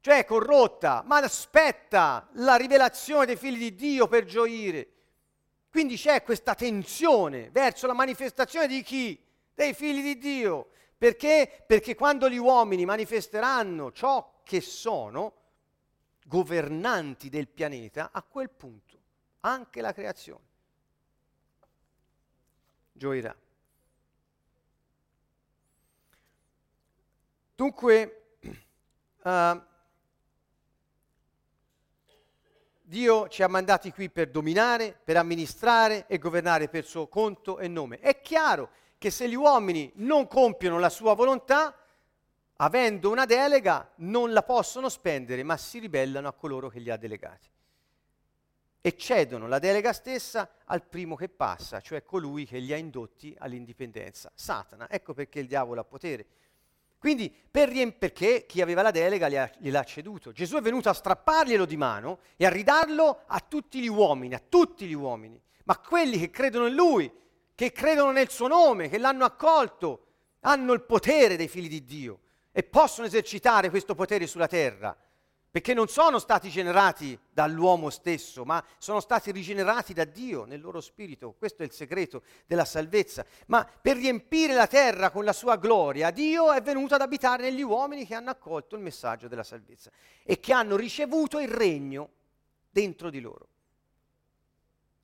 cioè 0.05 0.23
corrotta, 0.23 1.01
ma 1.03 1.17
aspetta 1.17 2.27
la 2.33 2.57
rivelazione 2.57 3.25
dei 3.25 3.35
figli 3.35 3.57
di 3.57 3.73
Dio 3.73 4.07
per 4.07 4.25
gioire. 4.25 4.94
Quindi 5.75 5.97
c'è 5.97 6.23
questa 6.23 6.55
tensione 6.55 7.49
verso 7.49 7.85
la 7.85 7.91
manifestazione 7.91 8.65
di 8.65 8.81
chi? 8.81 9.21
Dei 9.53 9.73
figli 9.73 10.01
di 10.01 10.17
Dio. 10.17 10.69
Perché? 10.97 11.65
Perché 11.67 11.95
quando 11.95 12.29
gli 12.29 12.37
uomini 12.37 12.85
manifesteranno 12.85 13.91
ciò 13.91 14.39
che 14.45 14.61
sono, 14.61 15.33
governanti 16.27 17.27
del 17.27 17.49
pianeta, 17.49 18.11
a 18.13 18.23
quel 18.23 18.51
punto 18.51 18.97
anche 19.41 19.81
la 19.81 19.91
creazione 19.91 20.45
gioirà. 22.93 23.35
Dunque, 27.53 28.27
uh, 29.23 29.61
Dio 32.87 33.27
ci 33.29 33.41
ha 33.41 33.47
mandati 33.47 33.91
qui 33.91 34.11
per 34.11 34.29
dominare, 34.29 34.95
per 35.03 35.17
amministrare 35.17 36.05
e 36.07 36.19
governare 36.19 36.69
per 36.69 36.85
suo 36.85 37.07
conto 37.07 37.57
e 37.57 37.67
nome. 37.67 37.97
È 37.99 38.21
chiaro 38.21 38.69
che 38.99 39.09
se 39.09 39.27
gli 39.27 39.33
uomini 39.33 39.91
non 39.95 40.27
compiono 40.27 40.77
la 40.77 40.89
sua 40.89 41.15
volontà, 41.15 41.75
avendo 42.57 43.09
una 43.09 43.25
delega, 43.25 43.91
non 43.97 44.33
la 44.33 44.43
possono 44.43 44.87
spendere, 44.89 45.41
ma 45.41 45.57
si 45.57 45.79
ribellano 45.79 46.27
a 46.27 46.33
coloro 46.33 46.69
che 46.69 46.77
li 46.77 46.91
ha 46.91 46.95
delegati. 46.95 47.49
E 48.81 48.95
cedono 48.95 49.47
la 49.47 49.57
delega 49.57 49.91
stessa 49.91 50.47
al 50.65 50.83
primo 50.83 51.15
che 51.15 51.27
passa, 51.27 51.81
cioè 51.81 52.03
colui 52.03 52.45
che 52.45 52.59
li 52.59 52.71
ha 52.71 52.77
indotti 52.77 53.35
all'indipendenza, 53.39 54.31
Satana. 54.35 54.87
Ecco 54.91 55.15
perché 55.15 55.39
il 55.39 55.47
diavolo 55.47 55.81
ha 55.81 55.85
potere 55.85 56.27
quindi 57.05 57.31
per 57.31 57.69
riemp- 57.69 57.99
perché 57.99 58.47
chi 58.47 58.61
aveva 58.61 58.81
la 58.81 58.89
delega 58.89 59.29
gliel'ha 59.59 59.83
ceduto. 59.83 60.31
Gesù 60.31 60.55
è 60.55 60.61
venuto 60.61 60.89
a 60.89 60.93
strapparglielo 60.93 61.63
di 61.63 61.77
mano 61.77 62.17
e 62.35 62.47
a 62.47 62.49
ridarlo 62.49 63.25
a 63.27 63.39
tutti 63.47 63.79
gli 63.79 63.87
uomini, 63.87 64.33
a 64.33 64.41
tutti 64.49 64.87
gli 64.87 64.93
uomini. 64.93 65.39
Ma 65.65 65.77
quelli 65.77 66.17
che 66.17 66.31
credono 66.31 66.65
in 66.65 66.73
Lui, 66.73 67.11
che 67.53 67.71
credono 67.71 68.09
nel 68.09 68.31
suo 68.31 68.47
nome, 68.47 68.89
che 68.89 68.97
l'hanno 68.97 69.23
accolto, 69.23 70.07
hanno 70.39 70.73
il 70.73 70.81
potere 70.81 71.37
dei 71.37 71.47
figli 71.47 71.67
di 71.67 71.85
Dio 71.85 72.21
e 72.51 72.63
possono 72.63 73.05
esercitare 73.05 73.69
questo 73.69 73.93
potere 73.93 74.25
sulla 74.25 74.47
terra 74.47 74.97
perché 75.55 75.73
non 75.73 75.87
sono 75.87 76.19
stati 76.19 76.49
generati 76.49 77.17
dall'uomo 77.31 77.89
stesso, 77.89 78.43
ma 78.43 78.61
sono 78.77 78.99
stati 78.99 79.31
rigenerati 79.31 79.93
da 79.93 80.03
Dio 80.03 80.43
nel 80.43 80.59
loro 80.59 80.81
spirito. 80.81 81.33
Questo 81.39 81.63
è 81.63 81.65
il 81.65 81.71
segreto 81.71 82.23
della 82.45 82.65
salvezza. 82.65 83.25
Ma 83.45 83.65
per 83.81 83.95
riempire 83.95 84.53
la 84.53 84.67
terra 84.67 85.11
con 85.11 85.23
la 85.23 85.31
sua 85.31 85.55
gloria, 85.55 86.11
Dio 86.11 86.51
è 86.51 86.61
venuto 86.61 86.95
ad 86.95 86.99
abitare 86.99 87.43
negli 87.43 87.61
uomini 87.61 88.05
che 88.05 88.15
hanno 88.15 88.31
accolto 88.31 88.75
il 88.75 88.81
messaggio 88.81 89.29
della 89.29 89.45
salvezza 89.45 89.91
e 90.25 90.41
che 90.41 90.51
hanno 90.51 90.75
ricevuto 90.75 91.39
il 91.39 91.47
regno 91.47 92.09
dentro 92.69 93.09
di 93.09 93.21
loro. 93.21 93.47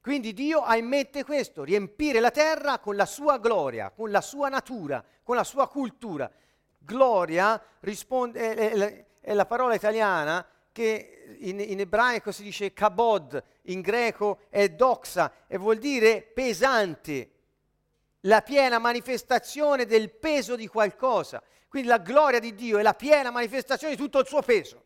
Quindi 0.01 0.33
Dio 0.33 0.63
ha 0.63 0.75
in 0.75 0.85
mente 0.85 1.23
questo, 1.23 1.63
riempire 1.63 2.19
la 2.19 2.29
terra 2.29 2.79
con 2.79 2.97
la 2.97 3.05
sua 3.05 3.37
gloria, 3.37 3.89
con 3.89 4.11
la 4.11 4.19
sua 4.19 4.49
natura, 4.49 5.01
con 5.23 5.37
la 5.37 5.45
sua 5.45 5.69
cultura. 5.69 6.29
Gloria 6.77 7.63
risponde... 7.79 8.53
Eh, 8.53 8.81
eh, 8.81 9.05
è 9.21 9.33
la 9.33 9.45
parola 9.45 9.75
italiana 9.75 10.45
che 10.71 11.37
in, 11.39 11.59
in, 11.59 11.79
ebraico 11.79 12.31
si 12.31 12.43
dice 12.43 12.73
kabod, 12.73 13.41
in 13.63 13.81
greco 13.81 14.39
è 14.49 14.69
doxa 14.69 15.31
e 15.47 15.57
vuol 15.57 15.77
dire 15.77 16.21
pesante, 16.21 17.29
la 18.21 18.41
piena 18.41 18.79
manifestazione 18.79 19.85
del 19.85 20.11
peso 20.11 20.55
di 20.55 20.67
qualcosa. 20.67 21.41
Quindi 21.67 21.87
la 21.87 21.99
gloria 21.99 22.39
di 22.39 22.53
Dio 22.53 22.79
è 22.79 22.81
la 22.81 22.93
piena 22.93 23.31
manifestazione 23.31 23.95
di 23.95 24.01
tutto 24.01 24.19
il 24.19 24.27
suo 24.27 24.41
peso. 24.41 24.83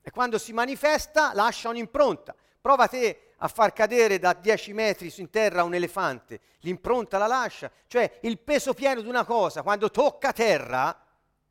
E 0.00 0.10
quando 0.10 0.38
si 0.38 0.52
manifesta 0.52 1.32
lascia 1.34 1.68
un'impronta. 1.68 2.34
Prova 2.60 2.86
te 2.86 3.32
a 3.38 3.48
far 3.48 3.72
cadere 3.72 4.18
da 4.18 4.32
10 4.34 4.72
metri 4.72 5.12
in 5.16 5.28
terra 5.28 5.64
un 5.64 5.74
elefante, 5.74 6.40
l'impronta 6.60 7.18
la 7.18 7.26
lascia, 7.26 7.70
cioè 7.88 8.18
il 8.22 8.38
peso 8.38 8.72
pieno 8.72 9.00
di 9.00 9.08
una 9.08 9.24
cosa, 9.24 9.62
quando 9.62 9.90
tocca 9.90 10.32
terra, 10.32 10.96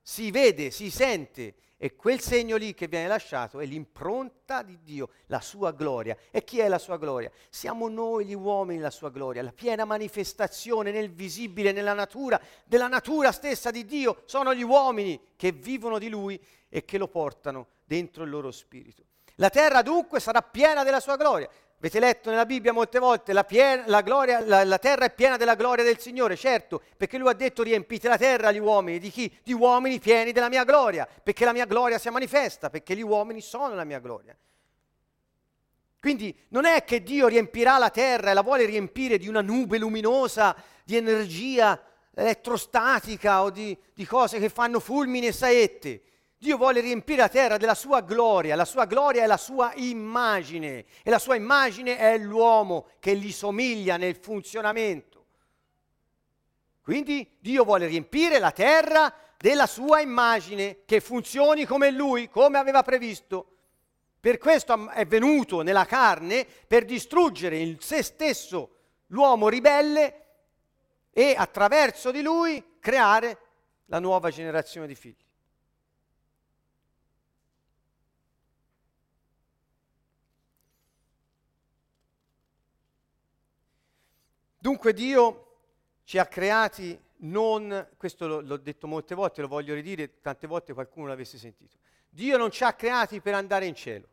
si 0.02 0.32
vede, 0.32 0.72
si 0.72 0.90
sente 0.90 1.56
e 1.84 1.96
quel 1.96 2.20
segno 2.20 2.58
lì 2.58 2.76
che 2.76 2.88
viene 2.88 3.08
lasciato 3.08 3.60
è 3.60 3.66
l'impronta 3.66 4.62
di 4.62 4.78
Dio, 4.84 5.10
la 5.26 5.42
sua 5.42 5.72
gloria. 5.72 6.16
E 6.30 6.44
chi 6.44 6.60
è 6.60 6.68
la 6.68 6.78
sua 6.78 6.98
gloria? 6.98 7.32
Siamo 7.50 7.90
noi 7.90 8.26
gli 8.26 8.36
uomini 8.36 8.80
la 8.80 8.92
sua 8.92 9.10
gloria, 9.10 9.42
la 9.42 9.52
piena 9.52 9.84
manifestazione 9.84 10.92
nel 10.92 11.12
visibile, 11.12 11.72
nella 11.72 11.94
natura, 11.94 12.40
della 12.66 12.88
natura 12.88 13.32
stessa 13.32 13.72
di 13.72 13.84
Dio. 13.86 14.22
Sono 14.26 14.54
gli 14.54 14.62
uomini 14.62 15.20
che 15.36 15.52
vivono 15.52 15.98
di 15.98 16.10
Lui 16.10 16.40
e 16.70 16.86
che 16.86 17.00
lo 17.00 17.08
portano 17.08 17.68
dentro 17.84 18.26
il 18.26 18.30
loro 18.30 18.52
spirito. 18.52 19.04
La 19.38 19.50
terra 19.50 19.82
dunque 19.82 20.20
sarà 20.20 20.44
piena 20.44 20.84
della 20.84 21.00
sua 21.00 21.16
gloria. 21.16 21.50
Avete 21.82 22.00
letto 22.00 22.30
nella 22.30 22.46
Bibbia 22.46 22.72
molte 22.72 23.00
volte 23.00 23.34
la, 23.34 23.44
piena, 23.44 23.86
la, 23.88 24.02
gloria, 24.02 24.40
la, 24.46 24.64
la, 24.64 24.78
terra 24.78 25.06
è 25.06 25.12
piena 25.12 25.36
della 25.36 25.56
gloria 25.56 25.84
del 25.84 25.98
Signore, 25.98 26.36
certo, 26.36 26.80
perché 26.96 27.18
Lui 27.18 27.28
ha 27.28 27.34
detto 27.34 27.64
riempite 27.64 28.08
la 28.08 28.20
terra 28.20 28.52
gli 28.52 28.60
uomini, 28.60 29.00
di 29.00 29.10
chi? 29.10 29.36
Di 29.42 29.52
uomini 29.52 29.98
pieni 29.98 30.32
della 30.32 30.48
mia 30.48 30.64
gloria, 30.64 31.08
perché 31.24 31.44
la 31.44 31.54
mia 31.54 31.66
gloria 31.66 31.98
sia 31.98 32.12
manifesta, 32.12 32.70
perché 32.70 32.96
gli 32.96 33.02
uomini 33.02 33.42
sono 33.42 33.74
la 33.74 33.84
mia 33.84 33.98
gloria. 33.98 34.38
Quindi 36.00 36.38
non 36.50 36.66
è 36.66 36.84
che 36.84 37.02
Dio 37.02 37.28
riempirà 37.28 37.80
la 37.80 37.90
terra 37.90 38.30
e 38.30 38.36
la 38.36 38.44
vuole 38.44 38.66
riempire 38.66 39.18
di 39.18 39.28
una 39.28 39.42
nube 39.42 39.80
luminosa, 39.80 40.56
di 40.84 40.98
energia 40.98 41.82
elettrostatica 42.14 43.42
o 43.42 43.50
di, 43.50 43.76
di 43.92 44.06
cose 44.06 44.38
che 44.38 44.50
fanno 44.50 44.80
fulmini 44.80 45.26
e 45.26 45.32
saette. 45.32 46.02
Dio 46.42 46.58
vuole 46.58 46.80
riempire 46.80 47.22
la 47.22 47.30
terra 47.30 47.58
della 47.58 47.76
sua 47.76 48.02
gloria, 48.02 48.56
la 48.56 48.66
sua 48.66 48.86
gloria 48.86 49.22
è 49.22 49.28
la 49.28 49.38
sua 49.38 49.74
immagine 49.76 50.86
e 51.04 51.12
la 51.12 51.20
sua 51.20 51.36
immagine 51.36 52.00
è 52.00 52.18
l'uomo 52.18 52.88
che 53.00 53.16
gli 53.16 53.32
somiglia 53.32 53.96
nel 53.96 54.16
funzionamento. 54.16 55.28
Quindi 56.82 57.38
Dio 57.40 57.64
vuole 57.64 57.86
riempire 57.86 58.40
la 58.40 58.50
terra 58.50 59.14
della 59.38 59.68
sua 59.68 60.00
immagine 60.00 60.80
che 60.86 61.00
funzioni 61.00 61.66
come 61.66 61.92
lui, 61.92 62.28
come 62.28 62.58
aveva 62.58 62.82
previsto. 62.82 63.58
Per 64.20 64.40
questo 64.40 64.90
è 64.90 65.06
venuto 65.06 65.62
nella 65.62 65.86
carne 65.86 66.48
per 66.66 66.86
distruggere 66.86 67.58
in 67.58 67.80
se 67.80 68.02
stesso 68.02 68.78
l'uomo 69.10 69.48
ribelle 69.48 70.26
e 71.12 71.36
attraverso 71.38 72.10
di 72.10 72.24
lui 72.24 72.78
creare 72.80 73.38
la 73.86 74.00
nuova 74.00 74.32
generazione 74.32 74.88
di 74.88 74.96
figli. 74.96 75.30
Dunque 84.62 84.94
Dio 84.94 85.46
ci 86.04 86.20
ha 86.20 86.28
creati 86.28 87.00
non, 87.24 87.88
questo 87.98 88.28
l'ho, 88.28 88.42
l'ho 88.42 88.58
detto 88.58 88.86
molte 88.86 89.16
volte, 89.16 89.42
lo 89.42 89.48
voglio 89.48 89.74
ridire, 89.74 90.22
tante 90.22 90.46
volte 90.46 90.72
qualcuno 90.74 91.08
l'avesse 91.08 91.40
sentito. 91.40 91.78
Dio 92.08 92.38
non 92.38 92.52
ci 92.52 92.64
ha 92.64 92.74
creati 92.74 93.22
per 93.22 93.34
andare 93.34 93.66
in 93.66 93.74
cielo. 93.74 94.06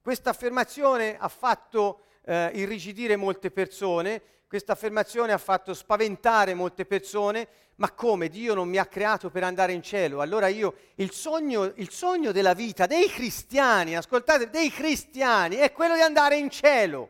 Questa 0.00 0.30
affermazione 0.30 1.16
ha 1.16 1.28
fatto 1.28 2.06
eh, 2.24 2.50
irrigidire 2.54 3.14
molte 3.14 3.52
persone, 3.52 4.20
Questa 4.48 4.72
affermazione 4.72 5.32
ha 5.32 5.38
fatto 5.38 5.72
spaventare 5.72 6.52
molte 6.52 6.84
persone, 6.84 7.48
ma 7.76 7.90
come 7.92 8.28
Dio 8.28 8.52
non 8.52 8.68
mi 8.68 8.78
ha 8.78 8.84
creato 8.84 9.30
per 9.30 9.44
andare 9.44 9.72
in 9.72 9.80
cielo? 9.80 10.20
Allora 10.20 10.48
io, 10.48 10.74
il 10.96 11.10
sogno, 11.12 11.72
il 11.76 11.88
sogno 11.90 12.32
della 12.32 12.52
vita 12.52 12.86
dei 12.86 13.08
cristiani, 13.08 13.96
ascoltate, 13.96 14.50
dei 14.50 14.70
cristiani, 14.70 15.56
è 15.56 15.70
quello 15.72 15.94
di 15.94 16.02
andare 16.02 16.36
in 16.36 16.50
cielo. 16.50 17.08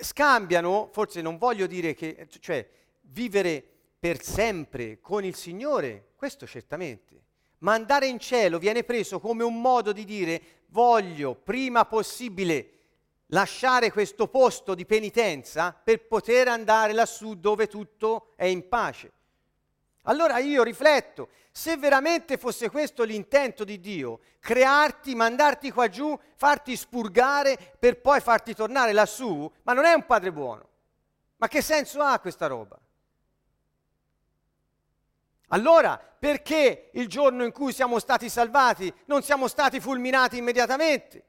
Scambiano, 0.00 0.88
forse 0.92 1.20
non 1.22 1.38
voglio 1.38 1.66
dire 1.66 1.94
che, 1.94 2.28
cioè, 2.40 2.68
vivere 3.02 3.64
per 3.98 4.22
sempre 4.22 5.00
con 5.00 5.24
il 5.24 5.34
Signore, 5.34 6.12
questo 6.16 6.46
certamente, 6.46 7.24
ma 7.58 7.72
andare 7.72 8.06
in 8.06 8.18
cielo 8.18 8.58
viene 8.58 8.84
preso 8.84 9.18
come 9.18 9.42
un 9.42 9.60
modo 9.60 9.92
di 9.92 10.04
dire 10.04 10.42
voglio 10.68 11.34
prima 11.34 11.86
possibile 11.86 12.70
lasciare 13.28 13.90
questo 13.90 14.28
posto 14.28 14.74
di 14.74 14.86
penitenza 14.86 15.72
per 15.72 16.06
poter 16.06 16.48
andare 16.48 16.92
lassù 16.92 17.34
dove 17.34 17.66
tutto 17.66 18.32
è 18.36 18.44
in 18.44 18.68
pace. 18.68 19.12
Allora 20.08 20.38
io 20.38 20.62
rifletto, 20.62 21.28
se 21.50 21.76
veramente 21.76 22.36
fosse 22.36 22.70
questo 22.70 23.02
l'intento 23.02 23.64
di 23.64 23.80
Dio, 23.80 24.20
crearti, 24.40 25.14
mandarti 25.14 25.70
qua 25.70 25.88
giù, 25.88 26.18
farti 26.36 26.76
spurgare 26.76 27.74
per 27.78 28.00
poi 28.00 28.20
farti 28.20 28.54
tornare 28.54 28.92
lassù, 28.92 29.50
ma 29.62 29.72
non 29.72 29.84
è 29.84 29.92
un 29.94 30.06
padre 30.06 30.32
buono. 30.32 30.68
Ma 31.38 31.48
che 31.48 31.60
senso 31.60 32.02
ha 32.02 32.18
questa 32.20 32.46
roba? 32.46 32.78
Allora, 35.48 35.96
perché 35.96 36.90
il 36.92 37.08
giorno 37.08 37.44
in 37.44 37.52
cui 37.52 37.72
siamo 37.72 37.98
stati 37.98 38.28
salvati 38.28 38.92
non 39.06 39.22
siamo 39.22 39.48
stati 39.48 39.80
fulminati 39.80 40.36
immediatamente? 40.36 41.24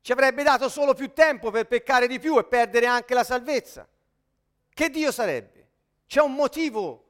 Ci 0.00 0.12
avrebbe 0.12 0.42
dato 0.42 0.68
solo 0.68 0.94
più 0.94 1.12
tempo 1.12 1.50
per 1.50 1.66
peccare 1.66 2.06
di 2.06 2.18
più 2.18 2.38
e 2.38 2.44
perdere 2.44 2.86
anche 2.86 3.14
la 3.14 3.24
salvezza. 3.24 3.88
Che 4.68 4.90
Dio 4.90 5.10
sarebbe? 5.10 5.53
C'è 6.06 6.20
un 6.20 6.34
motivo 6.34 7.04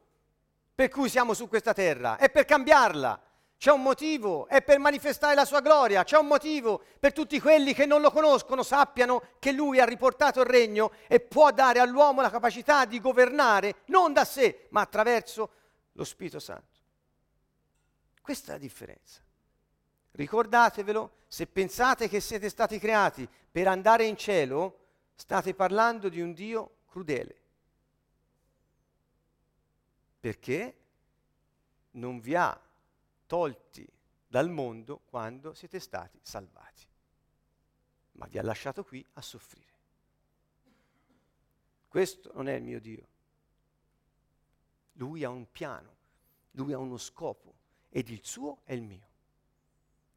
per 0.75 0.89
cui 0.89 1.09
siamo 1.09 1.35
su 1.35 1.49
questa 1.49 1.73
terra, 1.73 2.17
è 2.17 2.31
per 2.31 2.45
cambiarla. 2.45 3.21
C'è 3.57 3.71
un 3.71 3.83
motivo, 3.83 4.47
è 4.49 4.63
per 4.63 4.79
manifestare 4.79 5.35
la 5.35 5.45
sua 5.45 5.61
gloria, 5.61 6.05
c'è 6.05 6.19
un 6.19 6.27
motivo 6.27 6.83
per 6.99 7.13
tutti 7.13 7.41
quelli 7.41 7.73
che 7.73 7.87
non 7.87 8.03
lo 8.03 8.11
conoscono 8.11 8.63
sappiano 8.63 9.23
che 9.39 9.53
lui 9.53 9.81
ha 9.81 9.87
riportato 9.87 10.41
il 10.41 10.47
regno 10.47 10.93
e 11.07 11.21
può 11.21 11.51
dare 11.51 11.79
all'uomo 11.79 12.21
la 12.21 12.31
capacità 12.31 12.85
di 12.85 13.01
governare 13.01 13.77
non 13.87 14.13
da 14.13 14.25
sé, 14.25 14.67
ma 14.71 14.83
attraverso 14.83 15.51
lo 15.93 16.05
Spirito 16.05 16.41
Santo. 16.41 16.81
Questa 18.21 18.51
è 18.51 18.55
la 18.55 18.61
differenza. 18.61 19.23
Ricordatevelo, 20.11 21.13
se 21.27 21.47
pensate 21.47 22.09
che 22.09 22.21
siete 22.21 22.49
stati 22.49 22.79
creati 22.79 23.27
per 23.51 23.67
andare 23.69 24.05
in 24.05 24.17
cielo, 24.17 24.79
state 25.15 25.55
parlando 25.55 26.09
di 26.09 26.21
un 26.21 26.35
Dio 26.35 26.79
crudele. 26.91 27.44
Perché 30.25 30.77
non 31.93 32.19
vi 32.21 32.35
ha 32.35 32.59
tolti 33.27 33.87
dal 34.27 34.49
mondo 34.49 35.01
quando 35.05 35.53
siete 35.53 35.79
stati 35.79 36.19
salvati, 36.23 36.87
ma 38.13 38.27
vi 38.27 38.39
ha 38.39 38.43
lasciato 38.43 38.85
qui 38.85 39.05
a 39.15 39.21
soffrire. 39.21 39.73
Questo 41.89 42.31
non 42.33 42.49
è 42.49 42.55
il 42.55 42.63
mio 42.63 42.81
Dio. 42.81 43.09
Lui 44.95 45.25
ha 45.25 45.29
un 45.29 45.51
piano, 45.51 45.95
lui 46.53 46.73
ha 46.73 46.79
uno 46.79 46.97
scopo 46.97 47.55
ed 47.91 48.09
il 48.09 48.25
suo 48.25 48.61
è 48.65 48.73
il 48.73 48.83
mio 48.83 49.13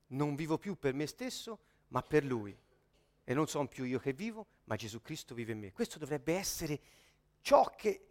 non 0.07 0.35
vivo 0.35 0.57
più 0.57 0.77
per 0.77 0.93
me 0.93 1.07
stesso, 1.07 1.59
ma 1.89 2.01
per 2.01 2.23
Lui. 2.23 2.57
E 3.23 3.33
non 3.33 3.47
sono 3.47 3.67
più 3.67 3.83
io 3.83 3.99
che 3.99 4.13
vivo, 4.13 4.45
ma 4.65 4.75
Gesù 4.75 5.01
Cristo 5.01 5.35
vive 5.35 5.51
in 5.51 5.59
me. 5.59 5.73
Questo 5.73 5.99
dovrebbe 5.99 6.35
essere 6.35 6.79
ciò 7.41 7.73
che 7.75 8.06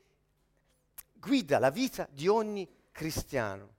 guida 1.27 1.59
la 1.59 1.71
vita 1.71 2.09
di 2.13 2.29
ogni 2.29 2.69
cristiano. 2.93 3.76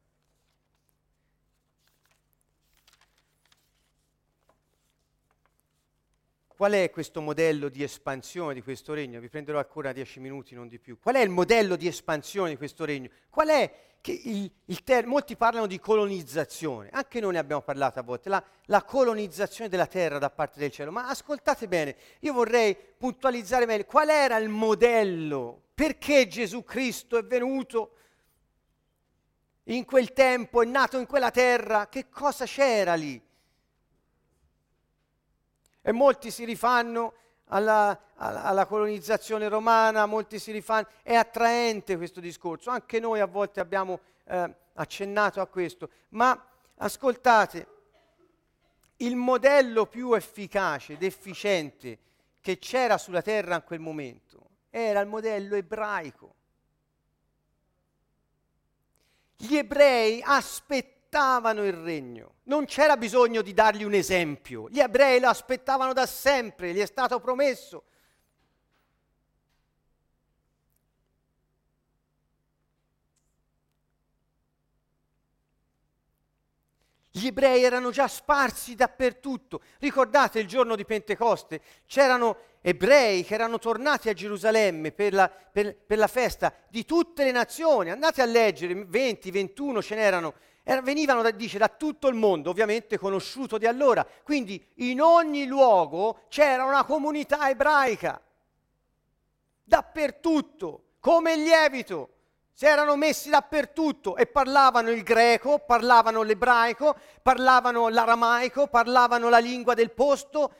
Qual 6.57 6.71
è 6.71 6.89
questo 6.89 7.21
modello 7.21 7.69
di 7.69 7.83
espansione 7.83 8.55
di 8.55 8.63
questo 8.63 8.95
regno? 8.95 9.19
Vi 9.19 9.29
prenderò 9.29 9.59
ancora 9.59 9.93
dieci 9.93 10.19
minuti, 10.19 10.55
non 10.55 10.67
di 10.67 10.79
più. 10.79 10.97
Qual 10.99 11.13
è 11.13 11.19
il 11.19 11.29
modello 11.29 11.75
di 11.75 11.85
espansione 11.85 12.49
di 12.49 12.57
questo 12.57 12.83
regno? 12.83 13.09
Qual 13.29 13.47
è 13.49 13.71
il, 14.05 14.51
il 14.65 14.83
ter- 14.83 15.05
molti 15.05 15.35
parlano 15.35 15.67
di 15.67 15.79
colonizzazione, 15.79 16.89
anche 16.91 17.19
noi 17.19 17.33
ne 17.33 17.37
abbiamo 17.37 17.61
parlato 17.61 17.99
a 17.99 18.01
volte, 18.01 18.29
la, 18.29 18.43
la, 18.65 18.81
colonizzazione 18.81 19.69
della 19.69 19.85
terra 19.85 20.17
da 20.17 20.31
parte 20.31 20.59
del 20.59 20.71
cielo. 20.71 20.91
Ma 20.91 21.07
ascoltate 21.07 21.67
bene, 21.67 21.95
io 22.21 22.33
vorrei 22.33 22.75
puntualizzare 22.75 23.67
meglio 23.67 23.85
qual 23.85 24.09
era 24.09 24.37
il 24.37 24.49
modello, 24.49 25.61
perché 25.75 26.27
Gesù 26.27 26.63
Cristo 26.63 27.19
è 27.19 27.23
venuto 27.23 27.91
in 29.65 29.85
quel 29.85 30.11
tempo, 30.11 30.63
è 30.63 30.65
nato 30.65 30.97
in 30.97 31.05
quella 31.05 31.29
terra, 31.29 31.87
che 31.87 32.09
cosa 32.09 32.45
c'era 32.45 32.95
lì? 32.95 33.26
E 35.87 35.93
molti 35.93 36.31
si 36.31 36.43
rifanno 36.43 37.13
alla, 37.45 37.97
alla, 38.15 38.65
colonizzazione 38.65 39.47
romana, 39.47 40.05
molti 40.05 40.37
si 40.37 40.51
rifanno, 40.51 40.85
è 41.01 41.15
attraente 41.15 41.95
questo 41.95 42.19
discorso, 42.19 42.71
anche 42.71 42.99
noi 42.99 43.21
a 43.21 43.25
volte 43.25 43.61
abbiamo 43.61 44.01
eh, 44.25 44.53
accennato 44.73 45.39
a 45.39 45.47
questo, 45.47 45.89
ma 46.09 46.45
ascoltate, 46.75 47.67
il 48.97 49.15
modello 49.15 49.85
più 49.85 50.13
efficace 50.13 50.91
ed 50.91 51.03
efficiente 51.03 51.97
che 52.41 52.59
c'era 52.59 52.97
sulla 52.97 53.21
terra 53.21 53.55
in 53.55 53.63
quel 53.63 53.79
momento 53.79 54.49
era 54.69 54.99
il 54.99 55.07
modello 55.07 55.55
ebraico. 55.55 56.35
Gli 59.37 59.55
ebrei 59.55 60.21
aspettavano 60.21 60.95
aspettavano 61.07 61.65
il 61.65 61.73
regno. 61.73 62.35
Non 62.43 62.65
c'era 62.65 62.97
bisogno 62.97 63.41
di 63.41 63.53
dargli 63.53 63.83
un 63.83 63.93
esempio. 63.93 64.67
Gli 64.69 64.79
ebrei 64.79 65.19
lo 65.19 65.29
aspettavano 65.29 65.93
da 65.93 66.05
sempre, 66.05 66.73
gli 66.73 66.79
è 66.79 66.85
stato 66.85 67.19
promesso. 67.19 67.83
Gli 77.09 77.25
ebrei 77.25 77.63
erano 77.63 77.89
già 77.89 78.07
sparsi 78.07 78.75
dappertutto. 78.75 79.61
Ricordate 79.79 80.39
il 80.39 80.47
giorno 80.47 80.75
di 80.75 80.85
Pentecoste? 80.85 81.61
C'erano 81.87 82.37
ebrei 82.61 83.23
che 83.23 83.33
erano 83.33 83.57
tornati 83.57 84.09
a 84.09 84.13
Gerusalemme 84.13 84.91
per 84.91 85.13
la, 85.13 85.27
per, 85.29 85.75
per 85.75 85.97
la 85.97 86.07
festa 86.07 86.53
di 86.69 86.85
tutte 86.85 87.23
le 87.23 87.31
nazioni. 87.31 87.89
Andate 87.89 88.21
a 88.21 88.25
leggere, 88.25 88.85
20, 88.85 89.31
21 89.31 89.81
ce 89.81 89.95
n'erano 89.95 90.33
era, 90.69 90.81
venivano, 90.81 91.21
da, 91.21 91.31
dice, 91.31 91.57
da 91.57 91.69
tutto 91.69 92.09
il 92.09 92.15
mondo, 92.15 92.49
ovviamente 92.49 92.97
conosciuto 92.97 93.57
di 93.57 93.65
allora. 93.65 94.05
Quindi 94.21 94.61
in 94.75 94.99
ogni 94.99 95.45
luogo 95.45 96.23
c'era 96.27 96.65
una 96.65 96.83
comunità 96.83 97.49
ebraica, 97.49 98.21
dappertutto, 99.63 100.83
come 100.99 101.35
il 101.35 101.43
lievito. 101.43 102.09
Si 102.51 102.65
erano 102.65 102.97
messi 102.97 103.29
dappertutto 103.29 104.17
e 104.17 104.25
parlavano 104.25 104.89
il 104.89 105.03
greco, 105.03 105.59
parlavano 105.59 106.21
l'ebraico, 106.23 106.97
parlavano 107.21 107.87
l'aramaico, 107.87 108.67
parlavano 108.67 109.29
la 109.29 109.37
lingua 109.37 109.73
del 109.73 109.91
posto, 109.91 110.51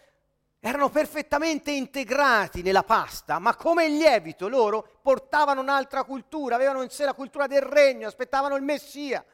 erano 0.61 0.89
perfettamente 0.89 1.71
integrati 1.71 2.61
nella 2.61 2.83
pasta, 2.83 3.39
ma 3.39 3.55
come 3.57 3.87
il 3.87 3.97
lievito 3.97 4.47
loro 4.47 4.99
portavano 5.01 5.59
un'altra 5.59 6.05
cultura, 6.05 6.55
avevano 6.55 6.81
in 6.81 6.89
sé 6.89 7.03
la 7.03 7.13
cultura 7.13 7.45
del 7.45 7.61
regno, 7.61 8.07
aspettavano 8.07 8.55
il 8.55 8.63
Messia. 8.63 9.25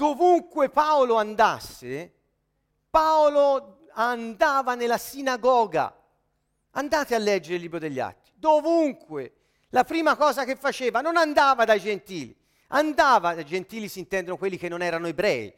Dovunque 0.00 0.70
Paolo 0.70 1.16
andasse, 1.16 2.10
Paolo 2.88 3.84
andava 3.92 4.74
nella 4.74 4.96
sinagoga. 4.96 5.94
Andate 6.70 7.14
a 7.14 7.18
leggere 7.18 7.56
il 7.56 7.60
libro 7.60 7.78
degli 7.78 8.00
Atti. 8.00 8.30
Dovunque. 8.34 9.34
La 9.68 9.84
prima 9.84 10.16
cosa 10.16 10.44
che 10.44 10.56
faceva 10.56 11.02
non 11.02 11.18
andava 11.18 11.66
dai 11.66 11.80
gentili, 11.80 12.34
andava, 12.68 13.34
dai 13.34 13.44
gentili 13.44 13.88
si 13.88 13.98
intendono 13.98 14.38
quelli 14.38 14.56
che 14.56 14.70
non 14.70 14.80
erano 14.80 15.06
ebrei, 15.06 15.54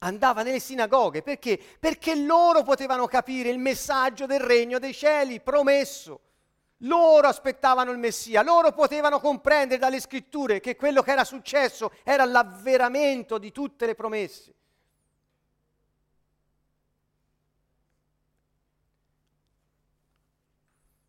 andava 0.00 0.42
nelle 0.42 0.58
sinagoghe 0.58 1.22
perché? 1.22 1.60
Perché 1.78 2.16
loro 2.16 2.62
potevano 2.62 3.06
capire 3.06 3.50
il 3.50 3.58
messaggio 3.58 4.26
del 4.26 4.40
regno 4.40 4.78
dei 4.78 4.94
cieli 4.94 5.40
promesso. 5.40 6.20
Loro 6.82 7.26
aspettavano 7.26 7.90
il 7.90 7.98
Messia, 7.98 8.42
loro 8.42 8.72
potevano 8.72 9.18
comprendere 9.18 9.80
dalle 9.80 10.00
scritture 10.00 10.60
che 10.60 10.76
quello 10.76 11.02
che 11.02 11.10
era 11.10 11.24
successo 11.24 11.92
era 12.04 12.24
l'avveramento 12.24 13.38
di 13.38 13.50
tutte 13.50 13.86
le 13.86 13.94
promesse. 13.96 14.54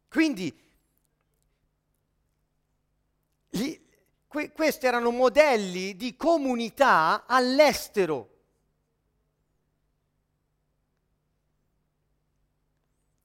Quindi 0.09 0.67
gli, 3.49 3.79
que- 4.27 4.51
questi 4.51 4.87
erano 4.87 5.11
modelli 5.11 5.95
di 5.95 6.15
comunità 6.15 7.25
all'estero. 7.27 8.37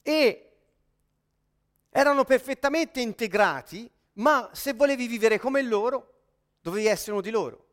E 0.02 0.53
erano 1.96 2.24
perfettamente 2.24 3.00
integrati, 3.00 3.88
ma 4.14 4.50
se 4.52 4.72
volevi 4.72 5.06
vivere 5.06 5.38
come 5.38 5.62
loro, 5.62 6.14
dovevi 6.60 6.86
essere 6.86 7.12
uno 7.12 7.20
di 7.20 7.30
loro. 7.30 7.66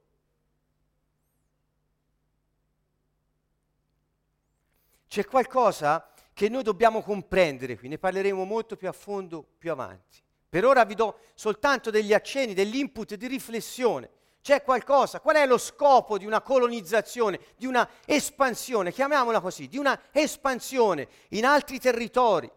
C'è 5.08 5.26
qualcosa 5.26 6.14
che 6.34 6.50
noi 6.50 6.62
dobbiamo 6.62 7.02
comprendere 7.02 7.76
qui, 7.80 7.88
ne 7.88 7.98
parleremo 7.98 8.46
molto 8.46 8.76
più 8.76 8.88
a 8.88 8.92
fondo 8.92 9.44
più 9.58 9.72
avanti. 9.72 10.22
Per 10.48 10.66
ora 10.66 10.86
vi 10.86 10.94
do 10.94 11.22
soltanto 11.34 11.90
degli 11.90 12.14
accenni, 12.14 12.54
degli 12.54 12.78
input 12.78 13.16
di 13.16 13.26
riflessione. 13.26 14.08
C'è 14.44 14.62
qualcosa, 14.62 15.20
qual 15.20 15.38
è 15.38 15.48
lo 15.48 15.58
scopo 15.58 16.20
di 16.20 16.28
una 16.28 16.42
colonizzazione, 16.42 17.40
di 17.58 17.66
una 17.66 17.90
espansione, 18.06 18.92
chiamiamola 18.92 19.42
così, 19.42 19.68
di 19.68 19.80
una 19.80 20.00
espansione 20.12 21.08
in 21.30 21.44
altri 21.44 21.80
territori? 21.80 22.50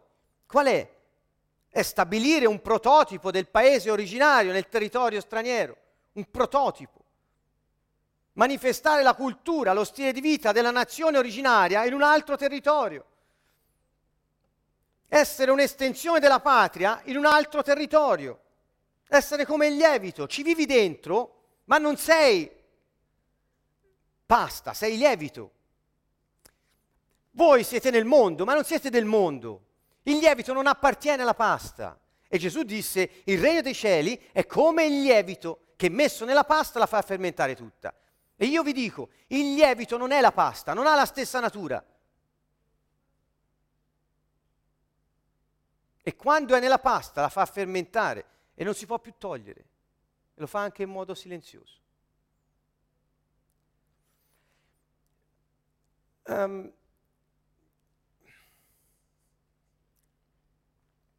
Qual 0.46 0.66
è? 0.66 0.93
È 1.74 1.82
stabilire 1.82 2.46
un 2.46 2.62
prototipo 2.62 3.32
del 3.32 3.48
paese 3.48 3.90
originario 3.90 4.52
nel 4.52 4.68
territorio 4.68 5.20
straniero, 5.20 5.76
un 6.12 6.30
prototipo. 6.30 7.00
Manifestare 8.34 9.02
la 9.02 9.14
cultura, 9.14 9.72
lo 9.72 9.82
stile 9.82 10.12
di 10.12 10.20
vita 10.20 10.52
della 10.52 10.70
nazione 10.70 11.18
originaria 11.18 11.84
in 11.84 11.94
un 11.94 12.02
altro 12.02 12.36
territorio 12.36 13.06
essere 15.08 15.52
un'estensione 15.52 16.18
della 16.18 16.40
patria 16.40 17.00
in 17.04 17.16
un 17.16 17.24
altro 17.24 17.62
territorio, 17.62 18.40
essere 19.06 19.46
come 19.46 19.68
il 19.68 19.76
lievito, 19.76 20.26
ci 20.26 20.42
vivi 20.42 20.66
dentro, 20.66 21.42
ma 21.64 21.78
non 21.78 21.96
sei 21.96 22.50
pasta, 24.26 24.74
sei 24.74 24.96
lievito. 24.96 25.52
Voi 27.30 27.62
siete 27.62 27.90
nel 27.90 28.04
mondo, 28.04 28.44
ma 28.44 28.54
non 28.54 28.64
siete 28.64 28.90
del 28.90 29.04
mondo. 29.04 29.62
Il 30.04 30.18
lievito 30.18 30.52
non 30.52 30.66
appartiene 30.66 31.22
alla 31.22 31.34
pasta. 31.34 31.98
E 32.28 32.38
Gesù 32.38 32.62
disse, 32.62 33.22
il 33.24 33.38
regno 33.38 33.60
dei 33.60 33.74
cieli 33.74 34.30
è 34.32 34.46
come 34.46 34.84
il 34.86 35.02
lievito 35.02 35.66
che 35.76 35.88
messo 35.88 36.24
nella 36.24 36.44
pasta 36.44 36.78
la 36.78 36.86
fa 36.86 37.00
fermentare 37.02 37.54
tutta. 37.54 37.94
E 38.36 38.46
io 38.46 38.62
vi 38.62 38.72
dico, 38.72 39.10
il 39.28 39.54
lievito 39.54 39.96
non 39.96 40.10
è 40.10 40.20
la 40.20 40.32
pasta, 40.32 40.74
non 40.74 40.86
ha 40.86 40.94
la 40.94 41.06
stessa 41.06 41.40
natura. 41.40 41.84
E 46.02 46.16
quando 46.16 46.54
è 46.54 46.60
nella 46.60 46.80
pasta 46.80 47.22
la 47.22 47.28
fa 47.28 47.46
fermentare 47.46 48.26
e 48.54 48.64
non 48.64 48.74
si 48.74 48.84
può 48.84 48.98
più 48.98 49.14
togliere. 49.16 49.60
E 50.34 50.40
lo 50.40 50.46
fa 50.46 50.60
anche 50.60 50.82
in 50.82 50.90
modo 50.90 51.14
silenzioso. 51.14 51.78
Um, 56.26 56.72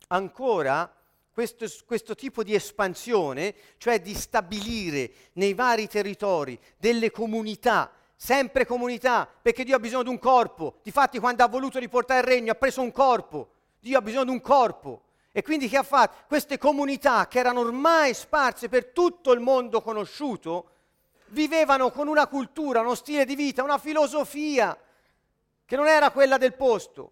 ancora, 0.07 0.93
questo, 1.31 1.65
questo, 1.85 2.15
tipo 2.15 2.43
di 2.43 2.53
espansione, 2.53 3.53
cioè 3.77 4.01
di 4.01 4.13
stabilire 4.13 5.11
nei 5.33 5.53
vari 5.53 5.87
territori 5.87 6.59
delle 6.77 7.11
comunità, 7.11 7.91
sempre 8.15 8.65
comunità, 8.65 9.27
perché 9.41 9.63
Dio 9.63 9.75
ha 9.75 9.79
bisogno 9.79 10.03
di 10.03 10.09
un 10.09 10.19
corpo. 10.19 10.79
Difatti 10.81 11.19
quando 11.19 11.43
ha 11.43 11.47
voluto 11.47 11.79
riportare 11.79 12.19
il 12.21 12.25
regno 12.27 12.51
ha 12.51 12.55
preso 12.55 12.81
un 12.81 12.91
corpo 12.91 13.49
Dio 13.85 13.99
ha 13.99 14.01
bisogno 14.01 14.23
di 14.23 14.31
un 14.31 14.41
corpo. 14.41 15.03
E 15.31 15.43
quindi 15.43 15.69
che 15.69 15.77
ha 15.77 15.83
fatto? 15.83 16.23
Queste 16.27 16.57
comunità 16.57 17.27
che 17.27 17.37
erano 17.37 17.59
ormai 17.59 18.15
sparse 18.15 18.67
per 18.67 18.87
tutto 18.87 19.31
il 19.31 19.39
mondo 19.41 19.83
conosciuto, 19.83 20.69
vivevano 21.27 21.91
con 21.91 22.07
una 22.07 22.25
cultura, 22.25 22.79
uno 22.79 22.95
stile 22.95 23.25
di 23.25 23.35
vita, 23.35 23.61
una 23.61 23.77
filosofia 23.77 24.75
che 25.65 25.75
non 25.75 25.85
era 25.85 26.09
quella 26.09 26.37
del 26.37 26.55
posto 26.55 27.11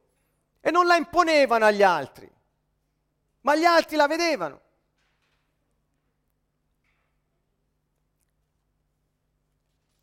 e 0.61 0.71
non 0.71 0.87
la 0.87 0.95
imponevano 0.95 1.65
agli 1.65 1.83
altri, 1.83 2.27
ma 3.43 3.55
gli 3.55 3.65
altri 3.65 3.95
la 3.95 4.07
vedevano. 4.07 4.61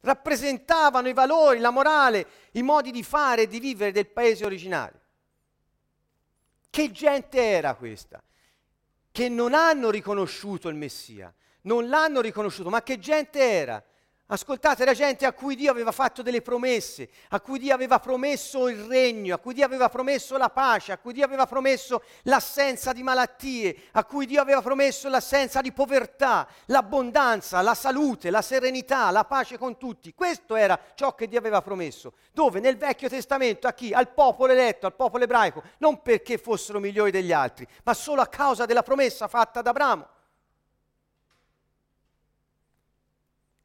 Rappresentavano 0.03 1.09
i 1.09 1.13
valori, 1.13 1.59
la 1.59 1.71
morale, 1.71 2.27
i 2.53 2.63
modi 2.63 2.91
di 2.91 3.03
fare 3.03 3.43
e 3.43 3.47
di 3.47 3.61
vivere 3.61 3.93
del 3.93 4.07
paese 4.07 4.47
originario. 4.47 4.99
Che 6.71 6.91
gente 6.91 7.39
era 7.39 7.75
questa? 7.75 8.23
Che 9.13 9.29
non 9.29 9.55
hanno 9.55 9.91
riconosciuto 9.91 10.69
il 10.69 10.77
Messia, 10.77 11.33
non 11.63 11.89
l'hanno 11.89 12.21
riconosciuto, 12.21 12.71
ma 12.71 12.83
che 12.83 12.99
gente 12.99 13.41
era? 13.41 13.83
Ascoltate, 14.33 14.83
era 14.83 14.95
gente 14.95 15.27
a 15.27 15.33
cui 15.33 15.57
Dio 15.57 15.73
aveva 15.73 15.91
fatto 15.91 16.23
delle 16.23 16.41
promesse, 16.41 17.09
a 17.31 17.41
cui 17.41 17.59
Dio 17.59 17.75
aveva 17.75 17.99
promesso 17.99 18.69
il 18.69 18.85
regno, 18.85 19.35
a 19.35 19.39
cui 19.39 19.55
Dio 19.55 19.65
aveva 19.65 19.89
promesso 19.89 20.37
la 20.37 20.51
pace, 20.51 20.93
a 20.93 20.99
cui 20.99 21.13
Dio 21.13 21.25
aveva 21.25 21.47
promesso 21.47 22.05
l'assenza 22.23 22.93
di 22.93 23.03
malattie, 23.03 23.89
a 23.91 24.05
cui 24.05 24.27
Dio 24.27 24.41
aveva 24.41 24.63
promesso 24.63 25.09
l'assenza 25.09 25.61
di 25.61 25.73
povertà, 25.73 26.47
l'abbondanza, 26.67 27.61
la 27.61 27.75
salute, 27.75 28.31
la 28.31 28.41
serenità, 28.41 29.11
la 29.11 29.25
pace 29.25 29.59
con 29.59 29.77
tutti. 29.77 30.15
Questo 30.15 30.55
era 30.55 30.79
ciò 30.95 31.17
che 31.17 31.27
Dio 31.27 31.41
aveva 31.41 31.61
promesso. 31.61 32.13
Dove? 32.31 32.61
Nel 32.61 32.77
Vecchio 32.77 33.09
Testamento, 33.09 33.67
a 33.67 33.73
chi? 33.73 33.93
Al 33.93 34.13
popolo 34.13 34.53
eletto, 34.53 34.87
al 34.87 34.95
popolo 34.95 35.25
ebraico, 35.25 35.61
non 35.79 36.03
perché 36.03 36.39
fossero 36.39 36.79
migliori 36.79 37.11
degli 37.11 37.33
altri, 37.33 37.67
ma 37.83 37.95
solo 37.95 38.23
a 38.23 38.29
causa 38.29 38.65
della 38.65 38.85
promessa 38.85 39.27
fatta 39.27 39.59
ad 39.59 39.67
Abramo. 39.67 40.07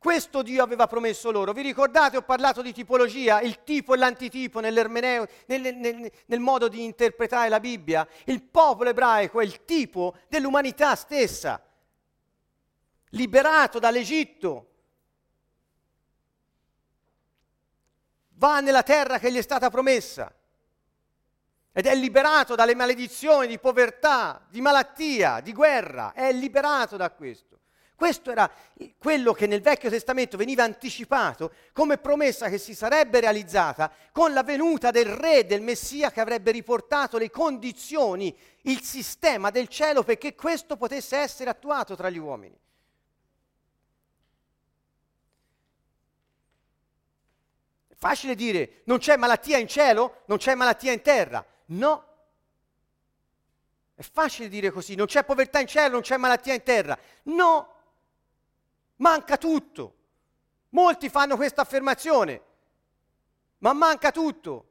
Questo 0.06 0.43
Dio 0.43 0.62
aveva 0.62 0.86
promesso 0.86 1.32
loro. 1.32 1.51
Vi 1.51 1.64
ricordate? 1.64 2.18
Ho 2.18 2.22
parlato 2.22 2.62
di 2.62 2.72
tipologia, 2.72 3.41
il 3.41 3.64
tipo 3.64 3.95
e 3.95 3.97
l'antitipo 3.97 4.60
nel, 4.60 4.72
nel, 5.47 6.12
nel, 6.28 6.39
modo 6.39 6.68
di 6.68 6.84
interpretare 6.84 7.49
la 7.49 7.60
Bibbia. 7.60 8.08
Il 8.26 8.43
popolo 8.43 8.91
ebraico 8.91 9.41
è 9.41 9.43
il 9.43 9.66
tipo 9.66 10.16
dell'umanità 10.28 10.93
stessa, 10.93 11.60
liberato 13.10 13.80
dall'Egitto. 13.80 14.70
Va 18.36 18.60
nella 18.60 18.84
terra 18.84 19.18
che 19.18 19.32
gli 19.32 19.38
è 19.38 19.41
stata 19.41 19.72
promessa 19.72 20.32
ed 21.72 21.88
è 21.88 21.95
liberato 21.95 22.53
dalle 22.53 22.76
maledizioni 22.76 23.47
di 23.47 23.58
povertà, 23.58 24.45
di 24.49 24.62
malattia, 24.62 25.39
di 25.39 25.51
guerra, 25.51 26.14
è 26.14 26.32
liberato 26.32 26.95
da 26.95 27.10
questo. 27.10 27.56
Questo 27.96 28.30
era 28.30 28.52
quello 28.98 29.32
che 29.32 29.48
nel 29.48 29.62
Vecchio 29.62 29.89
Testamento 29.89 30.36
veniva 30.36 30.64
anticipato 30.64 31.54
come 31.72 31.98
promessa 31.98 32.50
che 32.50 32.58
si 32.58 32.76
sarebbe 32.76 33.22
realizzata 33.22 33.89
con 34.12 34.34
la 34.34 34.43
venuta 34.43 34.91
del 34.91 35.06
re, 35.06 35.46
del 35.46 35.62
Messia 35.62 36.12
che 36.12 36.20
avrebbe 36.20 36.52
riportato 36.52 37.18
le 37.18 37.30
condizioni, 37.30 38.38
il 38.64 38.82
sistema 38.82 39.50
del 39.50 39.70
cielo 39.70 40.04
perché 40.04 40.36
questo 40.36 40.76
potesse 40.76 41.16
essere 41.16 41.50
attuato 41.50 41.96
tra 41.96 42.10
gli 42.10 42.18
uomini. 42.18 42.60
È 47.88 47.93
facile 47.98 48.36
dire 48.36 48.82
non 48.86 48.98
c'è 48.98 49.16
malattia 49.16 49.58
in 49.58 49.70
cielo, 49.70 50.24
non 50.26 50.38
c'è 50.38 50.54
malattia 50.54 50.91
in 50.91 51.02
terra. 51.02 51.46
No. 51.68 52.04
È 53.96 54.02
facile 54.02 54.50
dire 54.50 54.70
così, 54.72 54.96
non 54.96 55.06
c'è 55.06 55.24
povertà 55.24 55.62
in 55.62 55.68
cielo, 55.68 55.93
non 55.93 56.02
c'è 56.02 56.18
malattia 56.18 56.54
in 56.54 56.64
terra. 56.64 57.00
No, 57.24 57.74
Manca 58.98 59.38
tutto. 59.38 59.93
Molti 60.70 61.10
fanno 61.10 61.36
questa 61.36 61.62
affermazione, 61.62 62.41
ma 63.60 63.74
manca 63.74 64.12
tutto. 64.12 64.70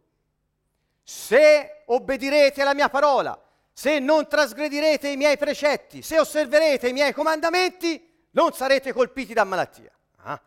Se 1.02 1.82
obbedirete 1.86 2.62
alla 2.62 2.74
mia 2.74 2.88
parola, 2.88 3.40
se 3.72 3.98
non 3.98 4.28
trasgredirete 4.28 5.08
i 5.08 5.16
miei 5.16 5.36
precetti, 5.36 6.02
se 6.02 6.18
osserverete 6.18 6.88
i 6.88 6.92
miei 6.92 7.12
comandamenti, 7.12 8.12
non 8.30 8.52
sarete 8.52 8.92
colpiti 8.92 9.32
da 9.32 9.44
malattia. 9.44 9.90
Ah. 10.16 10.40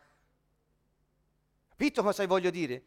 Capito 1.70 2.04
cosa 2.04 2.26
voglio 2.26 2.50
dire? 2.50 2.84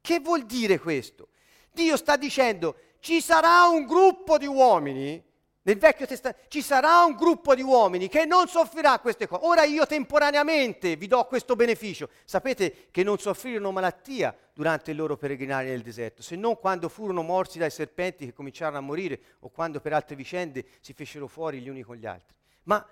Che 0.00 0.20
vuol 0.20 0.44
dire 0.44 0.78
questo? 0.78 1.28
Dio 1.72 1.96
sta 1.96 2.16
dicendo 2.16 2.76
ci 3.00 3.20
sarà 3.20 3.64
un 3.64 3.84
gruppo 3.86 4.38
di 4.38 4.46
uomini 4.46 5.22
nel 5.66 5.78
Vecchio 5.78 6.04
Testamento 6.04 6.44
ci 6.48 6.60
sarà 6.60 7.04
un 7.04 7.14
gruppo 7.14 7.54
di 7.54 7.62
uomini 7.62 8.08
che 8.08 8.26
non 8.26 8.48
soffrirà 8.48 8.98
queste 8.98 9.26
cose. 9.26 9.46
Ora 9.46 9.64
io 9.64 9.86
temporaneamente 9.86 10.96
vi 10.96 11.06
do 11.06 11.24
questo 11.24 11.56
beneficio. 11.56 12.10
Sapete 12.24 12.88
che 12.90 13.02
non 13.02 13.18
soffrirono 13.18 13.72
malattia 13.72 14.36
durante 14.52 14.90
il 14.90 14.98
loro 14.98 15.16
peregrinare 15.16 15.68
nel 15.68 15.80
deserto, 15.80 16.20
se 16.20 16.36
non 16.36 16.58
quando 16.58 16.90
furono 16.90 17.22
morsi 17.22 17.58
dai 17.58 17.70
serpenti 17.70 18.26
che 18.26 18.34
cominciarono 18.34 18.76
a 18.76 18.82
morire 18.82 19.18
o 19.40 19.48
quando 19.48 19.80
per 19.80 19.94
altre 19.94 20.16
vicende 20.16 20.66
si 20.80 20.92
fecero 20.92 21.26
fuori 21.28 21.60
gli 21.60 21.68
uni 21.70 21.82
con 21.82 21.96
gli 21.96 22.04
altri. 22.04 22.36
Ma, 22.64 22.86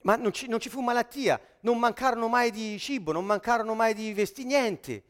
ma 0.00 0.16
non, 0.16 0.32
ci, 0.32 0.48
non 0.48 0.60
ci 0.60 0.70
fu 0.70 0.80
malattia, 0.80 1.38
non 1.60 1.78
mancarono 1.78 2.26
mai 2.28 2.50
di 2.50 2.78
cibo, 2.78 3.12
non 3.12 3.26
mancarono 3.26 3.74
mai 3.74 3.92
di 3.92 4.14
vesti, 4.14 4.44
niente. 4.44 5.02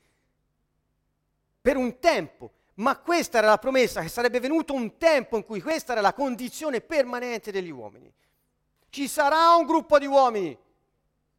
Per 1.61 1.77
un 1.77 2.01
tempo. 2.01 2.51
Ma 2.83 2.99
questa 2.99 3.39
era 3.39 3.47
la 3.47 3.59
promessa, 3.59 4.03
che 4.03 4.09
sarebbe 4.09 4.41
venuto 4.41 4.75
un 4.75 4.99
tempo 4.99 5.37
in 5.37 5.45
cui 5.45 5.63
questa 5.63 5.93
era 5.93 6.01
la 6.01 6.13
condizione 6.13 6.81
permanente 6.81 7.53
degli 7.53 7.71
uomini. 7.71 8.13
Ci 8.91 9.07
sarà 9.07 9.55
un 9.55 9.65
gruppo 9.67 10.01
di 10.01 10.07
uomini 10.07 10.59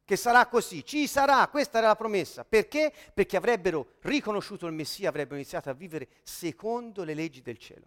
che 0.06 0.16
sarà 0.16 0.46
così, 0.46 0.84
ci 0.84 1.06
sarà, 1.06 1.46
questa 1.48 1.78
era 1.78 1.88
la 1.88 1.96
promessa. 1.96 2.46
Perché? 2.46 2.90
Perché 3.12 3.36
avrebbero 3.36 3.92
riconosciuto 4.00 4.66
il 4.66 4.72
Messia, 4.72 5.10
avrebbero 5.10 5.36
iniziato 5.36 5.68
a 5.68 5.74
vivere 5.74 6.08
secondo 6.22 7.04
le 7.04 7.12
leggi 7.12 7.42
del 7.42 7.58
cielo. 7.58 7.86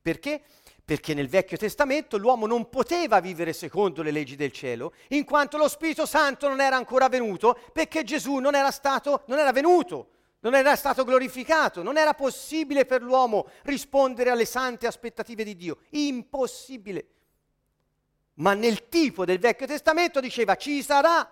Perché? 0.00 0.40
Perché 0.84 1.14
nel 1.14 1.28
Vecchio 1.28 1.56
Testamento 1.56 2.16
l'uomo 2.16 2.46
non 2.46 2.68
poteva 2.68 3.18
vivere 3.18 3.52
secondo 3.52 4.02
le 4.02 4.12
leggi 4.12 4.36
del 4.36 4.52
cielo, 4.52 4.92
in 5.08 5.24
quanto 5.24 5.56
lo 5.56 5.66
Spirito 5.66 6.06
Santo 6.06 6.46
non 6.46 6.60
era 6.60 6.76
ancora 6.76 7.08
venuto, 7.08 7.58
perché 7.72 8.04
Gesù 8.04 8.36
non 8.36 8.54
era, 8.54 8.70
stato, 8.70 9.22
non 9.26 9.38
era 9.38 9.50
venuto, 9.50 10.10
non 10.44 10.54
era 10.54 10.76
stato 10.76 11.04
glorificato, 11.04 11.82
non 11.82 11.96
era 11.96 12.12
possibile 12.12 12.84
per 12.84 13.02
l'uomo 13.02 13.48
rispondere 13.62 14.28
alle 14.28 14.44
sante 14.44 14.86
aspettative 14.86 15.42
di 15.42 15.56
Dio. 15.56 15.78
Impossibile. 15.90 17.08
Ma 18.34 18.52
nel 18.52 18.88
tipo 18.88 19.24
del 19.24 19.38
Vecchio 19.38 19.66
Testamento 19.66 20.20
diceva 20.20 20.56
ci 20.56 20.82
sarà 20.82 21.28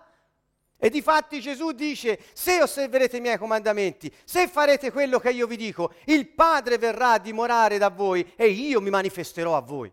e 0.77 0.89
difatti 0.89 1.39
Gesù 1.39 1.71
dice, 1.71 2.19
se 2.33 2.61
osserverete 2.61 3.17
i 3.17 3.21
miei 3.21 3.37
comandamenti, 3.37 4.13
se 4.25 4.47
farete 4.47 4.91
quello 4.91 5.19
che 5.19 5.29
io 5.29 5.45
vi 5.45 5.57
dico, 5.57 5.93
il 6.05 6.27
Padre 6.29 6.79
verrà 6.79 7.11
a 7.11 7.19
dimorare 7.19 7.77
da 7.77 7.89
voi 7.89 8.33
e 8.35 8.47
io 8.47 8.81
mi 8.81 8.89
manifesterò 8.89 9.55
a 9.55 9.61
voi. 9.61 9.91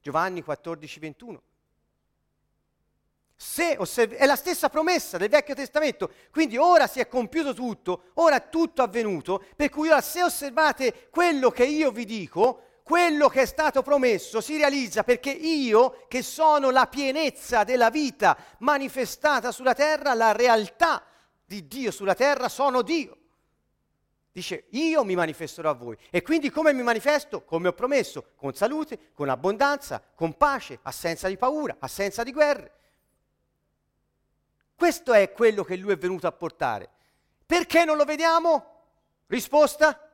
Giovanni 0.00 0.42
14, 0.42 1.00
21. 1.00 1.42
Se 3.44 3.74
osserv- 3.76 4.14
è 4.14 4.24
la 4.24 4.36
stessa 4.36 4.68
promessa 4.68 5.18
del 5.18 5.28
Vecchio 5.28 5.56
Testamento, 5.56 6.12
quindi 6.30 6.56
ora 6.56 6.86
si 6.86 7.00
è 7.00 7.08
compiuto 7.08 7.52
tutto, 7.52 8.10
ora 8.14 8.36
è 8.36 8.48
tutto 8.48 8.82
avvenuto, 8.82 9.44
per 9.56 9.68
cui 9.68 9.88
ora 9.88 10.00
se 10.00 10.22
osservate 10.22 11.08
quello 11.10 11.50
che 11.50 11.64
io 11.64 11.90
vi 11.90 12.04
dico, 12.04 12.62
quello 12.84 13.28
che 13.28 13.42
è 13.42 13.44
stato 13.44 13.82
promesso 13.82 14.40
si 14.40 14.56
realizza 14.56 15.02
perché 15.02 15.30
io, 15.30 16.04
che 16.06 16.22
sono 16.22 16.70
la 16.70 16.86
pienezza 16.86 17.64
della 17.64 17.90
vita 17.90 18.38
manifestata 18.58 19.50
sulla 19.50 19.74
terra, 19.74 20.14
la 20.14 20.30
realtà 20.30 21.02
di 21.44 21.66
Dio 21.66 21.90
sulla 21.90 22.14
terra, 22.14 22.48
sono 22.48 22.80
Dio. 22.82 23.16
Dice, 24.30 24.66
io 24.70 25.02
mi 25.02 25.16
manifesterò 25.16 25.70
a 25.70 25.74
voi. 25.74 25.98
E 26.10 26.22
quindi 26.22 26.48
come 26.48 26.72
mi 26.72 26.84
manifesto? 26.84 27.42
Come 27.42 27.66
ho 27.66 27.72
promesso, 27.72 28.34
con 28.36 28.54
salute, 28.54 29.10
con 29.12 29.28
abbondanza, 29.28 30.00
con 30.14 30.36
pace, 30.36 30.78
assenza 30.82 31.26
di 31.26 31.36
paura, 31.36 31.74
assenza 31.80 32.22
di 32.22 32.30
guerre. 32.30 32.76
Questo 34.82 35.12
è 35.12 35.30
quello 35.30 35.62
che 35.62 35.76
lui 35.76 35.92
è 35.92 35.96
venuto 35.96 36.26
a 36.26 36.32
portare. 36.32 36.90
Perché 37.46 37.84
non 37.84 37.96
lo 37.96 38.04
vediamo? 38.04 38.80
Risposta? 39.28 40.10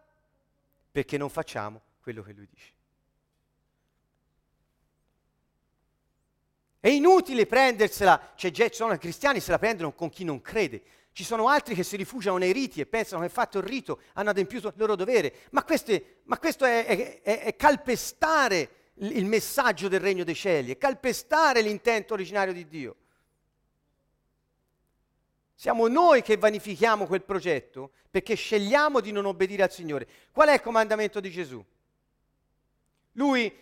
Perché 0.90 1.16
non 1.16 1.30
facciamo 1.30 1.80
quello 2.02 2.22
che 2.22 2.32
lui 2.34 2.46
dice. 2.46 2.72
È 6.78 6.88
inutile 6.88 7.46
prendersela, 7.46 8.34
cioè 8.34 8.50
ci 8.50 8.68
sono 8.72 8.94
cristiani 8.98 9.40
se 9.40 9.52
la 9.52 9.58
prendono 9.58 9.94
con 9.94 10.10
chi 10.10 10.24
non 10.24 10.42
crede. 10.42 10.82
Ci 11.12 11.24
sono 11.24 11.48
altri 11.48 11.74
che 11.74 11.82
si 11.82 11.96
rifugiano 11.96 12.36
nei 12.36 12.52
riti 12.52 12.82
e 12.82 12.86
pensano 12.86 13.22
che 13.22 13.30
fatto 13.30 13.56
il 13.56 13.64
rito 13.64 14.02
hanno 14.12 14.28
adempiuto 14.28 14.68
il 14.68 14.74
loro 14.76 14.96
dovere, 14.96 15.34
ma, 15.52 15.64
queste, 15.64 16.18
ma 16.24 16.38
questo 16.38 16.66
è, 16.66 16.84
è, 16.84 17.22
è, 17.22 17.40
è, 17.44 17.56
calpestare 17.56 18.90
il 18.96 19.24
messaggio 19.24 19.88
del 19.88 20.00
regno 20.00 20.24
dei 20.24 20.34
cieli, 20.34 20.72
è 20.72 20.76
calpestare 20.76 21.62
l'intento 21.62 22.12
originario 22.12 22.52
di 22.52 22.68
Dio. 22.68 22.96
Siamo 25.58 25.88
noi 25.88 26.22
che 26.22 26.36
vanifichiamo 26.36 27.04
quel 27.08 27.24
progetto 27.24 27.90
perché 28.08 28.36
scegliamo 28.36 29.00
di 29.00 29.10
non 29.10 29.24
obbedire 29.24 29.64
al 29.64 29.72
Signore. 29.72 30.06
Qual 30.30 30.46
è 30.46 30.52
il 30.52 30.60
comandamento 30.60 31.18
di 31.18 31.32
Gesù? 31.32 31.60
Lui 33.14 33.52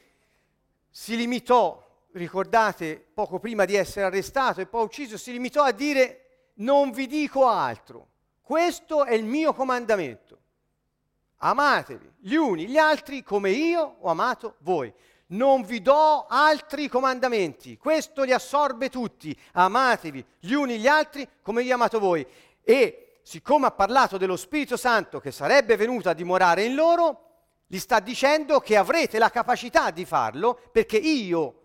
si 0.90 1.16
limitò, 1.16 1.82
ricordate, 2.12 3.02
poco 3.14 3.38
prima 3.38 3.64
di 3.64 3.76
essere 3.76 4.04
arrestato 4.04 4.60
e 4.60 4.66
poi 4.66 4.84
ucciso, 4.84 5.16
si 5.16 5.32
limitò 5.32 5.62
a 5.62 5.72
dire 5.72 6.50
non 6.56 6.90
vi 6.90 7.06
dico 7.06 7.46
altro, 7.46 8.08
questo 8.42 9.06
è 9.06 9.14
il 9.14 9.24
mio 9.24 9.54
comandamento. 9.54 10.38
Amatevi 11.38 12.12
gli 12.18 12.34
uni 12.34 12.66
gli 12.66 12.76
altri 12.76 13.22
come 13.22 13.52
io 13.52 13.96
ho 14.00 14.10
amato 14.10 14.56
voi. 14.58 14.92
Non 15.28 15.62
vi 15.62 15.82
do 15.82 16.26
altri 16.28 16.88
comandamenti, 16.88 17.76
questo 17.76 18.22
li 18.22 18.32
assorbe 18.32 18.88
tutti. 18.90 19.36
Amatevi 19.52 20.24
gli 20.38 20.52
uni 20.52 20.78
gli 20.78 20.86
altri 20.86 21.28
come 21.42 21.68
ho 21.68 21.74
amato 21.74 21.98
voi. 21.98 22.24
E 22.62 23.18
siccome 23.22 23.66
ha 23.66 23.72
parlato 23.72 24.18
dello 24.18 24.36
Spirito 24.36 24.76
Santo 24.76 25.18
che 25.18 25.32
sarebbe 25.32 25.76
venuto 25.76 26.08
a 26.08 26.14
dimorare 26.14 26.62
in 26.62 26.76
loro, 26.76 27.22
gli 27.66 27.78
sta 27.78 27.98
dicendo 27.98 28.60
che 28.60 28.76
avrete 28.76 29.18
la 29.18 29.30
capacità 29.30 29.90
di 29.90 30.04
farlo 30.04 30.60
perché 30.70 30.96
io 30.96 31.62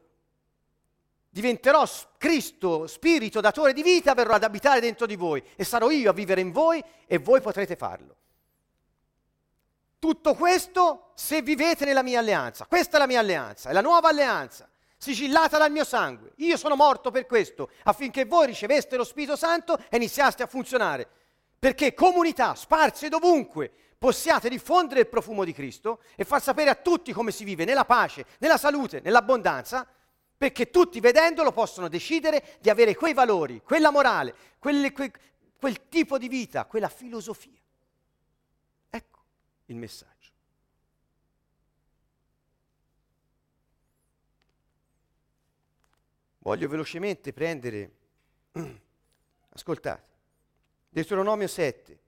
diventerò 1.30 1.88
Cristo, 2.18 2.88
Spirito, 2.88 3.42
datore 3.42 3.74
di 3.74 3.84
vita, 3.84 4.16
verrò 4.16 4.34
ad 4.34 4.44
abitare 4.44 4.80
dentro 4.80 5.06
di 5.06 5.16
voi 5.16 5.44
e 5.56 5.64
sarò 5.64 5.92
io 5.92 6.10
a 6.10 6.14
vivere 6.14 6.42
in 6.42 6.52
voi 6.52 6.84
e 7.06 7.20
voi 7.20 7.42
potrete 7.42 7.76
farlo. 7.76 8.16
Tutto 10.02 10.34
questo 10.34 11.12
se 11.14 11.44
vivete 11.44 11.86
nella 11.86 12.02
mia 12.02 12.18
alleanza. 12.18 12.66
Questa 12.66 12.96
è 12.96 13.00
la 13.00 13.06
mia 13.06 13.20
alleanza, 13.20 13.70
è 13.70 13.72
la 13.72 13.82
nuova 13.82 14.10
alleanza, 14.10 14.68
sigillata 14.98 15.60
dal 15.60 15.72
mio 15.72 15.84
sangue. 15.84 16.32
Io 16.38 16.58
sono 16.58 16.76
morto 16.76 17.12
per 17.12 17.28
questo, 17.28 17.70
affinché 17.84 18.26
voi 18.26 18.48
riceveste 18.48 18.98
lo 18.98 19.04
Spirito 19.04 19.36
Santo 19.36 19.78
e 19.78 19.98
iniziaste 19.98 20.42
a 20.42 20.48
funzionare. 20.48 21.08
Perché 21.60 21.94
comunità 21.94 22.56
sparse 22.56 23.10
dovunque, 23.10 23.72
possiate 24.00 24.50
diffondere 24.50 25.02
il 25.02 25.08
profumo 25.08 25.44
di 25.44 25.54
Cristo 25.54 26.00
e 26.16 26.24
far 26.24 26.42
sapere 26.42 26.72
a 26.72 26.76
tutti 26.76 27.14
come 27.14 27.30
si 27.30 27.44
vive 27.44 27.64
nella 27.64 27.86
pace, 27.86 28.26
nella 28.40 28.58
salute, 28.58 29.02
nell'abbondanza, 29.04 29.86
perché 30.36 30.72
tutti 30.72 31.00
vedendolo 31.00 31.52
possono 31.52 31.88
decidere 31.88 32.58
di 32.60 32.72
avere 32.72 32.96
quei 32.96 33.14
valori, 33.14 33.62
quella 33.64 33.92
morale, 33.92 34.34
quelle, 34.58 34.94
que, 34.94 35.12
quel 35.60 35.88
tipo 35.90 36.18
di 36.18 36.28
vita, 36.28 36.66
quella 36.66 36.90
filosofia. 36.90 37.61
Il 39.72 39.78
messaggio. 39.78 40.32
Voglio 46.40 46.68
velocemente 46.68 47.32
prendere, 47.32 47.92
ascoltate, 49.50 50.10
Deuteronomio 50.90 51.48
7, 51.48 52.00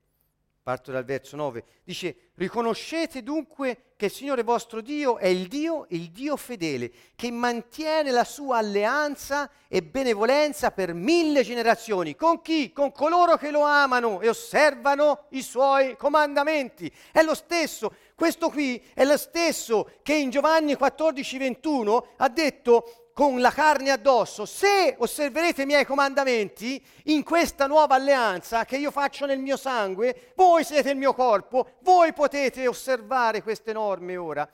parto 0.63 0.93
dal 0.93 1.03
verso 1.03 1.35
9, 1.35 1.63
dice, 1.83 2.29
riconoscete 2.35 3.21
dunque 3.21 3.91
che 3.97 4.05
il 4.05 4.11
Signore 4.11 4.43
vostro 4.43 4.79
Dio 4.79 5.17
è 5.17 5.27
il 5.27 5.47
Dio, 5.49 5.85
il 5.89 6.09
Dio 6.09 6.37
fedele, 6.37 6.89
che 7.15 7.29
mantiene 7.31 8.11
la 8.11 8.23
sua 8.23 8.59
alleanza 8.59 9.51
e 9.67 9.83
benevolenza 9.83 10.71
per 10.71 10.93
mille 10.93 11.43
generazioni. 11.43 12.15
Con 12.15 12.41
chi? 12.41 12.71
Con 12.71 12.93
coloro 12.93 13.35
che 13.35 13.51
lo 13.51 13.63
amano 13.63 14.21
e 14.21 14.29
osservano 14.29 15.25
i 15.31 15.41
suoi 15.41 15.97
comandamenti. 15.97 16.89
È 17.11 17.21
lo 17.21 17.35
stesso, 17.35 17.93
questo 18.15 18.49
qui 18.49 18.81
è 18.93 19.03
lo 19.03 19.17
stesso 19.17 19.91
che 20.01 20.15
in 20.15 20.29
Giovanni 20.29 20.75
14, 20.75 21.37
21 21.39 22.07
ha 22.17 22.29
detto 22.29 23.02
con 23.13 23.39
la 23.39 23.51
carne 23.51 23.91
addosso, 23.91 24.45
se 24.45 24.95
osserverete 24.97 25.61
i 25.61 25.65
miei 25.65 25.85
comandamenti 25.85 26.83
in 27.05 27.23
questa 27.23 27.67
nuova 27.67 27.95
alleanza 27.95 28.65
che 28.65 28.77
io 28.77 28.89
faccio 28.89 29.25
nel 29.25 29.39
mio 29.39 29.55
sangue, 29.55 30.31
voi 30.35 30.63
siete 30.63 30.89
il 30.89 30.97
mio 30.97 31.13
corpo, 31.13 31.73
voi 31.81 32.11
potete 32.11 32.67
osservare 32.67 33.43
queste 33.43 33.71
norme 33.71 34.17
ora, 34.17 34.49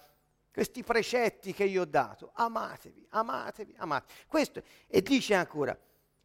questi 0.51 0.83
precetti 0.83 1.53
che 1.53 1.63
io 1.63 1.83
ho 1.83 1.85
dato. 1.85 2.31
Amatevi, 2.33 3.07
amatevi, 3.11 3.75
amatevi. 3.77 4.13
Questo, 4.27 4.61
e 4.87 5.01
dice 5.01 5.35
ancora, 5.35 5.77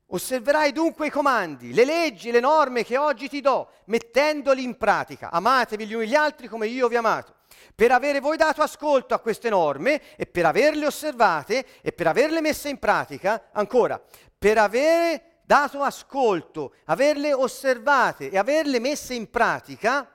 osserverai 0.07 0.72
dunque 0.72 1.07
i 1.07 1.11
comandi, 1.11 1.72
le 1.72 1.85
leggi, 1.85 2.32
le 2.32 2.41
norme 2.41 2.85
che 2.85 2.99
oggi 2.99 3.28
ti 3.28 3.41
do, 3.41 3.70
mettendoli 3.85 4.64
in 4.64 4.76
pratica. 4.76 5.30
Amatevi 5.30 5.87
gli 5.87 5.95
uni 5.95 6.09
gli 6.09 6.16
altri 6.16 6.49
come 6.49 6.66
io 6.66 6.89
vi 6.89 6.97
ho 6.97 6.99
amato 6.99 7.43
per 7.75 7.91
avere 7.91 8.20
voi 8.20 8.37
dato 8.37 8.62
ascolto 8.62 9.14
a 9.14 9.18
queste 9.18 9.49
norme 9.49 10.01
e 10.16 10.27
per 10.27 10.47
averle 10.47 10.87
osservate 10.87 11.66
e 11.81 11.93
per 11.93 12.07
averle 12.07 12.41
messe 12.41 12.68
in 12.68 12.79
pratica, 12.79 13.49
ancora, 13.53 14.01
per 14.39 14.59
avere 14.59 15.41
dato 15.45 15.83
ascolto, 15.83 16.75
averle 16.85 17.33
osservate 17.33 18.31
e 18.31 18.39
averle 18.39 18.79
messe 18.79 19.14
in 19.14 19.29
pratica, 19.29 20.09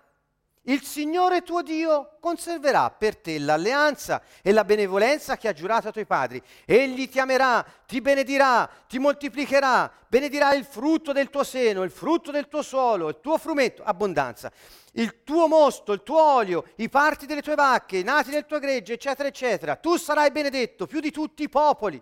il 0.70 0.84
Signore 0.84 1.42
tuo 1.42 1.62
Dio 1.62 2.18
conserverà 2.20 2.92
per 2.92 3.18
te 3.18 3.40
l'alleanza 3.40 4.22
e 4.42 4.52
la 4.52 4.64
benevolenza 4.64 5.36
che 5.36 5.48
ha 5.48 5.54
giurato 5.54 5.88
ai 5.88 5.94
tuoi 5.94 6.06
padri. 6.06 6.42
Egli 6.66 7.10
ti 7.10 7.20
amerà, 7.20 7.66
ti 7.88 8.02
benedirà, 8.02 8.70
ti 8.88 9.00
moltiplicherà, 9.00 9.92
benedirà 10.08 10.54
il 10.54 10.64
frutto 10.64 11.12
del 11.12 11.30
tuo 11.30 11.44
seno, 11.44 11.84
il 11.84 11.92
frutto 11.92 12.30
del 12.30 12.48
tuo 12.48 12.62
suolo, 12.62 13.10
il 13.10 13.20
tuo 13.22 13.38
frumento, 13.38 13.84
abbondanza 13.84 14.52
il 14.94 15.24
tuo 15.24 15.48
mosto, 15.48 15.94
il 15.94 16.04
tuo 16.04 16.22
olio, 16.22 16.66
i 16.78 16.90
parti 16.90 17.26
delle 17.26 17.42
tue 17.42 17.56
vacche, 17.56 17.98
i 17.98 18.04
nati 18.04 18.32
del 18.32 18.46
tuo 18.46 18.60
gregge, 18.60 18.94
eccetera, 18.94 19.30
eccetera. 19.30 19.76
Tu 19.76 19.98
sarai 19.98 20.32
benedetto 20.32 20.88
più 20.88 21.00
di 21.00 21.12
tutti 21.12 21.44
i 21.44 21.50
popoli. 21.50 22.02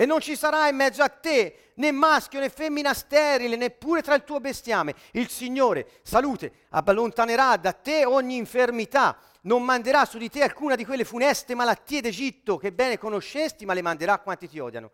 E 0.00 0.06
non 0.06 0.20
ci 0.20 0.36
sarà 0.36 0.68
in 0.68 0.76
mezzo 0.76 1.02
a 1.02 1.08
te 1.08 1.72
né 1.74 1.90
maschio 1.90 2.38
né 2.38 2.50
femmina 2.50 2.94
sterile, 2.94 3.56
neppure 3.56 4.00
tra 4.00 4.14
il 4.14 4.22
tuo 4.22 4.38
bestiame. 4.38 4.94
Il 5.10 5.28
Signore, 5.28 5.88
salute, 6.02 6.66
allontanerà 6.68 7.56
da 7.56 7.72
te 7.72 8.04
ogni 8.04 8.36
infermità 8.36 9.18
non 9.40 9.64
manderà 9.64 10.04
su 10.04 10.16
di 10.16 10.30
te 10.30 10.44
alcuna 10.44 10.76
di 10.76 10.84
quelle 10.84 11.04
funeste 11.04 11.56
malattie 11.56 12.00
d'Egitto 12.00 12.58
che 12.58 12.70
bene 12.70 12.96
conoscesti, 12.96 13.64
ma 13.64 13.74
le 13.74 13.82
manderà 13.82 14.12
a 14.12 14.18
quanti 14.20 14.46
ti 14.46 14.60
odiano. 14.60 14.92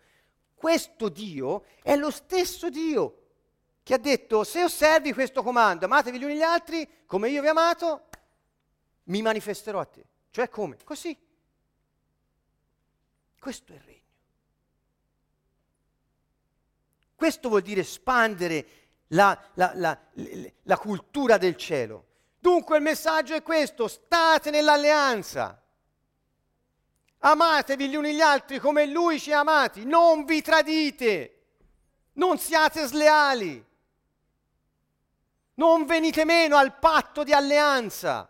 Questo 0.55 1.11
Dio 1.11 1.65
è 1.83 1.97
lo 1.97 2.11
stesso 2.11 2.71
Dio 2.71 3.19
che 3.83 3.93
ha 3.93 3.99
detto, 3.99 4.43
se 4.43 4.65
osservi 4.65 5.13
questo 5.13 5.43
comando, 5.43 5.85
amatevi 5.85 6.19
gli 6.19 6.25
uni 6.25 6.37
gli 6.37 6.43
altri, 6.43 6.89
come 7.05 7.29
io 7.29 7.43
vi 7.43 7.49
ho 7.49 7.51
amato, 7.51 8.05
mi 9.05 9.21
manifesterò 9.21 9.81
a 9.81 9.85
te. 9.85 10.03
Cioè 10.31 10.49
come? 10.49 10.79
Così. 10.83 11.15
Questo 13.39 13.73
è 13.73 13.75
il 13.75 13.83
regno. 13.83 13.94
Questo 17.15 17.49
vuol 17.49 17.63
dire 17.63 17.83
espandere 17.83 18.67
la, 19.09 19.39
la, 19.55 19.73
la, 19.75 19.99
la 20.63 20.79
cultura 20.79 21.39
del 21.39 21.57
cielo. 21.57 22.07
Dunque 22.39 22.77
il 22.77 22.83
messaggio 22.83 23.35
è 23.35 23.43
questo, 23.43 23.89
state 23.89 24.51
nell'alleanza. 24.51 25.61
Amatevi 27.21 27.89
gli 27.89 27.97
uni 27.97 28.15
gli 28.15 28.21
altri 28.21 28.59
come 28.59 28.85
lui 28.85 29.19
ci 29.19 29.33
ha 29.33 29.39
amati, 29.39 29.87
non 29.87 30.27
vi 30.27 30.43
tradite, 30.43 31.45
non 32.15 32.37
siate 32.37 32.87
sleali, 32.87 33.65
non 35.55 35.87
venite 35.87 36.25
meno 36.27 36.57
al 36.57 36.79
patto 36.79 37.23
di 37.23 37.33
alleanza. 37.33 38.29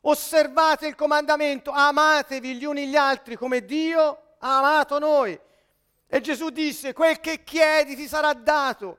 Osservate 0.00 0.86
il 0.86 0.94
comandamento, 0.94 1.70
amatevi 1.70 2.54
gli 2.54 2.64
uni 2.64 2.88
gli 2.88 2.96
altri 2.96 3.36
come 3.36 3.64
Dio 3.64 4.36
ha 4.38 4.58
amato 4.58 4.98
noi. 4.98 5.38
E 6.10 6.20
Gesù 6.22 6.48
disse, 6.48 6.94
quel 6.94 7.20
che 7.20 7.44
chiedi 7.44 7.94
ti 7.94 8.08
sarà 8.08 8.32
dato, 8.32 8.98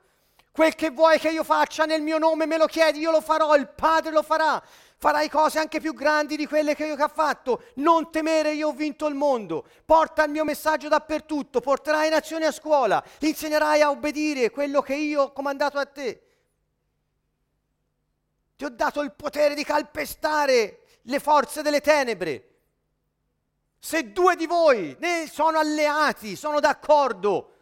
quel 0.51 0.75
che 0.75 0.91
vuoi 0.91 1.17
che 1.17 1.29
io 1.29 1.43
faccia 1.43 1.85
nel 1.85 2.03
mio 2.03 2.19
nome 2.19 2.45
me 2.45 2.57
lo 2.57 2.67
chiedi, 2.67 2.99
io 2.99 3.09
lo 3.09 3.21
farò, 3.21 3.55
il 3.55 3.67
Padre 3.67 4.11
lo 4.11 4.21
farà. 4.21 4.61
Farai 4.97 5.29
cose 5.29 5.59
anche 5.59 5.79
più 5.79 5.93
grandi 5.93 6.35
di 6.35 6.45
quelle 6.45 6.75
che 6.75 6.85
io 6.85 7.01
ho 7.01 7.07
fatto. 7.07 7.63
Non 7.75 8.11
temere, 8.11 8.51
io 8.51 8.67
ho 8.67 8.73
vinto 8.73 9.07
il 9.07 9.15
mondo. 9.15 9.65
Porta 9.85 10.25
il 10.25 10.31
mio 10.31 10.43
messaggio 10.43 10.89
dappertutto, 10.89 11.61
porterai 11.61 12.09
nazioni 12.09 12.43
a 12.43 12.51
scuola, 12.51 13.01
insegnerai 13.19 13.81
a 13.81 13.89
obbedire 13.89 14.49
quello 14.49 14.81
che 14.81 14.95
io 14.95 15.21
ho 15.21 15.31
comandato 15.31 15.77
a 15.77 15.85
te. 15.85 16.23
Ti 18.57 18.65
ho 18.65 18.69
dato 18.69 19.01
il 19.01 19.13
potere 19.13 19.55
di 19.55 19.63
calpestare 19.63 20.81
le 21.03 21.19
forze 21.19 21.61
delle 21.61 21.79
tenebre. 21.79 22.48
Se 23.79 24.11
due 24.11 24.35
di 24.35 24.45
voi 24.45 24.95
ne 24.99 25.27
sono 25.27 25.57
alleati, 25.57 26.35
sono 26.35 26.59
d'accordo 26.59 27.53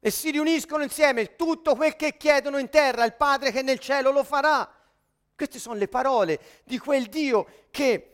e 0.00 0.10
si 0.10 0.30
riuniscono 0.30 0.82
insieme, 0.82 1.36
tutto 1.36 1.74
quel 1.74 1.96
che 1.96 2.16
chiedono 2.16 2.58
in 2.58 2.68
terra, 2.68 3.04
il 3.04 3.14
Padre 3.14 3.52
che 3.52 3.60
è 3.60 3.62
nel 3.62 3.78
cielo 3.78 4.10
lo 4.10 4.24
farà. 4.24 4.70
Queste 5.34 5.58
sono 5.58 5.76
le 5.76 5.88
parole 5.88 6.40
di 6.64 6.78
quel 6.78 7.06
Dio 7.06 7.66
che 7.70 8.10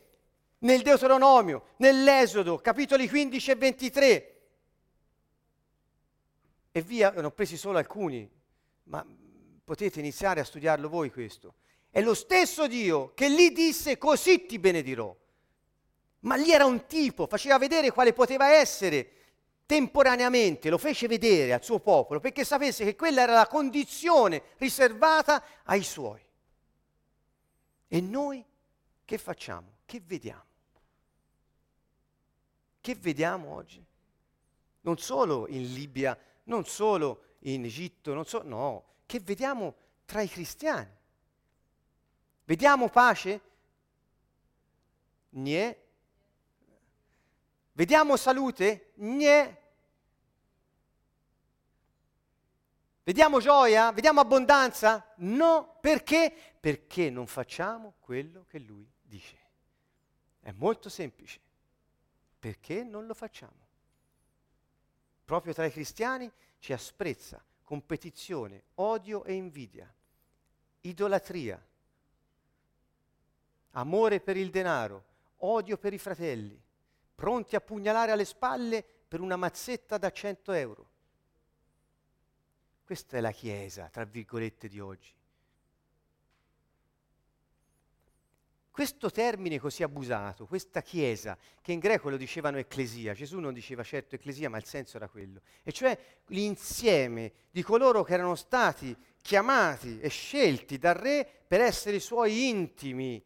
nel 0.59 0.83
Deuteronomio, 0.83 1.71
nell'Esodo, 1.79 2.59
capitoli 2.59 3.09
15 3.09 3.51
e 3.51 3.55
23, 3.57 4.41
e 6.73 6.83
via, 6.83 7.11
ne 7.11 7.25
ho 7.25 7.31
presi 7.31 7.57
solo 7.57 7.79
alcuni, 7.79 8.29
ma 8.85 9.05
potete 9.65 9.99
iniziare 9.99 10.41
a 10.41 10.45
studiarlo 10.45 10.89
voi 10.89 11.11
questo. 11.11 11.55
È 11.91 12.01
lo 12.01 12.15
stesso 12.15 12.67
Dio 12.69 13.13
che 13.15 13.29
lì 13.29 13.53
disse 13.53 13.99
così 13.99 14.47
ti 14.47 14.59
benedirò. 14.59 15.17
Ma 16.21 16.37
lì 16.37 16.51
era 16.53 16.67
un 16.67 16.87
tipo, 16.87 17.27
faceva 17.27 17.59
vedere 17.59 17.91
quale 17.91 18.13
poteva 18.13 18.51
essere 18.53 19.13
temporaneamente, 19.65 20.69
lo 20.69 20.79
fece 20.79 21.07
vedere 21.07 21.53
al 21.53 21.63
suo 21.63 21.79
popolo 21.79 22.19
perché 22.19 22.45
sapesse 22.45 22.85
che 22.85 22.97
quella 22.97 23.23
era 23.23 23.35
la 23.35 23.47
condizione 23.47 24.43
riservata 24.59 25.43
ai 25.65 25.83
suoi. 25.83 26.21
E 27.87 28.01
noi 28.01 28.45
che 29.05 29.17
facciamo? 29.17 29.79
Che 29.87 30.01
vediamo? 30.05 30.45
Che 32.81 32.95
vediamo 32.97 33.55
oggi? 33.55 33.85
Non 34.83 34.99
solo 34.99 35.47
in 35.49 35.73
Libia, 35.73 36.19
non 36.45 36.65
solo 36.65 37.37
in 37.41 37.65
Egitto, 37.65 38.13
non 38.13 38.25
so, 38.25 38.43
no, 38.45 38.85
che 39.07 39.21
vediamo 39.21 39.75
tra 40.05 40.21
i 40.21 40.29
cristiani. 40.29 40.91
Vediamo 42.45 42.89
pace? 42.89 43.41
Niente. 45.31 45.89
Vediamo 47.81 48.19
salute? 48.19 48.93
Gne. 48.97 49.59
Vediamo 53.03 53.41
gioia? 53.41 53.91
Vediamo 53.91 54.21
abbondanza? 54.21 55.15
No. 55.21 55.79
Perché? 55.81 56.31
Perché 56.61 57.09
non 57.09 57.27
facciamo 57.27 57.95
quello 58.01 58.45
che 58.51 58.59
lui 58.59 58.87
dice. 59.01 59.39
È 60.41 60.51
molto 60.51 60.91
semplice. 60.91 61.41
Perché 62.39 62.85
non 62.85 63.07
lo 63.07 63.15
facciamo? 63.15 63.67
Proprio 65.25 65.55
tra 65.55 65.65
i 65.65 65.73
cristiani 65.73 66.31
c'è 66.59 66.75
asprezza, 66.75 67.43
competizione, 67.65 68.65
odio 68.75 69.25
e 69.25 69.33
invidia, 69.33 69.91
idolatria, 70.83 71.59
amore 73.71 74.21
per 74.21 74.37
il 74.37 74.51
denaro, 74.51 75.05
odio 75.39 75.79
per 75.79 75.95
i 75.95 75.99
fratelli 75.99 76.69
pronti 77.21 77.55
a 77.55 77.61
pugnalare 77.61 78.13
alle 78.13 78.25
spalle 78.25 78.83
per 79.07 79.21
una 79.21 79.37
mazzetta 79.37 79.99
da 79.99 80.11
100 80.11 80.53
euro. 80.53 80.89
Questa 82.83 83.19
è 83.19 83.21
la 83.21 83.31
Chiesa, 83.31 83.91
tra 83.93 84.05
virgolette, 84.05 84.69
di 84.69 84.81
oggi. 84.81 85.13
Questo 88.71 89.11
termine 89.11 89.59
così 89.59 89.83
abusato, 89.83 90.47
questa 90.47 90.81
Chiesa, 90.81 91.37
che 91.61 91.73
in 91.73 91.79
greco 91.79 92.09
lo 92.09 92.17
dicevano 92.17 92.57
ecclesia, 92.57 93.13
Gesù 93.13 93.39
non 93.39 93.53
diceva 93.53 93.83
certo 93.83 94.15
ecclesia, 94.15 94.49
ma 94.49 94.57
il 94.57 94.65
senso 94.65 94.97
era 94.97 95.07
quello, 95.07 95.43
e 95.63 95.73
cioè 95.73 95.99
l'insieme 96.29 97.33
di 97.51 97.63
coloro 97.63 98.03
che 98.03 98.15
erano 98.15 98.35
stati 98.35 98.97
chiamati 99.21 100.01
e 100.01 100.09
scelti 100.09 100.79
dal 100.79 100.95
Re 100.95 101.29
per 101.47 101.61
essere 101.61 101.97
i 101.97 102.01
suoi 102.01 102.49
intimi 102.49 103.23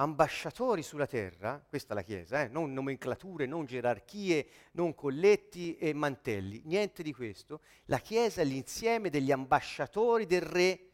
ambasciatori 0.00 0.82
sulla 0.82 1.06
terra, 1.06 1.62
questa 1.68 1.92
è 1.92 1.94
la 1.94 2.02
Chiesa, 2.02 2.42
eh? 2.42 2.48
non 2.48 2.72
nomenclature, 2.72 3.44
non 3.44 3.66
gerarchie, 3.66 4.46
non 4.72 4.94
colletti 4.94 5.76
e 5.76 5.92
mantelli, 5.92 6.62
niente 6.64 7.02
di 7.02 7.12
questo. 7.12 7.60
La 7.84 7.98
Chiesa 7.98 8.40
è 8.40 8.44
l'insieme 8.44 9.10
degli 9.10 9.30
ambasciatori 9.30 10.24
del 10.24 10.40
Re 10.40 10.88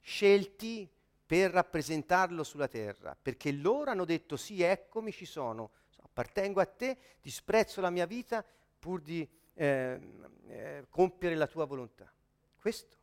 scelti 0.00 0.90
per 1.26 1.50
rappresentarlo 1.50 2.42
sulla 2.42 2.66
terra, 2.66 3.14
perché 3.20 3.52
loro 3.52 3.90
hanno 3.90 4.06
detto 4.06 4.38
sì, 4.38 4.62
eccomi, 4.62 5.12
ci 5.12 5.26
sono, 5.26 5.72
appartengo 6.02 6.60
a 6.60 6.66
te, 6.66 6.96
disprezzo 7.20 7.82
la 7.82 7.90
mia 7.90 8.06
vita 8.06 8.44
pur 8.78 9.02
di 9.02 9.28
eh, 9.52 10.00
eh, 10.46 10.86
compiere 10.88 11.34
la 11.34 11.46
tua 11.46 11.66
volontà. 11.66 12.10
Questo. 12.58 12.96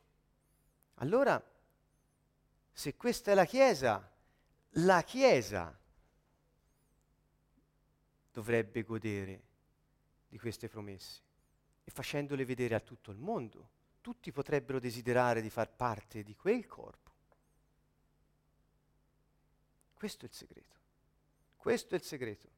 Allora, 0.96 1.40
se 2.72 2.96
questa 2.96 3.30
è 3.30 3.34
la 3.34 3.44
Chiesa, 3.44 4.16
la 4.72 5.02
Chiesa 5.02 5.76
dovrebbe 8.32 8.82
godere 8.82 9.42
di 10.28 10.38
queste 10.38 10.68
promesse 10.68 11.22
e 11.84 11.90
facendole 11.90 12.44
vedere 12.44 12.74
a 12.74 12.80
tutto 12.80 13.10
il 13.10 13.18
mondo. 13.18 13.70
Tutti 14.00 14.30
potrebbero 14.30 14.78
desiderare 14.78 15.42
di 15.42 15.50
far 15.50 15.74
parte 15.74 16.22
di 16.22 16.34
quel 16.34 16.66
corpo. 16.66 17.10
Questo 19.94 20.24
è 20.24 20.28
il 20.28 20.34
segreto. 20.34 20.76
Questo 21.56 21.94
è 21.94 21.98
il 21.98 22.04
segreto. 22.04 22.48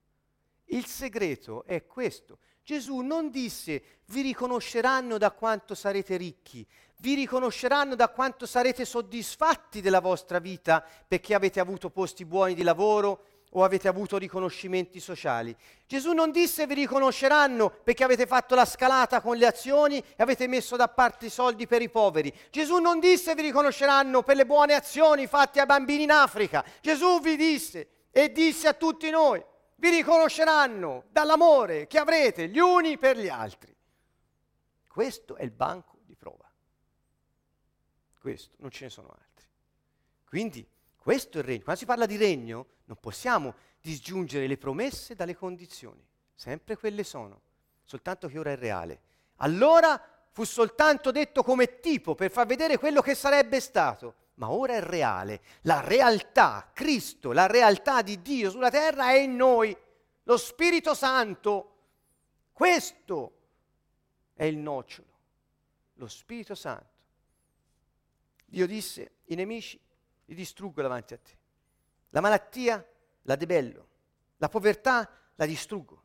Il 0.73 0.87
segreto 0.87 1.65
è 1.65 1.85
questo. 1.87 2.39
Gesù 2.63 2.99
non 2.99 3.31
disse 3.31 3.83
vi 4.07 4.21
riconosceranno 4.21 5.19
da 5.19 5.33
quanto 5.33 5.75
sarete 5.75 6.17
ricchi, 6.17 6.65
vi 6.99 7.15
riconosceranno 7.15 7.97
da 7.97 8.09
quanto 8.09 8.47
sarete 8.47 8.85
soddisfatti 8.85 9.81
della 9.81 10.01
vostra 10.01 10.39
vita 10.39 10.85
perché 11.09 11.35
avete 11.35 11.59
avuto 11.59 11.91
posti 11.91 12.25
buoni 12.25 12.55
di 12.55 12.63
lavoro 12.63 13.25
o 13.53 13.65
avete 13.65 13.89
avuto 13.89 14.17
riconoscimenti 14.17 15.01
sociali. 15.01 15.57
Gesù 15.89 16.13
non 16.13 16.31
disse 16.31 16.69
vi 16.69 16.75
riconosceranno 16.75 17.71
perché 17.83 18.05
avete 18.05 18.27
fatto 18.27 18.55
la 18.55 18.65
scalata 18.65 19.21
con 19.21 19.37
le 19.37 19.47
azioni 19.47 19.99
e 19.99 20.23
avete 20.23 20.47
messo 20.47 20.77
da 20.77 20.87
parte 20.87 21.27
i 21.27 21.31
soldi 21.31 21.67
per 21.67 21.83
i 21.83 21.89
poveri. 21.89 22.33
Gesù 22.51 22.79
non 22.79 23.01
disse 23.01 23.35
vi 23.35 23.43
riconosceranno 23.43 24.23
per 24.23 24.37
le 24.37 24.47
buone 24.47 24.75
azioni 24.75 25.27
fatte 25.27 25.59
ai 25.59 25.67
bambini 25.67 26.05
in 26.05 26.13
Africa. 26.13 26.65
Gesù 26.81 27.21
vi 27.21 27.35
disse 27.35 27.89
e 28.13 28.31
disse 28.31 28.69
a 28.69 28.75
tutti 28.75 29.11
noi 29.11 29.43
vi 29.81 29.89
riconosceranno 29.89 31.07
dall'amore 31.11 31.87
che 31.87 31.99
avrete 31.99 32.49
gli 32.49 32.59
uni 32.59 32.99
per 32.99 33.19
gli 33.19 33.29
altri. 33.29 33.75
Questo 34.87 35.37
è 35.37 35.43
il 35.43 35.51
banco 35.51 35.99
di 36.05 36.15
prova. 36.15 36.49
Questo, 38.21 38.57
non 38.59 38.71
ce 38.71 38.85
ne 38.85 38.91
sono 38.91 39.09
altri. 39.09 39.47
Quindi 40.27 40.69
questo 40.97 41.39
è 41.39 41.41
il 41.41 41.47
regno. 41.47 41.63
Quando 41.63 41.81
si 41.81 41.87
parla 41.87 42.05
di 42.05 42.17
regno 42.19 42.67
non 42.85 42.99
possiamo 43.01 43.55
disgiungere 43.81 44.47
le 44.47 44.59
promesse 44.59 45.15
dalle 45.15 45.35
condizioni, 45.35 46.07
sempre 46.35 46.77
quelle 46.77 47.03
sono, 47.03 47.41
soltanto 47.83 48.29
che 48.29 48.39
ora 48.39 48.53
è 48.53 48.57
reale. 48.57 49.01
Allora 49.37 49.99
fu 50.31 50.45
soltanto 50.45 51.11
detto 51.11 51.43
come 51.43 51.81
tipo 51.81 52.15
per 52.15 52.31
far 52.31 52.47
vedere 52.47 52.77
quello 52.77 53.01
che 53.01 53.15
sarebbe 53.15 53.61
stato, 53.61 54.15
ma 54.41 54.51
ora 54.51 54.75
è 54.75 54.81
reale. 54.81 55.43
La 55.63 55.81
realtà, 55.81 56.71
Cristo, 56.73 57.33
la 57.33 57.47
realtà 57.47 58.01
di 58.01 58.21
Dio 58.23 58.51
sulla 58.51 58.71
terra 58.71 59.11
è 59.11 59.19
in 59.19 59.37
noi, 59.37 59.77
lo 60.23 60.37
Spirito 60.39 60.95
Santo. 60.95 61.77
Questo 62.51 63.39
è 64.33 64.45
il 64.45 64.57
nocciolo, 64.57 65.09
lo 65.95 66.09
Spirito 66.09 66.55
Santo. 66.55 66.89
Dio 68.47 68.67
disse, 68.67 69.17
i 69.27 69.35
nemici 69.35 69.79
li 70.25 70.35
distruggo 70.35 70.81
davanti 70.81 71.15
a 71.15 71.19
te. 71.19 71.39
La 72.09 72.21
malattia 72.21 72.85
la 73.23 73.37
debello, 73.37 73.89
la 74.39 74.49
povertà 74.49 75.09
la 75.35 75.45
distruggo. 75.45 76.03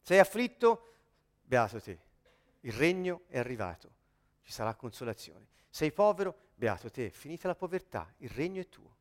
Sei 0.00 0.18
afflitto? 0.18 0.94
Beato 1.42 1.80
te, 1.82 2.00
il 2.60 2.72
regno 2.72 3.24
è 3.26 3.38
arrivato, 3.38 3.90
ci 4.42 4.52
sarà 4.52 4.74
consolazione. 4.74 5.48
Sei 5.68 5.92
povero? 5.92 6.50
Beato 6.62 6.92
te, 6.92 7.10
finita 7.10 7.48
la 7.48 7.56
povertà, 7.56 8.14
il 8.18 8.28
regno 8.28 8.60
è 8.60 8.68
tuo. 8.68 8.94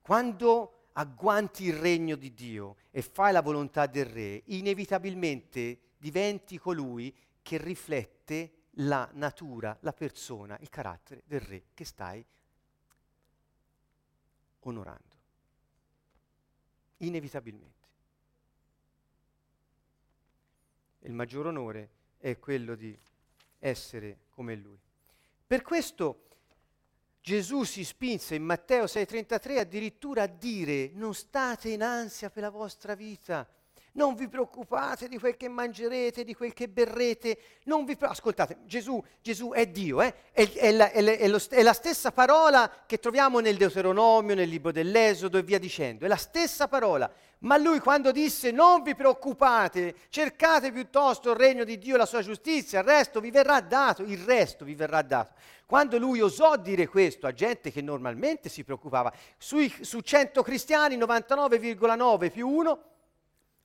Quando 0.00 0.90
agguanti 0.92 1.64
il 1.64 1.74
regno 1.76 2.14
di 2.14 2.32
Dio 2.34 2.76
e 2.92 3.02
fai 3.02 3.32
la 3.32 3.42
volontà 3.42 3.86
del 3.86 4.04
Re, 4.04 4.42
inevitabilmente 4.44 5.94
diventi 5.98 6.58
colui 6.58 7.12
che 7.42 7.58
riflette 7.58 8.66
la 8.76 9.10
natura, 9.14 9.76
la 9.80 9.92
persona, 9.92 10.56
il 10.60 10.68
carattere 10.68 11.24
del 11.26 11.40
Re 11.40 11.64
che 11.74 11.84
stai 11.84 12.24
onorando. 14.60 15.16
Inevitabilmente. 16.98 17.88
Il 21.00 21.12
maggior 21.12 21.46
onore 21.46 21.90
è 22.18 22.38
quello 22.38 22.76
di 22.76 22.96
essere 23.58 24.26
come 24.30 24.54
Lui. 24.54 24.78
Per 25.44 25.62
questo 25.62 26.26
Gesù 27.22 27.62
si 27.62 27.84
spinse 27.84 28.34
in 28.34 28.42
Matteo 28.42 28.86
6:33 28.86 29.58
addirittura 29.58 30.24
a 30.24 30.26
dire 30.26 30.90
non 30.92 31.14
state 31.14 31.68
in 31.68 31.80
ansia 31.80 32.30
per 32.30 32.42
la 32.42 32.50
vostra 32.50 32.96
vita, 32.96 33.48
non 33.92 34.14
vi 34.14 34.28
preoccupate 34.28 35.08
di 35.08 35.18
quel 35.18 35.36
che 35.36 35.48
mangerete, 35.48 36.24
di 36.24 36.34
quel 36.34 36.52
che 36.52 36.68
berrete, 36.68 37.38
pre- 37.64 38.06
Ascoltate, 38.06 38.58
Gesù, 38.64 39.02
Gesù 39.20 39.50
è 39.50 39.66
Dio, 39.66 40.00
eh? 40.00 40.14
è, 40.32 40.50
è, 40.50 40.72
la, 40.72 40.90
è, 40.90 41.28
lo, 41.28 41.38
è, 41.50 41.62
la, 41.62 41.72
stessa 41.72 42.10
parola 42.10 42.84
che 42.86 42.98
troviamo 42.98 43.40
nel 43.40 43.56
Deuteronomio, 43.56 44.34
nel 44.34 44.48
libro 44.48 44.72
dell'Esodo 44.72 45.36
e 45.38 45.42
via 45.42 45.58
dicendo, 45.58 46.04
è 46.04 46.08
la 46.08 46.16
stessa 46.16 46.68
parola. 46.68 47.10
Ma 47.40 47.56
lui 47.56 47.80
quando 47.80 48.12
disse 48.12 48.52
non 48.52 48.82
vi 48.82 48.94
preoccupate, 48.94 49.96
cercate 50.08 50.70
piuttosto 50.70 51.30
il 51.32 51.36
regno 51.36 51.64
di 51.64 51.76
Dio 51.76 51.96
e 51.96 51.98
la 51.98 52.06
sua 52.06 52.22
giustizia, 52.22 52.78
il 52.78 52.86
resto 52.86 53.20
vi 53.20 53.30
verrà 53.30 53.60
dato, 53.60 54.02
il 54.02 54.18
resto 54.18 54.64
vi 54.64 54.74
verrà 54.74 55.02
dato. 55.02 55.34
Quando 55.66 55.98
lui 55.98 56.20
osò 56.20 56.56
dire 56.56 56.86
questo 56.86 57.26
a 57.26 57.32
gente 57.32 57.72
che 57.72 57.82
normalmente 57.82 58.48
si 58.48 58.62
preoccupava, 58.62 59.12
sui, 59.36 59.72
su 59.80 60.00
100 60.00 60.42
cristiani 60.42 60.96
99,9 60.96 62.30
più 62.30 62.48
1 62.48 62.91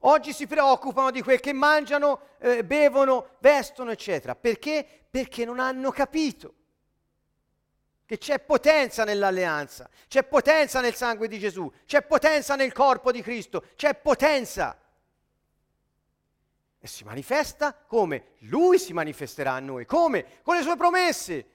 Oggi 0.02 0.32
si 0.32 0.46
preoccupano 0.46 1.10
di 1.12 1.22
quel 1.22 1.40
che 1.40 1.54
mangiano, 1.54 2.20
eh, 2.40 2.64
bevono, 2.64 3.36
vestono, 3.40 3.92
eccetera. 3.92 4.36
Perché? 4.36 4.86
Perché 5.10 5.44
non 5.44 5.60
hanno 5.60 5.92
capito 5.92 6.54
che 8.06 8.18
c'è 8.18 8.40
potenza 8.40 9.04
nell'alleanza, 9.04 9.90
c'è 10.08 10.24
potenza 10.24 10.80
nel 10.80 10.96
sangue 10.96 11.28
di 11.28 11.40
Gesù, 11.40 11.70
c'è 11.86 12.04
potenza 12.04 12.56
nel 12.56 12.72
corpo 12.72 13.12
di 13.12 13.22
Cristo, 13.22 13.66
c'è 13.76 13.96
potenza. 13.96 14.80
E 16.80 16.88
si 16.88 17.04
manifesta 17.04 17.74
come? 17.74 18.36
Lui 18.42 18.80
si 18.80 18.94
manifesterà 18.94 19.54
a 19.54 19.60
noi. 19.60 19.86
Come? 19.86 20.42
Con 20.44 20.56
le 20.56 20.62
sue 20.62 20.78
promesse. 20.78 21.50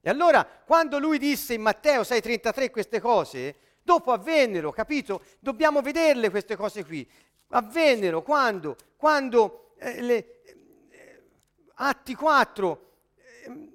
E 0.00 0.10
allora, 0.10 0.44
quando 0.44 0.98
lui 0.98 1.18
disse 1.18 1.52
in 1.52 1.62
Matteo 1.62 2.02
6:33 2.02 2.70
queste 2.70 3.00
cose, 3.00 3.56
Dopo 3.84 4.12
avvennero, 4.12 4.72
capito? 4.72 5.20
Dobbiamo 5.38 5.82
vederle 5.82 6.30
queste 6.30 6.56
cose 6.56 6.86
qui. 6.86 7.06
Avvennero 7.48 8.22
quando, 8.22 8.76
quando 8.96 9.74
eh, 9.78 10.00
le, 10.00 10.40
eh, 10.88 11.22
Atti 11.74 12.14
4, 12.14 12.90
eh, 13.16 13.68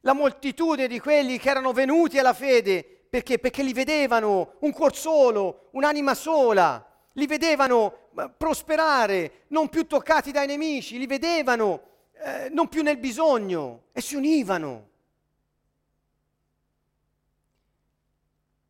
la 0.00 0.12
moltitudine 0.12 0.86
di 0.86 1.00
quelli 1.00 1.38
che 1.38 1.48
erano 1.48 1.72
venuti 1.72 2.18
alla 2.18 2.34
fede, 2.34 2.84
perché? 3.08 3.38
Perché 3.38 3.62
li 3.62 3.72
vedevano 3.72 4.56
un 4.60 4.72
cuor 4.72 4.94
solo, 4.94 5.68
un'anima 5.70 6.14
sola, 6.14 6.86
li 7.12 7.26
vedevano 7.26 8.10
eh, 8.14 8.30
prosperare, 8.36 9.44
non 9.48 9.70
più 9.70 9.86
toccati 9.86 10.32
dai 10.32 10.46
nemici, 10.46 10.98
li 10.98 11.06
vedevano 11.06 11.80
eh, 12.18 12.50
non 12.50 12.68
più 12.68 12.82
nel 12.82 12.98
bisogno 12.98 13.84
e 13.92 14.02
si 14.02 14.16
univano. 14.16 14.88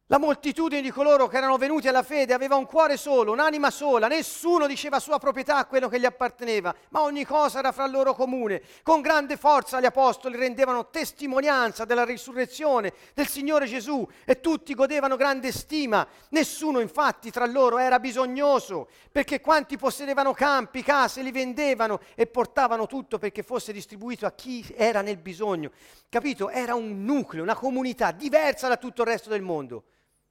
La 0.09 0.19
moltitudine 0.19 0.83
di 0.83 0.93
coloro 0.93 1.27
che 1.27 1.37
erano 1.37 1.57
venuti 1.57 1.89
alla 1.89 2.05
fede 2.05 2.33
aveva 2.33 2.55
un 2.55 2.65
cuore 2.65 2.97
solo, 2.97 3.33
un'anima 3.33 3.73
sola, 3.73 4.07
nessuno 4.07 4.69
diceva 4.69 5.01
sua 5.01 5.19
proprietà 5.19 5.57
a 5.57 5.65
quello 5.65 5.89
che 5.89 5.99
gli 5.99 6.05
apparteneva, 6.05 6.73
ma 6.91 7.03
ogni 7.03 7.24
cosa 7.24 7.59
era 7.59 7.73
fra 7.73 7.89
loro 7.89 8.15
comune. 8.15 8.62
Con 8.85 9.01
grande 9.01 9.37
forza 9.37 9.81
gli 9.81 9.85
apostoli 9.85 10.37
rendevano 10.37 10.91
testimonianza 10.91 11.85
della 11.85 12.05
risurrezione 12.05 12.95
del 13.15 13.27
Signore 13.27 13.66
Gesù 13.66 14.09
e 14.24 14.39
tutti 14.39 14.74
godevano 14.74 15.16
grande 15.16 15.51
stima. 15.51 16.07
Nessuno 16.28 16.78
infatti 16.78 17.33
tra 17.33 17.45
loro 17.45 17.78
era 17.78 17.99
bisognoso, 17.99 18.87
perché 19.11 19.41
quanti 19.41 19.77
possedevano 19.77 20.33
campi, 20.35 20.85
case, 20.85 21.20
li 21.20 21.33
vendevano 21.33 21.99
e 22.15 22.28
portavano 22.28 22.87
tutto 22.87 23.19
perché 23.19 23.43
fosse 23.43 23.73
distribuito 23.73 24.24
a 24.24 24.31
chi 24.31 24.65
era 24.77 25.01
nel 25.01 25.16
bisogno. 25.16 25.73
Capito? 26.09 26.49
Era 26.49 26.77
un 26.77 27.03
nucleo, 27.03 27.43
una 27.43 27.57
comunità 27.57 28.12
diversa 28.12 28.69
da 28.69 28.77
tutto 28.77 29.03
il 29.03 29.09
resto 29.09 29.31
del 29.31 29.43
mondo. 29.43 29.83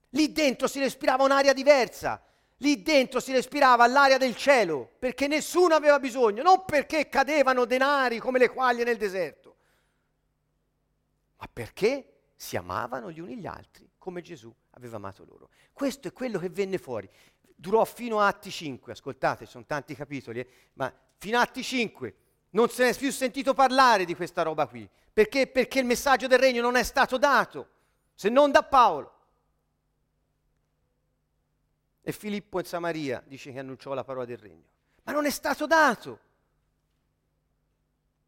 Lì 0.10 0.32
dentro 0.32 0.68
si 0.68 0.80
respirava 0.80 1.24
un'aria 1.24 1.54
diversa. 1.54 2.22
Lì 2.60 2.82
dentro 2.82 3.20
si 3.20 3.34
respirava 3.34 3.86
l'aria 3.86 4.18
del 4.18 4.36
cielo, 4.36 4.92
perché 4.98 5.28
nessuno 5.28 5.76
aveva 5.76 6.00
bisogno, 6.00 6.42
non 6.42 6.64
perché 6.66 7.10
cadevano 7.10 7.66
denari 7.66 8.20
come 8.20 8.40
le 8.40 8.50
quaglie 8.50 8.86
nel 8.86 8.98
deserto, 8.98 9.58
ma 11.38 11.50
perché 11.52 12.14
si 12.38 12.56
amavano 12.56 13.12
gli 13.12 13.20
uni 13.20 13.38
gli 13.38 13.46
altri 13.46 13.90
come 13.98 14.22
Gesù 14.22 14.54
aveva 14.72 14.96
amato 14.96 15.26
loro. 15.26 15.50
Questo 15.74 16.08
è 16.08 16.14
quello 16.14 16.40
che 16.40 16.50
venne 16.50 16.78
fuori. 16.78 17.10
Durò 17.56 17.84
fino 17.84 18.20
a 18.20 18.28
Atti 18.28 18.52
5, 18.52 18.94
ascoltate, 18.94 19.46
sono 19.46 19.66
tanti 19.66 19.96
capitoli, 19.96 20.40
eh, 20.40 20.48
ma 20.74 20.94
fino 21.18 21.38
a 21.38 21.42
Atti 21.42 21.64
5 21.64 22.16
non 22.52 22.70
se 22.70 22.84
ne 22.84 22.90
è 22.92 22.96
più 22.96 23.12
sentito 23.12 23.54
parlare 23.54 24.06
di 24.06 24.16
questa 24.16 24.42
roba 24.42 24.68
qui. 24.68 24.88
Perché? 25.12 25.48
Perché 25.48 25.80
il 25.80 25.86
messaggio 25.86 26.28
del 26.28 26.40
regno 26.40 26.62
non 26.62 26.76
è 26.76 26.84
stato 26.84 27.18
dato, 27.18 27.70
se 28.14 28.30
non 28.30 28.52
da 28.52 28.64
Paolo. 28.64 29.14
E 32.08 32.12
Filippo 32.12 32.60
in 32.60 32.66
Samaria 32.66 33.24
dice 33.26 33.52
che 33.52 33.58
annunciò 33.58 33.96
la 33.96 34.04
parola 34.04 34.26
del 34.26 34.38
regno. 34.38 34.68
Ma 35.06 35.12
non 35.12 35.26
è 35.26 35.32
stato 35.32 35.66
dato. 35.66 36.20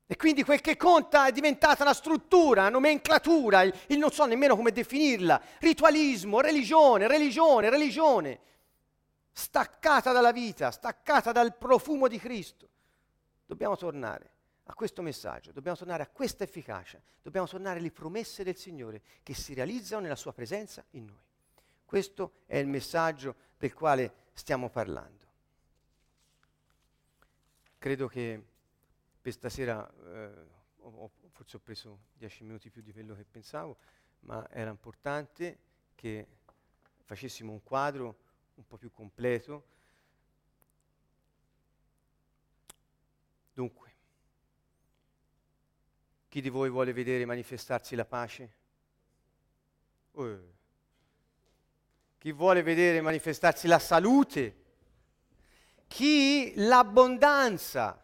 E 0.08 0.16
quindi 0.16 0.44
quel 0.44 0.62
che 0.62 0.76
conta 0.76 1.28
è 1.28 1.32
diventata 1.32 1.84
una 1.84 1.94
struttura, 1.94 2.62
una 2.62 2.70
nomenclatura, 2.72 3.62
il, 3.62 3.80
il 3.90 3.99
non 3.99 4.10
so 4.10 4.26
nemmeno 4.26 4.56
come 4.56 4.72
definirla, 4.72 5.40
ritualismo, 5.60 6.41
religione, 6.41 7.06
religione, 7.08 7.70
religione, 7.70 8.40
staccata 9.32 10.12
dalla 10.12 10.32
vita, 10.32 10.72
staccata 10.72 11.32
dal 11.32 11.56
profumo 11.56 12.08
di 12.08 12.18
Cristo. 12.18 12.68
Dobbiamo 13.45 13.78
tornare 13.78 14.32
a 14.64 14.74
questo 14.74 15.04
messaggio, 15.04 15.52
dobbiamo 15.52 15.78
tornare 15.78 16.02
a 16.02 16.08
questa 16.08 16.44
efficacia, 16.44 16.99
dobbiamo 17.22 17.45
tornare 17.45 17.78
alle 17.78 17.91
promesse 17.91 18.44
del 18.44 18.58
Signore 18.58 19.04
che 19.22 19.36
si 19.36 19.54
realizzano 19.54 20.02
nella 20.02 20.16
sua 20.16 20.34
presenza 20.34 20.84
in 20.91 21.06
noi. 21.06 21.26
Questo 21.86 22.40
è 22.48 22.58
il 22.58 22.68
messaggio 22.68 23.36
del 23.58 23.74
quale 23.74 24.14
stiamo 24.34 24.70
parlando. 24.70 25.26
Credo 27.78 28.08
che 28.08 28.44
per 29.22 29.34
stasera, 29.34 29.90
eh, 29.90 30.48
ho, 30.80 31.12
forse 31.32 31.58
ho 31.58 31.60
preso 31.60 32.00
dieci 32.14 32.44
minuti 32.44 32.70
più 32.70 32.82
di 32.82 32.92
quello 32.92 33.16
che 33.16 33.26
pensavo, 33.26 33.78
ma 34.22 34.48
era 34.50 34.70
importante 34.70 35.58
che 35.96 36.28
facessimo 37.04 37.52
un 37.52 37.64
quadro 37.64 38.18
un 38.56 38.66
po' 38.66 38.78
più 38.78 38.92
completo. 38.92 39.76
Dunque, 43.54 43.96
chi 46.30 46.42
di 46.42 46.50
voi 46.50 46.70
vuole 46.70 46.94
vedere 46.94 47.26
manifestarsi 47.26 47.96
la 47.96 48.06
pace? 48.06 48.54
Uh. 50.12 50.57
Chi 52.18 52.31
vuole 52.31 52.64
vedere 52.64 53.02
manifestarsi 53.02 53.68
la 53.68 53.80
salute? 53.80 54.56
Chi 55.88 56.53
l'abbondanza? 56.56 58.03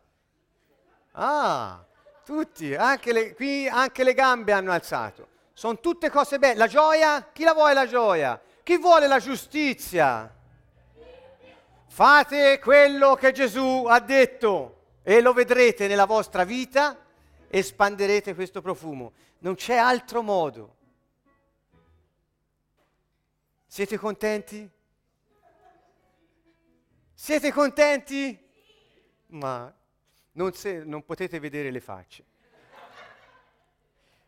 Ah, 1.14 1.84
tutti, 2.24 2.74
anche 2.74 3.12
le, 3.12 3.36
qui 3.36 3.68
anche 3.68 4.04
le 4.04 4.14
gambe 4.14 4.52
hanno 4.52 4.72
alzato. 4.72 5.28
Sono 5.54 5.80
tutte 5.80 6.10
cose 6.10 6.40
belle. 6.40 6.56
La 6.56 6.68
gioia? 6.68 7.30
Chi 7.32 7.44
la 7.44 7.54
vuole 7.54 7.74
la 7.74 7.88
gioia? 7.88 8.42
Chi 8.64 8.78
vuole 8.78 9.08
la 9.08 9.20
giustizia? 9.20 10.34
Fate 11.86 12.60
quello 12.60 13.16
che 13.16 13.32
Gesù 13.32 13.86
ha 13.88 14.00
detto 14.00 14.82
e 15.04 15.22
lo 15.22 15.34
vedrete 15.34 15.88
nella 15.88 16.06
vostra 16.06 16.44
vita 16.44 16.98
espanderete 17.48 18.34
questo 18.34 18.62
profumo. 18.62 19.14
Non 19.40 19.54
c'è 19.54 19.76
altro 19.76 20.24
modo. 20.24 20.78
Siete 23.74 23.98
contenti? 23.98 24.70
Siete 27.12 27.52
contenti? 27.52 28.40
Ma 29.30 29.74
non, 30.34 30.54
se, 30.54 30.84
non 30.84 31.04
potete 31.04 31.40
vedere 31.40 31.72
le 31.72 31.80
facce. 31.80 32.24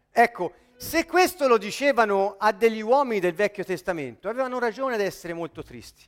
Ecco, 0.10 0.54
se 0.78 1.06
questo 1.06 1.48
lo 1.48 1.60
dicevano 1.60 2.38
a 2.40 2.52
degli 2.54 2.82
uomini 2.82 3.20
del 3.20 3.36
Vecchio 3.36 3.64
Testamento, 3.64 4.30
avevano 4.30 4.58
ragione 4.58 4.96
ad 4.96 5.02
essere 5.02 5.34
molto 5.34 5.62
tristi, 5.62 6.04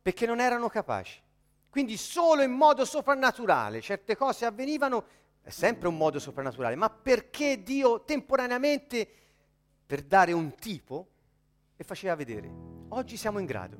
perché 0.00 0.24
non 0.24 0.38
erano 0.38 0.68
capaci. 0.68 1.20
Quindi 1.68 1.96
solo 1.96 2.42
in 2.42 2.52
modo 2.52 2.84
soprannaturale 2.84 3.80
certe 3.80 4.14
cose 4.14 4.44
avvenivano, 4.44 5.04
è 5.42 5.50
sempre 5.50 5.88
un 5.88 5.96
modo 5.96 6.20
soprannaturale, 6.20 6.76
ma 6.76 6.90
perché 6.90 7.64
Dio 7.64 8.04
temporaneamente, 8.04 9.04
per 9.84 10.02
dare 10.02 10.30
un 10.30 10.54
tipo, 10.54 11.08
e 11.80 11.84
faceva 11.84 12.14
vedere. 12.14 12.52
Oggi 12.88 13.16
siamo 13.16 13.38
in 13.38 13.46
grado, 13.46 13.78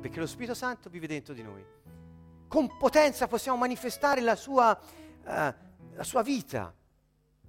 perché 0.00 0.18
lo 0.18 0.26
Spirito 0.26 0.54
Santo 0.54 0.88
vive 0.88 1.06
dentro 1.06 1.34
di 1.34 1.42
noi. 1.42 1.62
Con 2.48 2.78
potenza 2.78 3.26
possiamo 3.26 3.58
manifestare 3.58 4.22
la 4.22 4.36
sua, 4.36 4.70
uh, 4.72 5.24
la 5.26 6.02
sua 6.02 6.22
vita, 6.22 6.74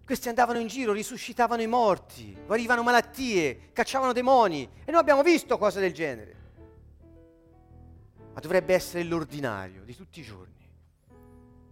questi 0.04 0.28
andavano 0.28 0.60
in 0.60 0.68
giro, 0.68 0.92
risuscitavano 0.92 1.62
i 1.62 1.68
morti, 1.68 2.38
guarivano 2.46 2.84
malattie, 2.84 3.72
cacciavano 3.72 4.12
demoni 4.12 4.70
e 4.84 4.92
noi 4.92 5.00
abbiamo 5.00 5.24
visto 5.24 5.58
cose 5.58 5.80
del 5.80 5.94
genere. 5.94 6.36
Ma 8.34 8.42
dovrebbe 8.42 8.74
essere 8.74 9.04
l'ordinario 9.04 9.86
di 9.86 9.96
tutti 9.96 10.20
i 10.20 10.24
giorni. 10.24 10.70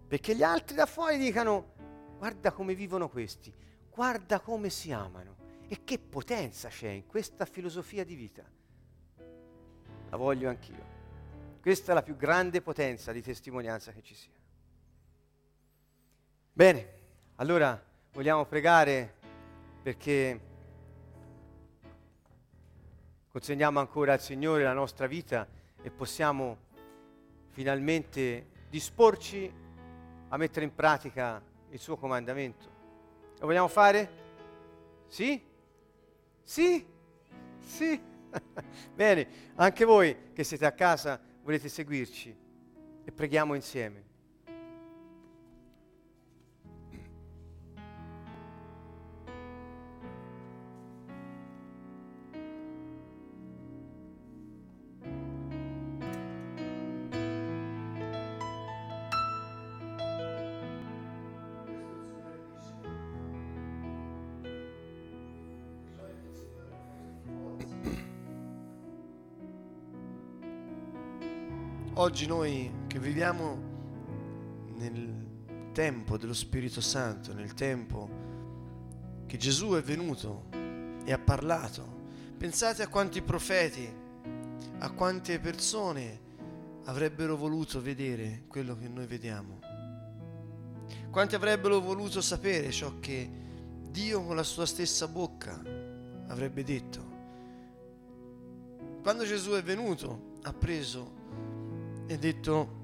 Perché 0.08 0.38
gli 0.38 0.44
altri 0.44 0.74
da 0.74 0.86
fuori 0.86 1.18
dicano, 1.18 1.74
guarda 2.18 2.54
come 2.54 2.76
vivono 2.76 3.10
questi, 3.10 3.54
guarda 3.90 4.40
come 4.40 4.70
si 4.70 4.94
amano 4.94 5.41
e 5.72 5.86
che 5.86 6.00
potenza 6.00 6.68
c'è 6.68 6.90
in 6.90 7.06
questa 7.06 7.46
filosofia 7.46 8.04
di 8.04 8.14
vita. 8.14 8.44
La 10.10 10.18
voglio 10.18 10.50
anch'io. 10.50 10.84
Questa 11.62 11.94
è 11.94 11.96
la 11.96 12.04
più 12.04 12.18
grande 12.18 12.62
potenza 12.62 13.14
di 13.14 13.22
testimonianza 13.22 13.94
che 13.94 14.02
ci 14.02 14.14
sia. 14.14 14.34
Bene, 16.52 16.94
allora 17.36 17.82
vogliamo 18.12 18.44
pregare 18.48 19.16
perché 19.82 20.42
consegniamo 23.30 23.80
ancora 23.80 24.12
al 24.12 24.20
Signore 24.20 24.64
la 24.64 24.74
nostra 24.74 25.08
vita 25.08 25.48
e 25.82 25.90
possiamo 25.90 26.58
finalmente 27.52 28.66
disporci 28.70 29.50
a 30.28 30.36
mettere 30.36 30.66
in 30.66 30.76
pratica 30.76 31.42
il 31.70 31.80
suo 31.80 31.96
comandamento. 31.96 32.66
Lo 33.40 33.46
vogliamo 33.46 33.70
fare? 33.70 34.20
Sì? 35.08 35.48
Sì? 36.52 36.86
Sì? 37.66 37.98
Bene, 38.94 39.28
anche 39.56 39.86
voi 39.86 40.34
che 40.34 40.44
siete 40.44 40.66
a 40.66 40.74
casa 40.74 41.18
volete 41.44 41.70
seguirci 41.70 42.36
e 43.06 43.12
preghiamo 43.14 43.54
insieme. 43.54 44.04
Oggi 72.02 72.26
noi 72.26 72.86
che 72.88 72.98
viviamo 72.98 73.62
nel 74.76 75.70
tempo 75.72 76.18
dello 76.18 76.34
Spirito 76.34 76.82
Santo, 76.82 77.32
nel 77.32 77.54
tempo 77.54 78.10
che 79.28 79.38
Gesù 79.38 79.74
è 79.74 79.84
venuto 79.84 80.46
e 81.06 81.14
ha 81.14 81.20
parlato, 81.20 81.86
pensate 82.40 82.82
a 82.82 82.88
quanti 82.88 83.22
profeti, 83.22 83.88
a 84.80 84.92
quante 84.94 85.40
persone 85.40 86.20
avrebbero 86.86 87.38
voluto 87.38 87.80
vedere 87.80 88.46
quello 88.48 88.76
che 88.76 88.88
noi 88.88 89.06
vediamo. 89.06 89.60
Quanti 91.12 91.36
avrebbero 91.36 91.80
voluto 91.82 92.20
sapere 92.20 92.72
ciò 92.72 93.00
che 93.00 93.30
Dio 93.92 94.24
con 94.24 94.36
la 94.36 94.42
sua 94.42 94.66
stessa 94.66 95.08
bocca 95.08 95.62
avrebbe 96.30 96.64
detto. 96.64 97.06
Quando 99.04 99.24
Gesù 99.24 99.52
è 99.52 99.62
venuto 99.62 100.40
ha 100.42 100.52
preso 100.52 101.20
e 102.12 102.18
detto, 102.18 102.80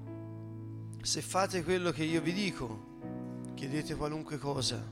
se 1.02 1.20
fate 1.20 1.62
quello 1.62 1.90
che 1.90 2.02
io 2.02 2.22
vi 2.22 2.32
dico, 2.32 2.86
chiedete 3.52 3.94
qualunque 3.94 4.38
cosa. 4.38 4.82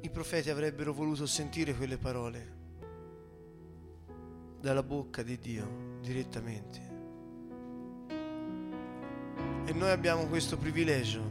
I 0.00 0.10
profeti 0.10 0.50
avrebbero 0.50 0.92
voluto 0.92 1.24
sentire 1.26 1.76
quelle 1.76 1.96
parole 1.96 2.52
dalla 4.60 4.82
bocca 4.82 5.22
di 5.22 5.38
Dio 5.38 6.00
direttamente. 6.00 6.80
E 9.64 9.72
noi 9.72 9.90
abbiamo 9.92 10.26
questo 10.26 10.56
privilegio, 10.56 11.22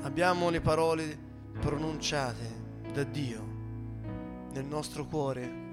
abbiamo 0.00 0.48
le 0.48 0.62
parole 0.62 1.18
pronunciate 1.60 2.86
da 2.90 3.04
Dio 3.04 3.44
nel 4.52 4.64
nostro 4.64 5.04
cuore 5.04 5.67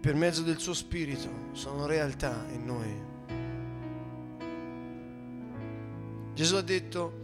per 0.00 0.14
mezzo 0.14 0.42
del 0.42 0.58
suo 0.58 0.72
spirito 0.72 1.28
sono 1.52 1.84
realtà 1.84 2.46
in 2.52 2.64
noi. 2.64 3.08
Gesù 6.32 6.54
ha 6.56 6.62
detto, 6.62 7.18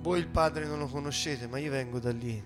voi 0.00 0.20
il 0.20 0.28
Padre 0.28 0.66
non 0.66 0.78
lo 0.78 0.86
conoscete, 0.86 1.48
ma 1.48 1.58
io 1.58 1.72
vengo 1.72 1.98
da 1.98 2.12
lì. 2.12 2.40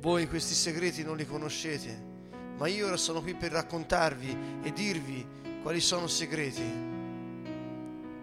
Voi 0.00 0.28
questi 0.28 0.52
segreti 0.52 1.02
non 1.02 1.16
li 1.16 1.24
conoscete, 1.24 2.12
ma 2.58 2.66
io 2.66 2.86
ora 2.86 2.98
sono 2.98 3.22
qui 3.22 3.34
per 3.34 3.52
raccontarvi 3.52 4.36
e 4.62 4.72
dirvi 4.72 5.26
quali 5.62 5.80
sono 5.80 6.06
segreti. 6.06 6.92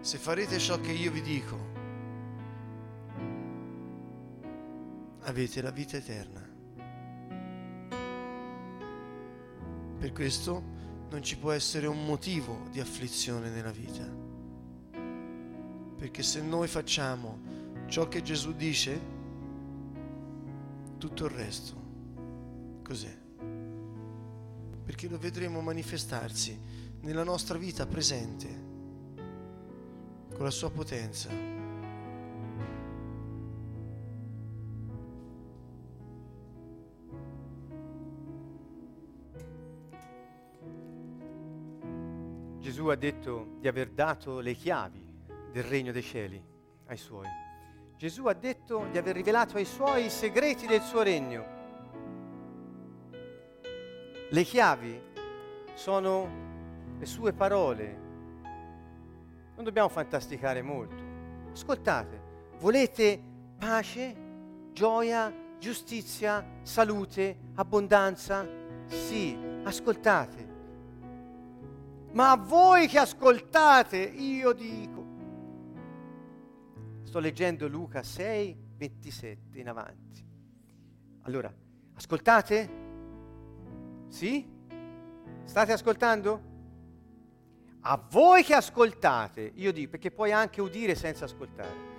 Se 0.00 0.18
farete 0.18 0.60
ciò 0.60 0.80
che 0.80 0.92
io 0.92 1.10
vi 1.10 1.22
dico, 1.22 1.70
avete 5.22 5.60
la 5.62 5.70
vita 5.70 5.96
eterna. 5.96 6.51
Per 10.02 10.10
questo 10.10 10.60
non 11.10 11.22
ci 11.22 11.36
può 11.36 11.52
essere 11.52 11.86
un 11.86 12.04
motivo 12.04 12.66
di 12.72 12.80
afflizione 12.80 13.50
nella 13.50 13.70
vita. 13.70 14.04
Perché 15.96 16.24
se 16.24 16.42
noi 16.42 16.66
facciamo 16.66 17.38
ciò 17.86 18.08
che 18.08 18.20
Gesù 18.20 18.52
dice, 18.52 19.00
tutto 20.98 21.24
il 21.26 21.30
resto 21.30 21.74
cos'è? 22.82 23.16
Perché 24.82 25.06
lo 25.06 25.18
vedremo 25.18 25.60
manifestarsi 25.60 26.58
nella 27.02 27.22
nostra 27.22 27.56
vita 27.56 27.86
presente, 27.86 28.48
con 30.34 30.42
la 30.42 30.50
sua 30.50 30.72
potenza. 30.72 31.51
Gesù 42.82 42.90
ha 42.90 42.96
detto 42.96 43.46
di 43.60 43.68
aver 43.68 43.90
dato 43.90 44.40
le 44.40 44.54
chiavi 44.54 45.06
del 45.52 45.62
regno 45.62 45.92
dei 45.92 46.02
cieli 46.02 46.44
ai 46.86 46.96
suoi. 46.96 47.28
Gesù 47.96 48.26
ha 48.26 48.32
detto 48.32 48.88
di 48.90 48.98
aver 48.98 49.14
rivelato 49.14 49.56
ai 49.56 49.64
suoi 49.64 50.06
i 50.06 50.10
segreti 50.10 50.66
del 50.66 50.80
suo 50.80 51.02
regno. 51.02 51.44
Le 54.30 54.42
chiavi 54.42 55.00
sono 55.74 56.28
le 56.98 57.06
sue 57.06 57.32
parole. 57.32 58.00
Non 59.54 59.62
dobbiamo 59.62 59.88
fantasticare 59.88 60.60
molto. 60.60 61.04
Ascoltate, 61.52 62.20
volete 62.58 63.22
pace, 63.60 64.16
gioia, 64.72 65.32
giustizia, 65.60 66.44
salute, 66.62 67.38
abbondanza? 67.54 68.44
Sì, 68.86 69.38
ascoltate. 69.62 70.51
Ma 72.12 72.32
a 72.32 72.36
voi 72.36 72.86
che 72.88 72.98
ascoltate, 72.98 73.98
io 73.98 74.52
dico. 74.52 75.00
Sto 77.02 77.18
leggendo 77.18 77.68
Luca 77.68 78.02
6, 78.02 78.56
27 78.76 79.58
in 79.58 79.68
avanti. 79.68 80.24
Allora, 81.22 81.52
ascoltate? 81.94 82.70
Sì? 84.08 84.46
State 85.44 85.72
ascoltando? 85.72 86.50
a 87.84 88.00
voi 88.10 88.44
che 88.44 88.54
ascoltate, 88.54 89.52
io 89.54 89.72
dico, 89.72 89.90
perché 89.90 90.10
puoi 90.10 90.32
anche 90.32 90.60
udire 90.60 90.94
senza 90.94 91.24
ascoltare. 91.24 91.90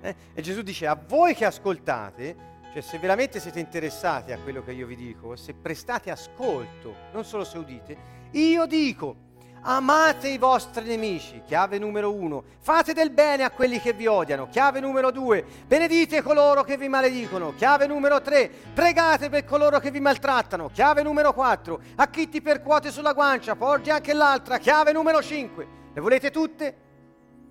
Eh? 0.00 0.14
E 0.34 0.42
Gesù 0.42 0.62
dice, 0.62 0.86
a 0.86 0.94
voi 0.94 1.34
che 1.34 1.44
ascoltate, 1.44 2.50
cioè 2.72 2.80
se 2.80 2.98
veramente 2.98 3.40
siete 3.40 3.58
interessati 3.58 4.32
a 4.32 4.38
quello 4.38 4.62
che 4.62 4.72
io 4.72 4.86
vi 4.86 4.94
dico, 4.94 5.34
se 5.34 5.54
prestate 5.54 6.10
ascolto, 6.10 6.94
non 7.12 7.24
solo 7.24 7.44
se 7.44 7.58
udite, 7.58 7.96
io 8.32 8.66
dico, 8.66 9.30
Amate 9.64 10.26
i 10.26 10.38
vostri 10.38 10.84
nemici, 10.84 11.40
chiave 11.46 11.78
numero 11.78 12.12
uno. 12.12 12.42
Fate 12.58 12.92
del 12.92 13.10
bene 13.10 13.44
a 13.44 13.50
quelli 13.52 13.80
che 13.80 13.92
vi 13.92 14.06
odiano, 14.06 14.48
chiave 14.48 14.80
numero 14.80 15.12
due. 15.12 15.44
Benedite 15.66 16.20
coloro 16.20 16.64
che 16.64 16.76
vi 16.76 16.88
maledicono, 16.88 17.54
chiave 17.54 17.86
numero 17.86 18.20
tre. 18.20 18.50
Pregate 18.74 19.28
per 19.28 19.44
coloro 19.44 19.78
che 19.78 19.92
vi 19.92 20.00
maltrattano, 20.00 20.68
chiave 20.72 21.04
numero 21.04 21.32
quattro. 21.32 21.80
A 21.94 22.08
chi 22.08 22.28
ti 22.28 22.42
percuote 22.42 22.90
sulla 22.90 23.12
guancia, 23.12 23.54
porgi 23.54 23.90
anche 23.90 24.12
l'altra, 24.12 24.58
chiave 24.58 24.90
numero 24.90 25.22
cinque. 25.22 25.64
Le 25.94 26.00
volete 26.00 26.32
tutte? 26.32 26.76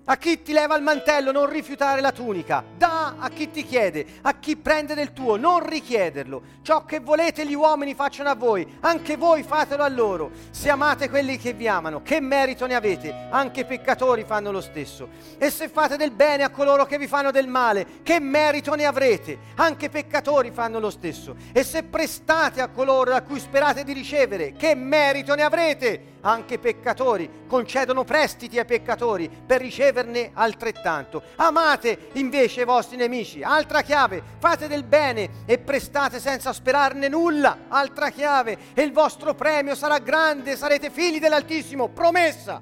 A 0.06 0.18
chi 0.18 0.42
ti 0.42 0.52
leva 0.52 0.76
il 0.76 0.82
mantello 0.82 1.32
non 1.32 1.48
rifiutare 1.48 2.02
la 2.02 2.12
tunica, 2.12 2.64
da 2.76 3.18
a 3.20 3.30
chi 3.30 3.52
ti 3.52 3.64
chiede, 3.64 4.04
a 4.24 4.34
chi 4.34 4.58
prende 4.58 4.96
del 4.96 5.14
tuo 5.14 5.36
non 5.36 5.64
richiederlo. 5.64 6.42
Ciò 6.64 6.86
che 6.86 7.00
volete 7.00 7.46
gli 7.46 7.54
uomini 7.54 7.94
facciano 7.94 8.30
a 8.30 8.36
voi, 8.36 8.68
anche 8.80 9.16
voi 9.16 9.44
fatelo 9.44 9.84
a 9.84 9.88
loro. 9.88 10.32
Se 10.50 10.72
amate 10.72 11.08
quelli 11.08 11.38
che 11.38 11.54
vi 11.54 11.68
amano, 11.68 12.02
che 12.02 12.20
merito 12.20 12.66
ne 12.66 12.74
avete? 12.74 13.28
Anche 13.30 13.60
i 13.60 13.66
peccatori 13.66 14.24
fanno 14.24 14.52
lo 14.52 14.62
stesso. 14.62 15.08
E 15.38 15.52
se 15.52 15.70
fate 15.70 15.98
del 15.98 16.12
bene 16.12 16.44
a 16.44 16.50
coloro 16.50 16.86
che 16.88 16.98
vi 16.98 17.08
fanno 17.08 17.30
del 17.30 17.48
male, 17.48 17.86
che 18.02 18.20
merito 18.20 18.74
ne 18.74 18.86
avrete? 18.86 19.38
Anche 19.58 19.86
i 19.86 19.90
peccatori 19.90 20.50
fanno 20.50 20.80
lo 20.80 20.90
stesso. 20.90 21.36
E 21.54 21.64
se 21.64 21.84
prestate 21.84 22.60
a 22.60 22.70
coloro 22.70 23.12
da 23.12 23.22
cui 23.22 23.40
sperate 23.40 23.84
di 23.84 23.94
ricevere, 23.94 24.54
che 24.54 24.74
merito 24.74 25.36
ne 25.36 25.44
avrete? 25.44 26.11
Anche 26.22 26.60
peccatori 26.60 27.46
concedono 27.48 28.04
prestiti 28.04 28.60
ai 28.60 28.66
peccatori 28.66 29.30
per 29.30 29.60
riceverne 29.60 30.32
altrettanto. 30.34 31.24
Amate 31.38 32.10
invece 32.14 32.62
i 32.62 32.66
vostri 32.66 32.96
nemici, 32.96 33.42
altra 33.42 33.82
chiave, 33.82 34.22
fate 34.38 34.68
del 34.68 34.84
bene 34.84 35.44
e 35.46 35.58
prestate 35.58 36.20
senza 36.20 36.54
sperarne 36.54 37.08
nulla, 37.08 37.66
altra 37.68 38.10
chiave, 38.10 38.58
e 38.74 38.84
il 38.84 38.92
vostro 38.92 39.34
premio 39.34 39.74
sarà 39.74 39.98
grande, 39.98 40.56
sarete 40.56 40.92
figli 40.92 41.20
dell'Altissimo, 41.20 41.90
promessa. 41.90 42.62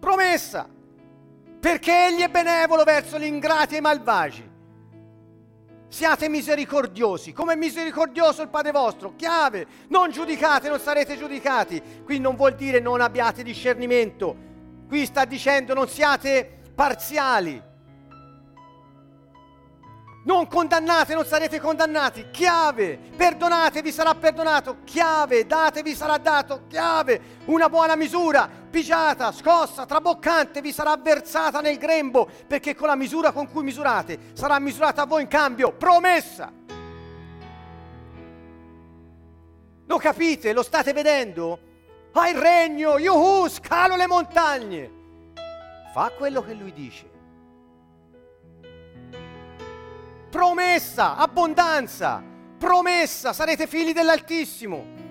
Promessa, 0.00 0.68
perché 1.60 2.06
Egli 2.06 2.22
è 2.22 2.28
benevolo 2.28 2.84
verso 2.84 3.18
gli 3.18 3.24
ingrati 3.24 3.74
e 3.74 3.78
i 3.78 3.82
malvagi 3.82 4.54
Siate 5.88 6.28
misericordiosi, 6.28 7.32
come 7.32 7.54
misericordioso 7.56 8.42
il 8.42 8.48
Padre 8.48 8.72
vostro. 8.72 9.14
Chiave, 9.16 9.66
non 9.88 10.10
giudicate, 10.10 10.68
non 10.68 10.80
sarete 10.80 11.16
giudicati. 11.16 11.80
Qui 12.04 12.18
non 12.18 12.34
vuol 12.34 12.54
dire 12.54 12.80
non 12.80 13.00
abbiate 13.00 13.42
discernimento. 13.42 14.36
Qui 14.88 15.06
sta 15.06 15.24
dicendo 15.24 15.74
non 15.74 15.88
siate 15.88 16.60
parziali. 16.74 17.62
Non 20.26 20.48
condannate, 20.48 21.14
non 21.14 21.24
sarete 21.24 21.60
condannati. 21.60 22.26
Chiave. 22.32 22.98
Perdonate, 23.16 23.80
vi 23.80 23.92
sarà 23.92 24.12
perdonato. 24.12 24.78
Chiave. 24.82 25.46
Date, 25.46 25.82
vi 25.82 25.94
sarà 25.94 26.18
dato. 26.18 26.62
Chiave. 26.68 27.20
Una 27.44 27.68
buona 27.68 27.94
misura, 27.94 28.50
pigiata, 28.76 29.32
scossa, 29.32 29.86
traboccante, 29.86 30.60
vi 30.60 30.70
sarà 30.70 30.94
versata 30.98 31.62
nel 31.62 31.78
grembo, 31.78 32.28
perché 32.46 32.74
con 32.74 32.88
la 32.88 32.94
misura 32.94 33.32
con 33.32 33.50
cui 33.50 33.62
misurate 33.62 34.18
sarà 34.34 34.58
misurata 34.58 35.02
a 35.02 35.06
voi 35.06 35.22
in 35.22 35.28
cambio. 35.28 35.72
Promessa. 35.72 36.52
Lo 39.86 39.96
capite? 39.96 40.52
Lo 40.52 40.62
state 40.62 40.92
vedendo? 40.92 41.58
Ha 42.12 42.28
il 42.28 42.36
regno, 42.36 42.98
yuhu, 42.98 43.48
scalo 43.48 43.96
le 43.96 44.06
montagne. 44.06 44.90
Fa 45.94 46.12
quello 46.14 46.42
che 46.42 46.52
lui 46.52 46.72
dice 46.72 47.14
promessa, 50.28 51.16
abbondanza, 51.16 52.22
promessa, 52.58 53.32
sarete 53.32 53.66
figli 53.66 53.94
dell'Altissimo. 53.94 55.05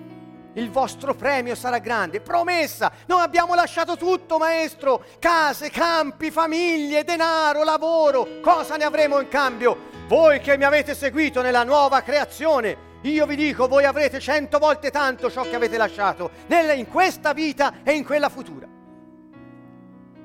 Il 0.56 0.70
vostro 0.70 1.14
premio 1.14 1.54
sarà 1.54 1.78
grande, 1.78 2.20
promessa. 2.20 2.90
Noi 3.06 3.20
abbiamo 3.20 3.54
lasciato 3.54 3.96
tutto, 3.96 4.38
maestro, 4.38 5.04
case, 5.18 5.70
campi, 5.70 6.30
famiglie, 6.30 7.04
denaro, 7.04 7.62
lavoro. 7.62 8.40
Cosa 8.40 8.76
ne 8.76 8.84
avremo 8.84 9.20
in 9.20 9.28
cambio? 9.28 9.90
Voi 10.06 10.40
che 10.40 10.56
mi 10.56 10.64
avete 10.64 10.94
seguito 10.94 11.42
nella 11.42 11.62
nuova 11.62 12.00
creazione, 12.00 12.84
io 13.02 13.26
vi 13.26 13.36
dico, 13.36 13.68
voi 13.68 13.84
avrete 13.84 14.18
cento 14.18 14.58
volte 14.58 14.90
tanto 14.90 15.30
ciò 15.30 15.42
che 15.42 15.56
avete 15.56 15.76
lasciato 15.76 16.30
in 16.48 16.88
questa 16.88 17.32
vita 17.34 17.82
e 17.82 17.92
in 17.92 18.04
quella 18.04 18.28
futura. 18.30 18.66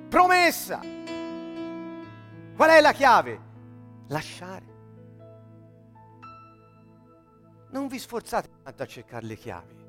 Promessa. 0.08 0.80
Qual 2.56 2.70
è 2.70 2.80
la 2.80 2.91
chiave? 2.94 3.40
Lasciare. 4.08 4.70
non 7.72 7.88
vi 7.88 7.99
sforzate 7.99 8.49
tanto 8.64 8.84
a 8.84 8.86
cercare 8.86 9.26
le 9.26 9.36
chiavi. 9.36 9.81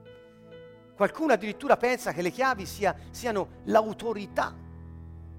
Qualcuno 0.95 1.33
addirittura 1.33 1.77
pensa 1.77 2.13
che 2.13 2.23
le 2.23 2.31
chiavi 2.31 2.67
sia, 2.67 2.97
siano 3.11 3.61
l'autorità 3.65 4.55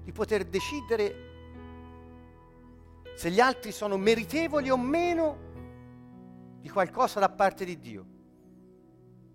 di 0.02 0.12
poter 0.12 0.44
decidere 0.44 1.32
se 3.14 3.30
gli 3.30 3.40
altri 3.40 3.70
sono 3.72 3.96
meritevoli 3.96 4.70
o 4.70 4.76
meno 4.76 5.52
di 6.60 6.68
qualcosa 6.68 7.20
da 7.20 7.28
parte 7.28 7.64
di 7.64 7.78
Dio. 7.78 8.06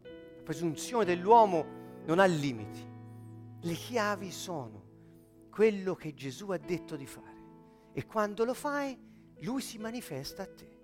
La 0.03 0.43
presunzione 0.43 1.05
dell'uomo 1.05 1.65
non 2.05 2.19
ha 2.19 2.25
limiti. 2.25 2.87
Le 3.61 3.73
chiavi 3.73 4.31
sono 4.31 4.83
quello 5.49 5.95
che 5.95 6.13
Gesù 6.13 6.49
ha 6.51 6.57
detto 6.57 6.95
di 6.95 7.05
fare 7.05 7.37
e 7.93 8.05
quando 8.05 8.45
lo 8.45 8.53
fai, 8.53 8.97
lui 9.41 9.61
si 9.61 9.77
manifesta 9.77 10.43
a 10.43 10.47
te. 10.47 10.77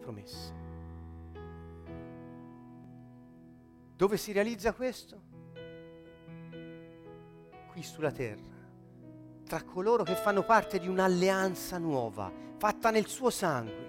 Promessa. 0.00 0.59
Dove 4.00 4.16
si 4.16 4.32
realizza 4.32 4.72
questo? 4.72 5.20
Qui 7.70 7.82
sulla 7.82 8.10
terra, 8.10 8.56
tra 9.46 9.62
coloro 9.62 10.04
che 10.04 10.14
fanno 10.14 10.42
parte 10.42 10.78
di 10.78 10.88
un'alleanza 10.88 11.76
nuova, 11.76 12.32
fatta 12.56 12.90
nel 12.90 13.06
suo 13.06 13.28
sangue. 13.28 13.88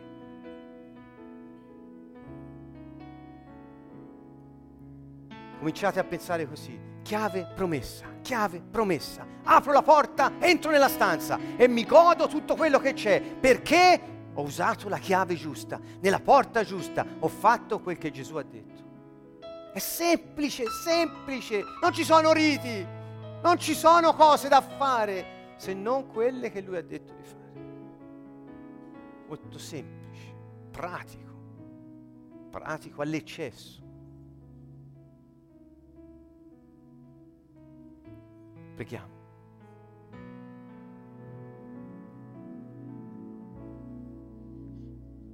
Cominciate 5.60 6.00
a 6.02 6.04
pensare 6.04 6.46
così, 6.46 6.78
chiave 7.04 7.50
promessa, 7.56 8.08
chiave 8.22 8.60
promessa. 8.60 9.26
Apro 9.44 9.72
la 9.72 9.82
porta, 9.82 10.34
entro 10.40 10.72
nella 10.72 10.90
stanza 10.90 11.40
e 11.56 11.70
mi 11.70 11.86
godo 11.86 12.28
tutto 12.28 12.58
quello 12.58 12.80
che 12.80 12.92
c'è, 12.92 13.22
perché 13.22 14.02
ho 14.34 14.42
usato 14.42 14.90
la 14.90 14.98
chiave 14.98 15.36
giusta, 15.36 15.80
nella 16.02 16.20
porta 16.20 16.66
giusta, 16.66 17.06
ho 17.20 17.30
fatto 17.30 17.80
quel 17.80 17.98
che 17.98 18.12
Gesù 18.12 18.36
ha 18.36 18.44
detto. 18.44 18.71
È 19.74 19.80
semplice, 19.80 20.66
semplice. 20.70 21.64
Non 21.82 21.94
ci 21.94 22.04
sono 22.04 22.34
riti, 22.34 22.86
non 23.42 23.58
ci 23.58 23.74
sono 23.74 24.14
cose 24.14 24.50
da 24.50 24.62
fare 24.62 25.54
se 25.56 25.74
non 25.74 26.08
quelle 26.08 26.52
che 26.52 26.62
lui 26.62 26.76
ha 26.76 26.84
detto 26.84 27.14
di 27.14 27.24
fare. 27.24 27.40
Molto 29.28 29.58
semplice, 29.58 30.36
pratico, 30.72 31.34
pratico 32.50 33.02
all'eccesso. 33.02 33.82
Preghiamo. 38.76 39.20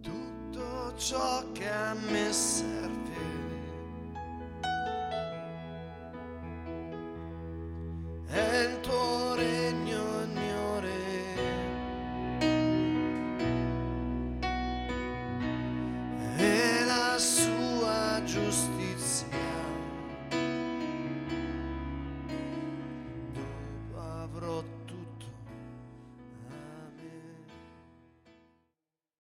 Tutto 0.02 0.96
ciò 0.96 1.52
che 1.54 1.70
a 1.70 1.94
me 1.94 2.32
serve 2.32 3.27